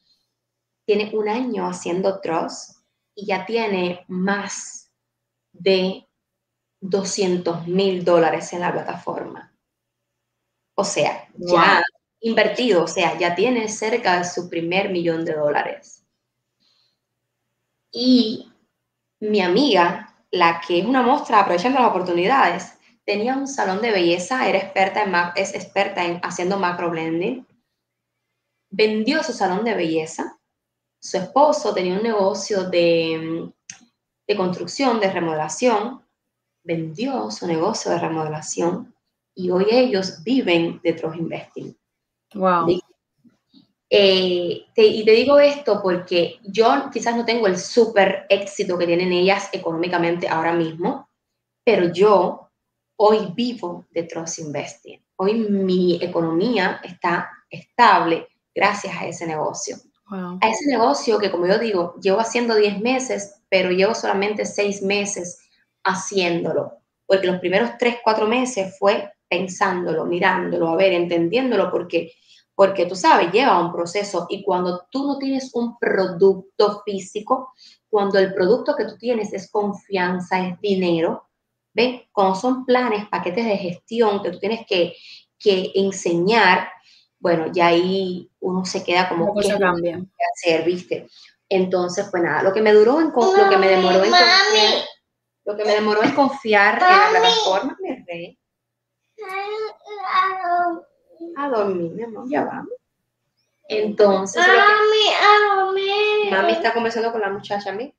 tiene 0.85 1.11
un 1.15 1.29
año 1.29 1.67
haciendo 1.67 2.21
Tross 2.21 2.83
y 3.15 3.27
ya 3.27 3.47
tiene 3.47 4.05
más 4.09 4.91
de 5.53 6.07
200 6.81 7.67
mil 7.67 8.05
dólares 8.05 8.53
en 8.53 8.61
la 8.61 8.73
plataforma. 8.73 9.53
O 10.75 10.85
sea, 10.85 11.29
ya 11.37 11.83
invertido, 12.21 12.85
o 12.85 12.87
sea, 12.87 13.19
ya 13.19 13.35
tiene 13.35 13.69
cerca 13.69 14.19
de 14.19 14.25
su 14.25 14.49
primer 14.49 14.91
millón 14.91 15.25
de 15.25 15.35
dólares. 15.35 16.05
Y 17.93 18.51
mi 19.21 19.41
amiga, 19.41 20.17
la 20.31 20.61
que 20.67 20.79
es 20.79 20.87
una 20.87 21.03
muestra 21.03 21.41
aprovechando 21.41 21.81
las 21.81 21.91
oportunidades, 21.91 22.73
tenía 23.05 23.37
un 23.37 23.49
salón 23.49 23.81
de 23.81 23.91
belleza, 23.91 24.49
era 24.49 24.59
experta 24.59 25.03
en, 25.03 25.15
es 25.37 25.55
experta 25.55 26.05
en 26.05 26.21
haciendo 26.23 26.59
macro 26.59 26.91
blending, 26.91 27.47
vendió 28.71 29.23
su 29.23 29.33
salón 29.33 29.65
de 29.65 29.75
belleza, 29.75 30.39
su 31.01 31.17
esposo 31.17 31.75
tenía 31.75 31.95
un 31.95 32.03
negocio 32.03 32.69
de, 32.69 33.51
de 34.29 34.37
construcción, 34.37 35.01
de 35.01 35.11
remodelación, 35.11 36.03
vendió 36.63 37.31
su 37.31 37.47
negocio 37.47 37.91
de 37.91 37.99
remodelación 37.99 38.95
y 39.35 39.51
hoy 39.51 39.67
ellos 39.71 40.23
viven 40.23 40.81
de 40.83 40.93
Trust 40.93 41.17
Investing. 41.17 41.77
Wow. 42.35 42.81
Eh, 43.93 44.67
y 44.77 45.05
te 45.05 45.11
digo 45.11 45.41
esto 45.41 45.81
porque 45.83 46.39
yo 46.45 46.91
quizás 46.93 47.17
no 47.17 47.25
tengo 47.25 47.49
el 47.49 47.59
súper 47.59 48.27
éxito 48.29 48.79
que 48.79 48.87
tienen 48.87 49.13
ellas 49.13 49.49
económicamente 49.53 50.29
ahora 50.29 50.53
mismo, 50.53 51.09
pero 51.65 51.93
yo 51.93 52.50
hoy 53.03 53.33
vivo 53.35 53.87
de 53.93 54.03
Trust 54.03 54.41
Investing. 54.41 55.03
Hoy 55.17 55.33
mi 55.33 55.99
economía 56.03 56.83
está 56.85 57.31
estable 57.49 58.29
gracias 58.55 58.95
a 58.95 59.07
ese 59.07 59.27
negocio. 59.27 59.77
A 60.11 60.47
ese 60.47 60.67
negocio 60.69 61.19
que, 61.19 61.31
como 61.31 61.47
yo 61.47 61.59
digo, 61.59 61.95
llevo 62.03 62.21
haciendo 62.21 62.55
10 62.55 62.81
meses, 62.81 63.41
pero 63.49 63.71
llevo 63.71 63.95
solamente 63.95 64.45
6 64.45 64.83
meses 64.83 65.39
haciéndolo, 65.83 66.75
porque 67.07 67.29
los 67.29 67.41
primeros 67.41 67.71
3, 67.79 68.01
4 68.05 68.27
meses 68.27 68.77
fue 68.79 69.11
pensándolo, 69.31 70.05
mirándolo, 70.05 70.69
a 70.69 70.77
ver, 70.77 70.93
entendiéndolo, 70.93 71.71
porque, 71.71 72.13
porque 72.55 72.85
tú 72.85 72.97
sabes, 72.97 73.33
lleva 73.33 73.65
un 73.65 73.73
proceso 73.73 74.27
y 74.29 74.43
cuando 74.43 74.87
tú 74.91 75.07
no 75.07 75.17
tienes 75.17 75.55
un 75.55 75.79
producto 75.79 76.83
físico, 76.85 77.55
cuando 77.89 78.19
el 78.19 78.35
producto 78.35 78.77
que 78.77 78.85
tú 78.85 78.99
tienes 78.99 79.33
es 79.33 79.51
confianza, 79.51 80.47
es 80.47 80.61
dinero, 80.61 81.30
¿ven? 81.73 82.03
Cuando 82.13 82.35
son 82.35 82.65
planes, 82.65 83.09
paquetes 83.09 83.45
de 83.45 83.57
gestión 83.57 84.23
que 84.23 84.31
tú 84.31 84.39
tienes 84.39 84.67
que, 84.67 84.95
que 85.39 85.73
enseñar, 85.75 86.69
bueno, 87.19 87.51
ya 87.53 87.69
ahí 87.69 88.31
uno 88.41 88.65
se 88.65 88.83
queda 88.83 89.09
como 89.09 89.35
que 89.35 89.53
hacer, 89.53 90.65
¿viste? 90.65 91.07
Entonces, 91.49 92.09
pues 92.11 92.23
nada, 92.23 92.43
lo 92.43 92.53
que 92.53 92.63
me 92.63 92.73
duró 92.73 93.01
en 93.01 93.13
lo 93.13 93.49
que 93.51 93.57
me 93.57 93.69
demoró 93.69 94.05
en 94.05 94.11
confiar, 94.11 94.85
lo 95.45 95.57
que 95.57 95.65
me 95.65 95.73
demoró 95.73 96.03
en 96.03 96.15
confiar 96.15 96.75
en 96.75 96.81
la 96.81 97.09
plataforma, 97.11 97.77
me 97.81 98.05
re, 98.07 98.39
a 101.37 101.49
dormir, 101.49 101.93
mi 101.93 102.03
amor, 102.05 102.25
ya 102.29 102.45
vamos. 102.45 102.73
Entonces, 103.69 104.43
mami, 104.47 106.31
mami 106.31 106.53
está 106.53 106.73
conversando 106.73 107.13
con 107.13 107.21
la 107.21 107.31
muchacha, 107.31 107.73
mí. 107.73 107.95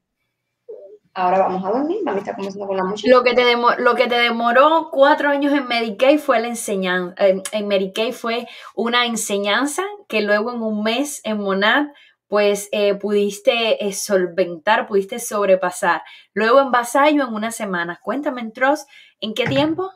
Ahora 1.14 1.40
vamos 1.40 1.66
a 1.66 1.72
dormir, 1.72 2.00
mami 2.04 2.20
está 2.20 2.34
conversando 2.34 2.68
con 2.68 2.78
la 2.78 2.84
muchacha. 2.86 3.10
Lo 3.10 3.24
que 3.24 3.34
te, 3.34 3.44
lo 3.56 3.96
que 3.96 4.08
te 4.08 4.16
demoró 4.16 4.90
cuatro 4.92 5.30
años 5.30 5.52
en 5.54 5.68
Medicaid 5.68 6.20
fue 6.20 6.40
la 6.40 6.48
enseñanza, 6.48 7.16
en 7.18 7.68
Medicaid 7.68 8.14
fue 8.14 8.48
una 8.76 9.06
enseñanza 9.06 9.84
que 10.08 10.22
luego 10.22 10.54
en 10.54 10.62
un 10.62 10.84
mes 10.84 11.20
en 11.26 11.40
Monad 11.40 11.88
pues 12.32 12.70
eh, 12.72 12.96
pudiste 12.96 13.86
eh, 13.86 13.92
solventar, 13.92 14.88
pudiste 14.88 15.20
sobrepasar. 15.20 16.02
Luego 16.34 16.62
en 16.62 16.72
Vasallo 16.72 17.28
en 17.28 17.34
una 17.34 17.52
semana. 17.52 18.00
Cuéntame, 18.02 18.40
en 18.40 18.54
¿en 19.20 19.34
qué 19.34 19.46
tiempo? 19.48 19.92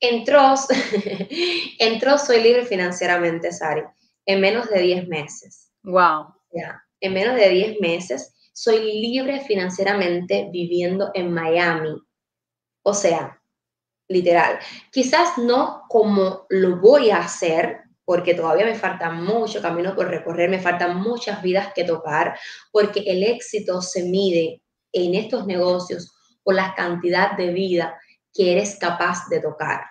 Entró, 0.00 0.54
entró, 1.78 2.18
soy 2.18 2.42
libre 2.42 2.64
financieramente, 2.64 3.52
Sari, 3.52 3.82
en 4.26 4.40
menos 4.40 4.68
de 4.70 4.80
10 4.80 5.06
meses. 5.06 5.70
Wow. 5.84 6.34
Ya, 6.52 6.82
en 6.98 7.14
menos 7.14 7.36
de 7.36 7.48
10 7.48 7.80
meses 7.80 8.34
soy 8.52 9.00
libre 9.00 9.40
financieramente 9.40 10.48
viviendo 10.52 11.10
en 11.14 11.32
Miami. 11.32 11.96
O 12.82 12.94
sea, 12.94 13.40
literal. 14.08 14.58
Quizás 14.90 15.38
no 15.38 15.84
como 15.88 16.46
lo 16.48 16.78
voy 16.78 17.10
a 17.10 17.18
hacer, 17.18 17.82
porque 18.04 18.34
todavía 18.34 18.66
me 18.66 18.74
falta 18.74 19.10
mucho 19.10 19.62
camino 19.62 19.94
por 19.94 20.08
recorrer, 20.08 20.50
me 20.50 20.58
faltan 20.58 21.00
muchas 21.00 21.42
vidas 21.42 21.72
que 21.74 21.84
tocar, 21.84 22.36
porque 22.72 23.04
el 23.06 23.22
éxito 23.22 23.80
se 23.80 24.02
mide 24.02 24.62
en 24.92 25.14
estos 25.14 25.46
negocios 25.46 26.12
por 26.42 26.56
la 26.56 26.74
cantidad 26.74 27.36
de 27.36 27.52
vida 27.52 27.96
que 28.34 28.52
eres 28.52 28.76
capaz 28.76 29.28
de 29.28 29.40
tocar. 29.40 29.82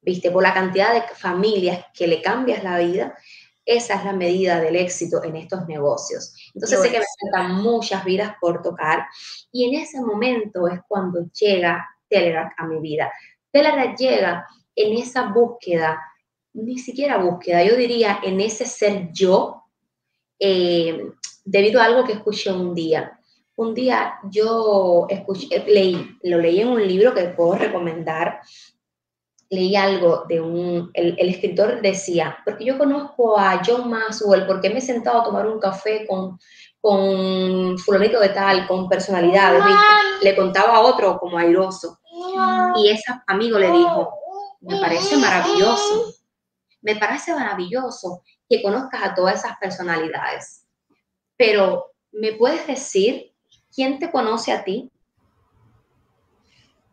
¿Viste? 0.00 0.30
Por 0.30 0.42
la 0.42 0.52
cantidad 0.52 0.92
de 0.92 1.02
familias 1.14 1.86
que 1.94 2.08
le 2.08 2.20
cambias 2.20 2.62
la 2.64 2.78
vida, 2.78 3.16
esa 3.64 3.94
es 3.94 4.04
la 4.04 4.12
medida 4.12 4.60
del 4.60 4.76
éxito 4.76 5.22
en 5.24 5.36
estos 5.36 5.66
negocios. 5.66 6.34
Entonces 6.54 6.80
sé 6.80 6.90
que 6.90 6.98
me 6.98 7.04
faltan 7.20 7.62
muchas 7.62 8.04
vidas 8.04 8.34
por 8.40 8.62
tocar 8.62 9.06
y 9.52 9.64
en 9.64 9.80
ese 9.80 10.00
momento 10.00 10.68
es 10.68 10.80
cuando 10.86 11.26
llega 11.38 11.86
Telerak 12.08 12.52
a 12.58 12.66
mi 12.66 12.80
vida. 12.80 13.12
Telerak 13.50 13.96
llega 13.96 14.46
en 14.76 14.98
esa 14.98 15.28
búsqueda, 15.28 16.00
ni 16.52 16.78
siquiera 16.78 17.18
búsqueda, 17.18 17.64
yo 17.64 17.76
diría 17.76 18.20
en 18.22 18.40
ese 18.40 18.66
ser 18.66 19.10
yo, 19.12 19.62
eh, 20.38 21.10
debido 21.44 21.80
a 21.80 21.84
algo 21.84 22.04
que 22.04 22.12
escuché 22.12 22.52
un 22.52 22.74
día 22.74 23.18
un 23.56 23.74
día 23.74 24.14
yo 24.30 25.06
escuché, 25.08 25.64
leí, 25.66 26.16
lo 26.22 26.38
leí 26.38 26.60
en 26.60 26.68
un 26.68 26.86
libro 26.86 27.14
que 27.14 27.24
puedo 27.24 27.54
recomendar, 27.54 28.40
leí 29.54 29.76
algo 29.76 30.24
de 30.28 30.40
un, 30.40 30.90
el, 30.94 31.16
escritor 31.28 31.80
decía, 31.80 32.36
porque 32.44 32.64
yo 32.64 32.76
conozco 32.78 33.38
a 33.38 33.62
John 33.64 33.88
Maxwell, 33.88 34.46
porque 34.46 34.70
me 34.70 34.78
he 34.78 34.82
sentado 34.82 35.20
a 35.20 35.24
tomar 35.24 35.46
un 35.46 35.58
café 35.58 36.06
con, 36.06 36.38
con 36.80 37.78
fulanito 37.78 38.20
de 38.20 38.30
tal, 38.30 38.66
con 38.66 38.88
personalidades, 38.88 39.62
le 40.22 40.36
contaba 40.36 40.76
a 40.76 40.80
otro 40.80 41.18
como 41.18 41.38
airoso, 41.38 42.00
y 42.76 42.88
ese 42.88 43.12
amigo 43.26 43.58
le 43.58 43.70
dijo, 43.70 44.12
me 44.60 44.80
parece 44.80 45.16
maravilloso, 45.16 46.14
me 46.82 46.96
parece 46.96 47.34
maravilloso 47.34 48.22
que 48.48 48.62
conozcas 48.62 49.02
a 49.02 49.14
todas 49.14 49.38
esas 49.38 49.56
personalidades, 49.58 50.66
pero 51.36 51.92
¿me 52.12 52.32
puedes 52.32 52.66
decir 52.66 53.34
¿Quién 53.74 53.98
te 53.98 54.10
conoce 54.10 54.52
a 54.52 54.62
ti? 54.62 54.90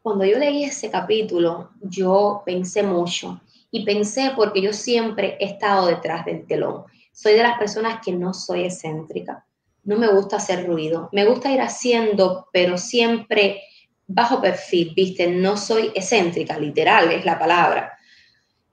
Cuando 0.01 0.25
yo 0.25 0.39
leí 0.39 0.63
ese 0.63 0.89
capítulo, 0.89 1.69
yo 1.81 2.41
pensé 2.45 2.81
mucho 2.81 3.39
Y 3.73 3.85
pensé, 3.85 4.31
porque 4.35 4.61
yo 4.61 4.73
siempre 4.73 5.37
he 5.39 5.45
estado 5.45 5.87
detrás 5.87 6.25
del 6.25 6.45
telón. 6.45 6.83
Soy 7.13 7.33
de 7.33 7.43
las 7.43 7.57
personas 7.57 8.01
que 8.03 8.11
no 8.11 8.33
soy 8.33 8.65
excéntrica. 8.65 9.45
No 9.83 9.97
me 9.97 10.07
gusta 10.07 10.37
hacer 10.37 10.67
ruido. 10.67 11.07
Me 11.13 11.25
gusta 11.25 11.51
ir 11.51 11.61
haciendo, 11.61 12.49
pero 12.51 12.77
siempre 12.77 13.61
bajo 14.07 14.41
perfil, 14.41 14.93
¿viste? 14.93 15.27
No 15.27 15.55
soy 15.55 15.91
excéntrica, 15.95 16.59
literal 16.59 17.11
es 17.11 17.23
la 17.23 17.39
palabra. 17.39 17.97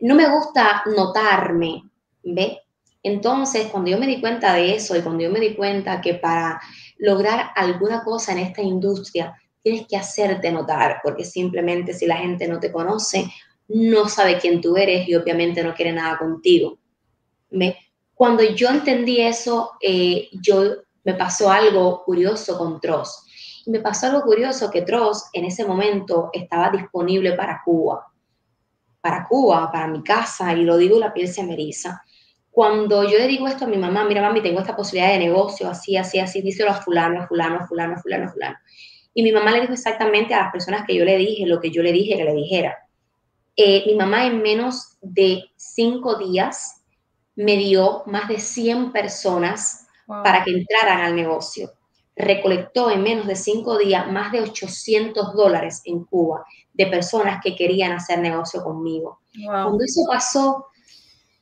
No 0.01 0.17
me 0.17 0.29
gusta 0.29 0.83
notarme, 0.87 1.85
¿ve? 2.25 2.59
Entonces, 3.03 3.67
cuando 3.67 3.91
yo 3.91 3.99
me 3.99 4.07
di 4.07 4.21
cuenta 4.21 4.53
de 4.55 4.75
eso 4.75 4.97
y 4.97 5.03
cuando 5.03 5.23
yo 5.23 5.31
me 5.31 5.41
di 5.41 5.55
cuenta 5.55 6.01
que 6.01 6.15
para 6.15 6.61
lograr 6.99 7.51
alguna 7.55 8.03
cosa 8.03 8.33
en 8.33 8.39
esta 8.39 8.63
industria 8.63 9.37
tienes 9.63 9.87
que 9.87 9.97
hacerte 9.97 10.51
notar, 10.53 11.01
porque 11.03 11.25
simplemente 11.25 11.93
si 11.93 12.07
la 12.07 12.17
gente 12.17 12.47
no 12.49 12.59
te 12.61 12.73
conoce, 12.73 13.31
no 13.69 14.09
sabe 14.09 14.39
quién 14.39 14.61
tú 14.61 14.77
eres 14.77 15.09
y 15.09 15.15
obviamente 15.15 15.63
no 15.63 15.75
quiere 15.75 15.93
nada 15.93 16.19
contigo. 16.19 16.79
¿Ve? 17.51 17.77
Cuando 18.15 18.43
yo 18.43 18.69
entendí 18.71 19.21
eso, 19.21 19.73
eh, 19.81 20.29
yo 20.33 20.77
me 21.05 21.15
pasó 21.15 21.51
algo 21.51 22.03
curioso 22.05 22.59
con 22.59 22.81
Tross. 22.81 23.25
Me 23.67 23.81
pasó 23.81 24.07
algo 24.07 24.23
curioso 24.23 24.71
que 24.71 24.83
Tross 24.83 25.29
en 25.33 25.45
ese 25.45 25.65
momento 25.65 26.31
estaba 26.33 26.71
disponible 26.71 27.33
para 27.35 27.63
Cuba. 27.65 28.07
Para 29.01 29.27
Cuba, 29.29 29.71
para 29.71 29.87
mi 29.87 30.03
casa, 30.03 30.53
y 30.55 30.65
lo 30.65 30.77
digo 30.77 30.99
la 30.99 31.13
piel 31.13 31.29
se 31.29 31.45
me. 31.45 31.57
Cuando 32.51 33.05
yo 33.05 33.19
le 33.19 33.29
digo 33.29 33.47
esto 33.47 33.67
a 33.67 33.69
mi 33.69 33.77
mamá, 33.77 34.05
mira 34.05 34.21
mami, 34.21 34.43
tengo 34.43 34.61
esta 34.61 34.75
posibilidad 34.75 35.13
de 35.13 35.21
negocio, 35.21 35.69
así, 35.69 35.97
así, 35.97 36.19
así, 36.19 36.43
díselo 36.43 36.71
a 36.71 36.75
fulano, 36.75 37.23
a 37.23 37.27
fulano, 37.29 37.61
a 37.61 37.67
fulano, 37.69 37.95
a 37.95 37.99
fulano, 37.99 38.27
a 38.27 38.33
fulano. 38.33 38.57
Y 39.19 39.23
mi 39.25 39.33
mamá 39.33 39.51
le 39.51 39.63
dijo 39.63 39.73
exactamente 39.73 40.33
a 40.33 40.45
las 40.45 40.53
personas 40.53 40.87
que 40.87 40.95
yo 40.95 41.05
le 41.05 41.19
dije 41.19 41.45
lo 41.45 41.61
que 41.61 41.73
yo 41.73 41.83
le 41.83 41.91
dije 41.91 42.17
que 42.17 42.23
le 42.23 42.35
dijera. 42.35 42.87
Eh, 43.57 43.83
mi 43.85 43.97
mamá 43.97 44.27
en 44.27 44.41
menos 44.41 44.97
de 45.01 45.43
cinco 45.57 46.15
días 46.19 46.85
me 47.35 47.57
dio 47.57 48.05
más 48.07 48.29
de 48.29 48.39
100 48.39 48.93
personas 48.93 49.89
para 50.07 50.45
que 50.45 50.53
entraran 50.53 51.01
al 51.01 51.17
negocio. 51.17 51.73
Recolectó 52.15 52.93
en 52.93 53.03
menos 53.03 53.27
de 53.27 53.35
cinco 53.35 53.77
días 53.77 54.09
más 54.09 54.31
de 54.31 54.41
800 54.41 55.35
dólares 55.35 55.83
en 55.85 56.05
Cuba 56.05 56.45
de 56.73 56.87
personas 56.87 57.41
que 57.43 57.57
querían 57.57 57.91
hacer 57.91 58.21
negocio 58.21 58.63
conmigo. 58.63 59.19
Cuando 59.45 59.83
eso 59.83 60.03
pasó, 60.09 60.67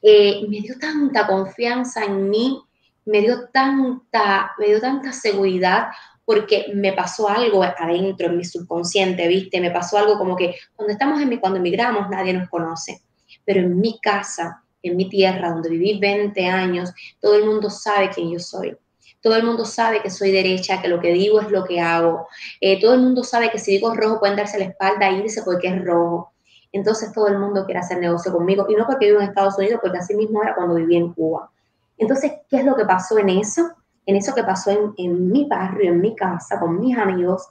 eh, 0.00 0.46
me 0.48 0.62
dio 0.62 0.78
tanta 0.78 1.26
confianza 1.26 2.06
en 2.06 2.30
mí, 2.30 2.58
me 3.04 3.20
dio 3.20 3.50
tanta, 3.50 4.52
me 4.58 4.68
dio 4.68 4.80
tanta 4.80 5.12
seguridad 5.12 5.88
porque 6.26 6.66
me 6.74 6.92
pasó 6.92 7.28
algo 7.28 7.62
adentro 7.62 8.26
en 8.26 8.36
mi 8.36 8.44
subconsciente, 8.44 9.26
¿viste? 9.28 9.60
Me 9.60 9.70
pasó 9.70 9.96
algo 9.96 10.18
como 10.18 10.36
que 10.36 10.56
cuando 10.74 10.92
estamos 10.92 11.22
en 11.22 11.28
mi, 11.28 11.38
cuando 11.38 11.60
emigramos 11.60 12.10
nadie 12.10 12.34
nos 12.34 12.50
conoce, 12.50 13.00
pero 13.44 13.60
en 13.60 13.80
mi 13.80 13.98
casa, 14.00 14.62
en 14.82 14.96
mi 14.96 15.08
tierra, 15.08 15.50
donde 15.50 15.70
viví 15.70 15.98
20 15.98 16.44
años, 16.46 16.92
todo 17.20 17.36
el 17.36 17.46
mundo 17.46 17.70
sabe 17.70 18.10
quién 18.10 18.32
yo 18.32 18.40
soy. 18.40 18.76
Todo 19.22 19.36
el 19.36 19.44
mundo 19.44 19.64
sabe 19.64 20.02
que 20.02 20.10
soy 20.10 20.32
derecha, 20.32 20.82
que 20.82 20.88
lo 20.88 21.00
que 21.00 21.12
digo 21.12 21.40
es 21.40 21.50
lo 21.50 21.64
que 21.64 21.80
hago. 21.80 22.26
Eh, 22.60 22.80
todo 22.80 22.94
el 22.94 23.00
mundo 23.00 23.24
sabe 23.24 23.50
que 23.50 23.58
si 23.58 23.72
digo 23.72 23.94
rojo 23.94 24.20
pueden 24.20 24.36
darse 24.36 24.58
la 24.58 24.66
espalda 24.66 25.08
e 25.08 25.18
irse 25.18 25.42
porque 25.42 25.68
es 25.68 25.84
rojo. 25.84 26.32
Entonces 26.72 27.12
todo 27.12 27.28
el 27.28 27.38
mundo 27.38 27.64
quiere 27.64 27.80
hacer 27.80 27.98
negocio 27.98 28.32
conmigo. 28.32 28.66
Y 28.68 28.74
no 28.74 28.84
porque 28.86 29.06
vivo 29.06 29.20
en 29.20 29.28
Estados 29.28 29.58
Unidos, 29.58 29.80
porque 29.80 29.98
así 29.98 30.14
mismo 30.14 30.42
era 30.42 30.54
cuando 30.54 30.74
viví 30.74 30.96
en 30.96 31.12
Cuba. 31.12 31.50
Entonces, 31.98 32.32
¿qué 32.48 32.58
es 32.58 32.64
lo 32.64 32.76
que 32.76 32.84
pasó 32.84 33.18
en 33.18 33.30
eso? 33.30 33.70
En 34.06 34.16
eso 34.16 34.34
que 34.34 34.44
pasó 34.44 34.92
en, 34.96 35.30
mi 35.30 35.44
barrio, 35.44 35.90
en 35.90 36.00
mi 36.00 36.14
casa, 36.14 36.58
con 36.58 36.80
mis 36.80 36.96
amigos, 36.96 37.48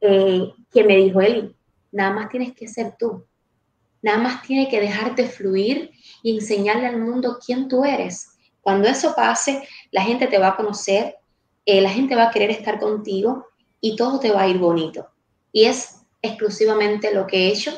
eh, 0.00 0.50
que 0.72 0.82
me 0.82 0.96
dijo 0.96 1.20
Eli, 1.20 1.54
nada 1.92 2.12
más 2.12 2.28
tienes 2.30 2.54
que 2.54 2.66
ser 2.66 2.96
tú. 2.98 3.24
Nada 4.02 4.18
más 4.18 4.42
tienes 4.42 4.68
que 4.68 4.80
dejarte 4.80 5.28
fluir 5.28 5.90
y 6.22 6.34
enseñarle 6.34 6.86
al 6.86 6.98
mundo 6.98 7.38
quién 7.44 7.68
tú 7.68 7.84
eres. 7.84 8.38
Cuando 8.62 8.88
eso 8.88 9.14
pase, 9.14 9.62
la 9.90 10.02
gente 10.02 10.26
te 10.26 10.38
va 10.38 10.48
a 10.48 10.56
conocer, 10.56 11.16
eh, 11.66 11.80
la 11.80 11.90
gente 11.90 12.16
va 12.16 12.28
a 12.28 12.30
querer 12.30 12.50
estar 12.50 12.80
contigo 12.80 13.46
y 13.80 13.96
todo 13.96 14.18
te 14.18 14.32
va 14.32 14.42
a 14.42 14.48
ir 14.48 14.58
bonito. 14.58 15.06
Y 15.52 15.64
es 15.64 16.00
exclusivamente 16.22 17.14
lo 17.14 17.26
que 17.26 17.36
he 17.36 17.48
hecho 17.48 17.72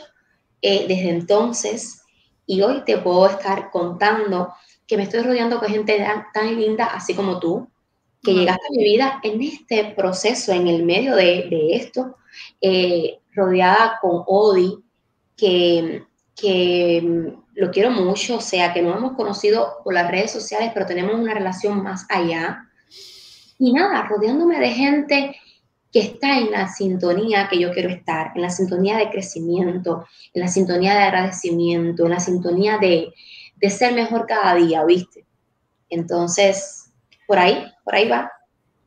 eh, 0.60 0.86
desde 0.86 1.10
entonces 1.10 2.02
y 2.46 2.62
hoy 2.62 2.84
te 2.84 2.98
puedo 2.98 3.26
estar 3.26 3.70
contando 3.70 4.52
que 4.86 4.96
me 4.96 5.04
estoy 5.04 5.22
rodeando 5.22 5.58
con 5.58 5.68
gente 5.68 6.04
tan, 6.34 6.56
linda 6.56 6.86
así 6.86 7.14
como 7.14 7.38
tú, 7.38 7.68
que 8.22 8.34
llegaste 8.34 8.66
a 8.66 8.70
mi 8.70 8.84
vida 8.84 9.20
en 9.22 9.42
este 9.42 9.92
proceso, 9.96 10.52
en 10.52 10.68
el 10.68 10.84
medio 10.84 11.16
de, 11.16 11.74
esto, 11.74 12.16
eh, 12.60 13.18
rodeada 13.34 13.98
con 14.00 14.22
Odi, 14.26 14.78
que, 15.36 16.04
que 16.36 17.02
mm, 17.02 17.42
lo 17.54 17.70
quiero 17.70 17.90
mucho, 17.90 18.36
o 18.36 18.40
sea, 18.40 18.72
que 18.72 18.82
nos 18.82 18.96
hemos 18.96 19.12
conocido 19.12 19.78
por 19.82 19.94
las 19.94 20.10
redes 20.10 20.30
sociales, 20.30 20.70
pero 20.72 20.86
tenemos 20.86 21.14
una 21.14 21.34
relación 21.34 21.82
más 21.82 22.06
allá. 22.08 22.68
Y 23.58 23.72
nada, 23.72 24.06
rodeándome 24.08 24.58
de 24.58 24.70
gente 24.70 25.36
que 25.92 26.00
está 26.00 26.38
en 26.38 26.50
la 26.50 26.68
sintonía 26.68 27.48
que 27.48 27.58
yo 27.58 27.70
quiero 27.72 27.90
estar, 27.90 28.32
en 28.34 28.42
la 28.42 28.50
sintonía 28.50 28.96
de 28.96 29.10
crecimiento, 29.10 30.06
en 30.32 30.42
la 30.42 30.48
sintonía 30.48 30.94
de 30.94 31.00
agradecimiento, 31.00 32.04
en 32.04 32.10
la 32.10 32.20
sintonía 32.20 32.78
de, 32.78 33.12
de 33.56 33.70
ser 33.70 33.92
mejor 33.92 34.26
cada 34.26 34.54
día, 34.54 34.84
¿viste? 34.84 35.26
Entonces, 35.90 36.81
por 37.32 37.38
ahí, 37.38 37.64
por 37.82 37.94
ahí 37.94 38.06
va. 38.10 38.30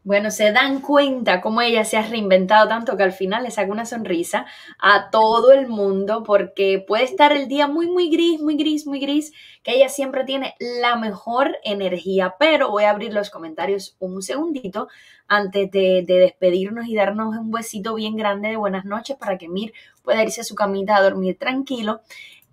Bueno, 0.03 0.29
se 0.29 0.51
dan 0.51 0.79
cuenta 0.79 1.41
cómo 1.41 1.61
ella 1.61 1.83
se 1.83 1.97
ha 1.97 2.07
reinventado 2.07 2.67
tanto 2.67 2.95
que 2.95 3.01
al 3.01 3.11
final 3.11 3.41
le 3.41 3.49
saca 3.49 3.71
una 3.71 3.87
sonrisa 3.87 4.45
a 4.77 5.09
todo 5.09 5.51
el 5.51 5.67
mundo 5.67 6.21
porque 6.21 6.77
puede 6.87 7.05
estar 7.05 7.31
el 7.31 7.47
día 7.47 7.65
muy, 7.65 7.87
muy 7.87 8.11
gris, 8.11 8.39
muy 8.39 8.55
gris, 8.55 8.85
muy 8.85 8.99
gris, 8.99 9.33
que 9.63 9.71
ella 9.73 9.89
siempre 9.89 10.25
tiene 10.25 10.53
la 10.59 10.95
mejor 10.95 11.57
energía. 11.63 12.35
Pero 12.37 12.69
voy 12.69 12.83
a 12.83 12.91
abrir 12.91 13.15
los 13.15 13.31
comentarios 13.31 13.95
un 13.97 14.21
segundito 14.21 14.89
antes 15.27 15.71
de, 15.71 16.03
despedirnos 16.05 16.85
y 16.85 16.93
darnos 16.93 17.35
un 17.35 17.49
besito 17.49 17.95
bien 17.95 18.15
grande 18.15 18.49
de 18.49 18.57
buenas 18.57 18.85
noches 18.85 19.17
para 19.17 19.39
que 19.39 19.49
Mir 19.49 19.73
pueda 20.03 20.21
irse 20.21 20.41
a 20.41 20.43
su 20.43 20.53
camita 20.53 20.97
a 20.97 21.01
dormir 21.01 21.39
tranquilo. 21.39 22.01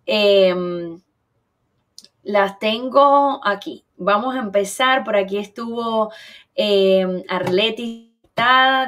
Em, 0.07 1.03
las 2.22 2.59
tengo 2.59 3.43
aquí. 3.45 3.84
Vamos 4.05 4.34
a 4.34 4.40
empezar. 4.40 5.05
Por 5.05 5.16
aquí 5.16 5.38
estuvo 5.38 6.12
eh, 6.57 7.24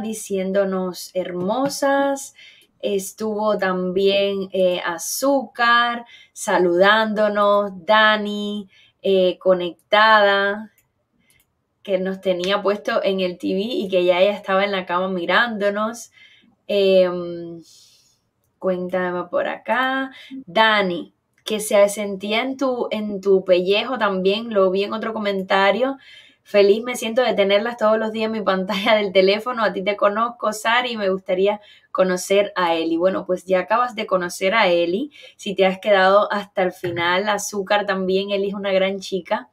diciéndonos 0.03 1.11
hermosas. 1.15 2.35
Estuvo 2.81 3.57
también 3.57 4.49
eh, 4.53 4.81
Azúcar 4.85 6.05
saludándonos, 6.33 7.87
Dani 7.87 8.69
eh, 9.03 9.39
conectada, 9.39 10.73
que 11.83 11.99
nos 11.99 12.21
tenía 12.21 12.61
puesto 12.61 13.03
en 13.03 13.21
el 13.21 13.39
TV 13.39 13.61
y 13.61 13.89
que 13.89 14.05
ya 14.05 14.21
ella 14.21 14.33
estaba 14.33 14.65
en 14.65 14.73
la 14.73 14.85
cama 14.85 15.09
mirándonos. 15.09 16.11
Em, 16.67 17.63
cuéntame 18.59 19.25
por 19.31 19.49
acá. 19.49 20.11
Dani, 20.47 21.14
que 21.45 21.61
se 21.61 21.89
sentía 21.89 22.43
en 22.43 22.57
tu, 22.57 22.89
en 22.91 23.21
tu 23.21 23.45
pellejo 23.45 23.99
también, 23.99 24.53
lo 24.53 24.71
vi 24.71 24.85
en 24.85 24.93
otro 24.93 25.13
comentario. 25.13 25.99
Feliz 26.43 26.83
me 26.83 26.97
siento 26.97 27.23
de 27.23 27.33
tenerlas 27.35 27.79
todos 27.79 27.99
los 27.99 28.13
días 28.13 28.27
en 28.27 28.33
mi 28.33 28.43
pantalla 28.43 28.95
del 28.97 29.13
teléfono. 29.13 29.65
A 29.65 29.73
ti 29.73 29.83
te 29.83 29.97
conozco, 29.97 30.53
Sari, 30.53 30.93
y 30.93 30.97
me 30.97 31.09
gustaría 31.11 31.61
conocer 31.91 32.53
a 32.55 32.75
Eli. 32.75 32.97
Bueno, 32.97 33.25
pues 33.27 33.45
ya 33.45 33.61
acabas 33.61 33.95
de 33.95 34.07
conocer 34.07 34.55
a 34.55 34.69
Eli. 34.69 35.11
Si 35.37 35.55
te 35.55 35.65
has 35.65 35.79
quedado 35.79 36.31
hasta 36.33 36.63
el 36.63 36.73
final, 36.73 37.29
Azúcar 37.29 37.87
también, 37.87 38.31
Eli 38.31 38.49
es 38.49 38.55
una 38.55 38.73
gran 38.73 39.01
chica. 39.01 39.49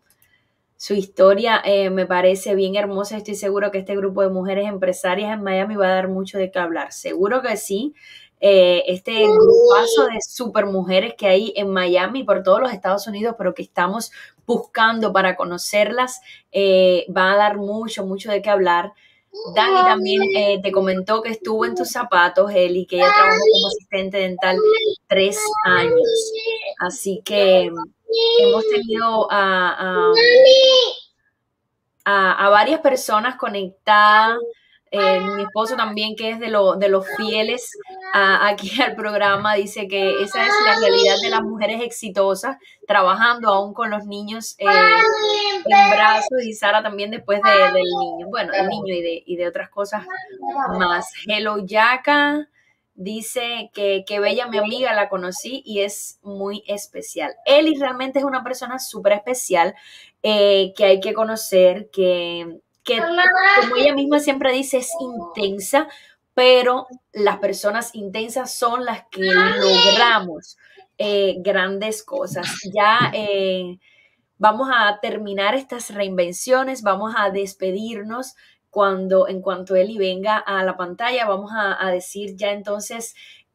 Su 0.76 0.96
historia 0.96 1.62
eh, 1.64 1.90
me 1.92 2.06
parece 2.06 2.56
bien 2.56 2.76
hermosa. 2.76 3.16
Estoy 3.16 3.36
seguro 3.36 3.72
que 3.72 3.78
este 3.78 3.96
grupo 3.96 4.24
de 4.24 4.30
mujeres 4.30 4.68
empresarias 4.68 5.32
en 5.32 5.44
Miami 5.44 5.76
va 5.76 5.88
a 5.88 5.96
dar 5.96 6.08
mucho 6.08 6.40
de 6.40 6.52
qué 6.52 6.60
hablar. 6.60 6.92
Seguro 6.92 7.42
que 7.42 7.56
sí. 7.56 7.94
Eh, 8.44 8.84
este 8.88 9.28
paso 9.70 10.08
de 10.08 10.20
super 10.20 10.66
mujeres 10.66 11.14
que 11.16 11.28
hay 11.28 11.54
en 11.56 11.70
Miami 11.70 12.24
por 12.24 12.42
todos 12.42 12.60
los 12.60 12.74
Estados 12.74 13.06
Unidos, 13.06 13.36
pero 13.38 13.54
que 13.54 13.62
estamos 13.62 14.12
buscando 14.48 15.14
para 15.14 15.36
conocerlas, 15.36 16.22
eh, 16.52 17.06
va 17.16 17.34
a 17.34 17.38
dar 17.38 17.58
mucho, 17.58 18.04
mucho 18.04 18.32
de 18.32 18.42
qué 18.42 18.50
hablar. 18.50 18.94
Dani 19.56 19.82
también 19.86 20.24
eh, 20.36 20.60
te 20.62 20.72
comentó 20.72 21.22
que 21.22 21.30
estuvo 21.30 21.66
en 21.66 21.76
tus 21.76 21.92
zapatos, 21.92 22.52
Eli, 22.52 22.88
que 22.88 22.98
ella 22.98 23.14
trabajó 23.14 23.38
como 23.40 23.68
asistente 23.68 24.18
dental 24.18 24.58
tres 25.08 25.40
años. 25.64 26.34
Así 26.80 27.22
que 27.24 27.70
hemos 28.40 28.68
tenido 28.70 29.28
a, 29.32 30.12
a 32.04 32.50
varias 32.50 32.82
personas 32.82 33.36
conectadas 33.36 34.40
eh, 34.92 35.22
mi 35.22 35.44
esposo 35.44 35.78
también, 35.78 36.18
que 36.18 36.32
es 36.32 36.40
de, 36.40 36.48
de 36.48 36.90
los 36.90 37.06
fieles 37.16 37.72
aquí 38.14 38.70
al 38.82 38.96
programa, 38.96 39.56
dice 39.56 39.88
que 39.88 40.22
esa 40.22 40.46
es 40.46 40.54
la 40.66 40.80
realidad 40.80 41.16
de 41.22 41.30
las 41.30 41.42
mujeres 41.42 41.82
exitosas, 41.82 42.58
trabajando 42.86 43.48
aún 43.54 43.74
con 43.74 43.90
los 43.90 44.06
niños 44.06 44.56
eh, 44.60 44.66
en 44.66 45.90
brazos 45.90 46.44
y 46.44 46.54
Sara 46.54 46.84
también 46.84 47.10
después 47.10 47.40
de, 47.42 47.52
del 47.52 47.84
niño, 48.00 48.28
bueno, 48.30 48.52
el 48.54 48.68
niño 48.68 48.94
y 48.94 49.02
de, 49.02 49.24
y 49.26 49.38
de 49.38 49.48
otras 49.48 49.70
cosas 49.70 50.06
más. 50.78 51.10
Hello 51.26 51.58
Yaka, 51.66 52.50
dice 52.94 53.72
que, 53.74 54.04
que 54.06 54.20
bella 54.20 54.48
mi 54.48 54.58
amiga, 54.58 54.94
la 54.94 55.08
conocí 55.08 55.64
y 55.66 55.82
es 55.82 56.20
muy 56.22 56.64
especial. 56.68 57.34
Eli 57.46 57.80
realmente 57.80 58.20
es 58.20 58.26
una 58.26 58.44
persona 58.44 58.78
súper 58.78 59.14
especial 59.14 59.74
eh, 60.22 60.74
que 60.76 60.84
hay 60.84 61.00
que 61.00 61.14
conocer, 61.14 61.90
que, 61.92 62.60
que 62.84 63.00
como 63.00 63.76
ella 63.76 63.94
misma 63.94 64.20
siempre 64.20 64.52
dice, 64.52 64.78
es 64.78 64.92
intensa, 65.00 65.88
pero 66.34 66.88
las 67.12 67.38
personas 67.38 67.94
intensas 67.94 68.54
son 68.54 68.86
las 68.86 69.04
que 69.12 69.22
logramos 69.24 70.58
eh, 70.98 71.36
grandes 71.40 72.04
cosas. 72.04 72.48
Ya 72.74 73.12
eh, 73.14 73.78
vamos 74.38 74.70
a 74.74 75.00
terminar 75.02 75.56
estas 75.56 75.94
reinvenciones, 75.94 76.82
vamos 76.82 77.14
a 77.18 77.30
despedirnos 77.30 78.36
cuando 78.70 79.28
en 79.28 79.42
cuanto 79.42 79.76
Eli 79.76 79.98
venga 79.98 80.38
a 80.38 80.64
la 80.64 80.78
pantalla, 80.78 81.28
vamos 81.28 81.52
a, 81.54 81.86
a 81.86 81.92
decir 81.92 82.36
ya 82.38 82.52
entonces 82.52 83.14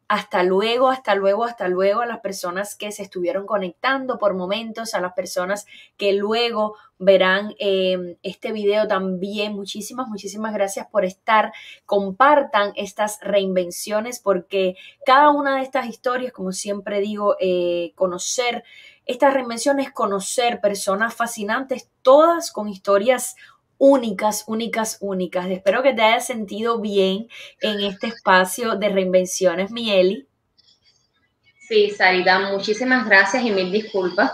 hasta 0.09 0.45
luego, 0.45 0.89
hasta 0.89 1.17
luego, 1.17 1.45
hasta 1.45 1.67
luego 1.67 2.01
a 2.01 2.07
las 2.07 2.21
personas 2.21 2.77
que 2.77 2.93
se 2.93 3.03
estuvieron 3.03 3.45
conectando 3.45 4.19
por 4.19 4.35
momentos, 4.35 4.95
a 4.95 5.01
las 5.01 5.15
personas 5.15 5.67
que 5.97 6.13
luego 6.13 6.77
verán 6.99 7.55
em, 7.59 8.17
este 8.23 8.53
video 8.53 8.87
también. 8.87 9.55
Muchísimas, 9.55 10.07
muchísimas 10.09 10.55
gracias 10.55 10.87
por 10.87 11.05
estar. 11.05 11.53
Compartan 11.87 12.73
estas 12.77 13.19
reinvenciones 13.21 14.21
porque 14.21 14.77
cada 15.05 15.31
una 15.31 15.57
de 15.57 15.63
estas 15.63 15.87
historias, 15.87 16.33
como 16.33 16.53
siempre 16.53 17.01
digo, 17.01 17.37
eh, 17.41 17.93
conocer 17.97 18.63
estas 19.07 19.35
reinvenciones, 19.35 19.93
conocer 19.93 20.61
personas 20.61 21.15
fascinantes, 21.15 21.89
todas 22.03 22.53
con 22.53 22.69
historias 22.69 23.37
únicas, 23.79 24.45
únicas, 24.47 24.99
únicas. 25.01 25.47
Espero 25.49 25.83
que 25.83 25.93
te 25.93 26.03
hayas 26.03 26.27
sentido 26.27 26.81
bien 26.81 27.29
en 27.61 27.81
este 27.81 28.09
espacio 28.09 28.77
de 28.77 28.89
reinvenciones, 28.89 29.71
Mieli. 29.71 30.27
Sí, 31.69 31.91
Sarita, 31.91 32.53
muchísimas 32.53 33.07
gracias 33.07 33.45
y 33.45 33.51
mil 33.51 33.73
disculpas 33.73 34.33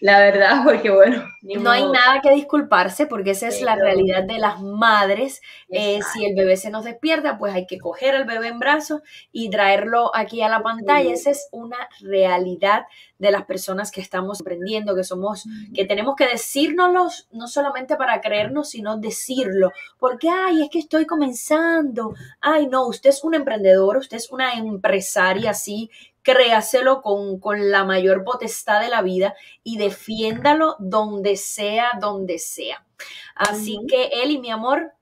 la 0.00 0.18
verdad, 0.20 0.62
porque 0.64 0.90
bueno. 0.90 1.24
No 1.42 1.70
hay 1.70 1.84
nada 1.84 2.20
que 2.22 2.30
disculparse 2.32 3.06
porque 3.06 3.30
esa 3.30 3.48
es 3.48 3.62
la 3.62 3.76
realidad 3.76 4.24
de 4.24 4.38
las 4.38 4.60
madres. 4.60 5.40
Eh, 5.70 6.00
si 6.12 6.26
el 6.26 6.34
bebé 6.34 6.56
se 6.56 6.70
nos 6.70 6.84
despierta, 6.84 7.38
pues 7.38 7.54
hay 7.54 7.66
que 7.66 7.78
coger 7.78 8.14
al 8.14 8.24
bebé 8.24 8.48
en 8.48 8.58
brazos 8.58 9.00
y 9.32 9.48
traerlo 9.48 10.14
aquí 10.14 10.42
a 10.42 10.48
la 10.48 10.62
pantalla. 10.62 11.12
Esa 11.12 11.30
es 11.30 11.48
una 11.52 11.88
realidad 12.00 12.84
de 13.18 13.30
las 13.30 13.44
personas 13.44 13.90
que 13.90 14.00
estamos 14.00 14.40
aprendiendo, 14.40 14.94
que 14.94 15.04
somos, 15.04 15.44
que 15.74 15.84
tenemos 15.84 16.14
que 16.16 16.26
decírnoslo, 16.26 17.08
no 17.32 17.48
solamente 17.48 17.96
para 17.96 18.20
creernos, 18.20 18.70
sino 18.70 18.98
decirlo. 18.98 19.72
Porque, 19.98 20.28
ay, 20.28 20.62
es 20.62 20.70
que 20.70 20.78
estoy 20.78 21.06
comenzando. 21.06 22.14
Ay, 22.40 22.66
no, 22.66 22.86
usted 22.86 23.10
es 23.10 23.24
un 23.24 23.34
emprendedor, 23.34 23.98
usted 23.98 24.16
es 24.16 24.30
una 24.30 24.54
empresaria 24.54 25.50
así 25.50 25.90
créaselo 26.22 27.02
con, 27.02 27.40
con 27.40 27.70
la 27.70 27.84
mayor 27.84 28.24
potestad 28.24 28.80
de 28.80 28.88
la 28.88 29.02
vida 29.02 29.34
y 29.62 29.78
defiéndalo 29.78 30.76
donde 30.78 31.36
sea, 31.36 31.92
donde 32.00 32.38
sea. 32.38 32.84
Así 33.34 33.78
que, 33.88 34.10
Eli, 34.22 34.38
mi 34.38 34.50
amor, 34.50 34.92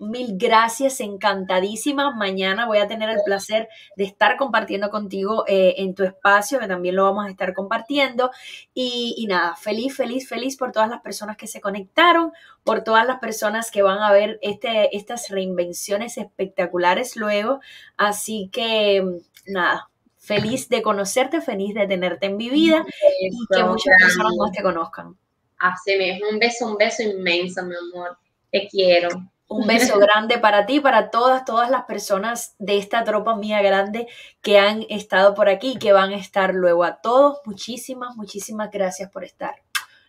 mil 0.00 0.38
gracias, 0.38 1.00
encantadísima. 1.00 2.14
Mañana 2.14 2.66
voy 2.66 2.78
a 2.78 2.88
tener 2.88 3.10
el 3.10 3.20
placer 3.24 3.68
de 3.96 4.04
estar 4.04 4.36
compartiendo 4.36 4.90
contigo 4.90 5.44
eh, 5.46 5.74
en 5.78 5.94
tu 5.94 6.04
espacio, 6.04 6.58
que 6.58 6.66
también 6.66 6.96
lo 6.96 7.04
vamos 7.04 7.26
a 7.26 7.30
estar 7.30 7.52
compartiendo. 7.54 8.30
Y, 8.74 9.14
y, 9.18 9.26
nada, 9.26 9.54
feliz, 9.56 9.96
feliz, 9.96 10.28
feliz 10.28 10.56
por 10.56 10.72
todas 10.72 10.88
las 10.88 11.02
personas 11.02 11.36
que 11.36 11.46
se 11.46 11.60
conectaron, 11.60 12.32
por 12.64 12.82
todas 12.82 13.06
las 13.06 13.18
personas 13.18 13.70
que 13.70 13.82
van 13.82 13.98
a 13.98 14.10
ver 14.10 14.38
este, 14.42 14.96
estas 14.96 15.28
reinvenciones 15.28 16.16
espectaculares 16.16 17.16
luego. 17.16 17.60
Así 17.96 18.48
que, 18.52 19.04
nada, 19.46 19.90
feliz 20.20 20.68
de 20.68 20.82
conocerte, 20.82 21.40
feliz 21.40 21.74
de 21.74 21.86
tenerte 21.86 22.26
en 22.26 22.36
mi 22.36 22.50
vida 22.50 22.84
y 23.20 23.30
que 23.52 23.64
muchas 23.64 23.94
personas 23.98 24.32
más 24.38 24.52
te 24.52 24.62
conozcan. 24.62 25.16
Así 25.58 25.96
mismo, 25.96 26.28
un 26.30 26.38
beso, 26.38 26.66
un 26.66 26.76
beso 26.76 27.02
inmenso, 27.02 27.64
mi 27.64 27.74
amor. 27.74 28.16
Te 28.52 28.68
quiero. 28.68 29.08
Un 29.48 29.66
beso 29.66 29.98
grande 29.98 30.38
para 30.38 30.66
ti, 30.66 30.78
para 30.80 31.10
todas, 31.10 31.44
todas 31.44 31.70
las 31.70 31.84
personas 31.84 32.54
de 32.58 32.78
esta 32.78 33.02
tropa 33.02 33.34
mía 33.36 33.62
grande 33.62 34.06
que 34.42 34.58
han 34.58 34.84
estado 34.88 35.34
por 35.34 35.48
aquí 35.48 35.72
y 35.72 35.78
que 35.78 35.92
van 35.92 36.10
a 36.10 36.16
estar 36.16 36.54
luego. 36.54 36.84
A 36.84 37.00
todos, 37.00 37.40
muchísimas, 37.44 38.16
muchísimas 38.16 38.70
gracias 38.70 39.10
por 39.10 39.24
estar. 39.24 39.54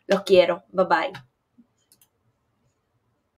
Los 0.07 0.23
quiero. 0.23 0.63
Bye 0.71 0.85
bye. 0.85 1.30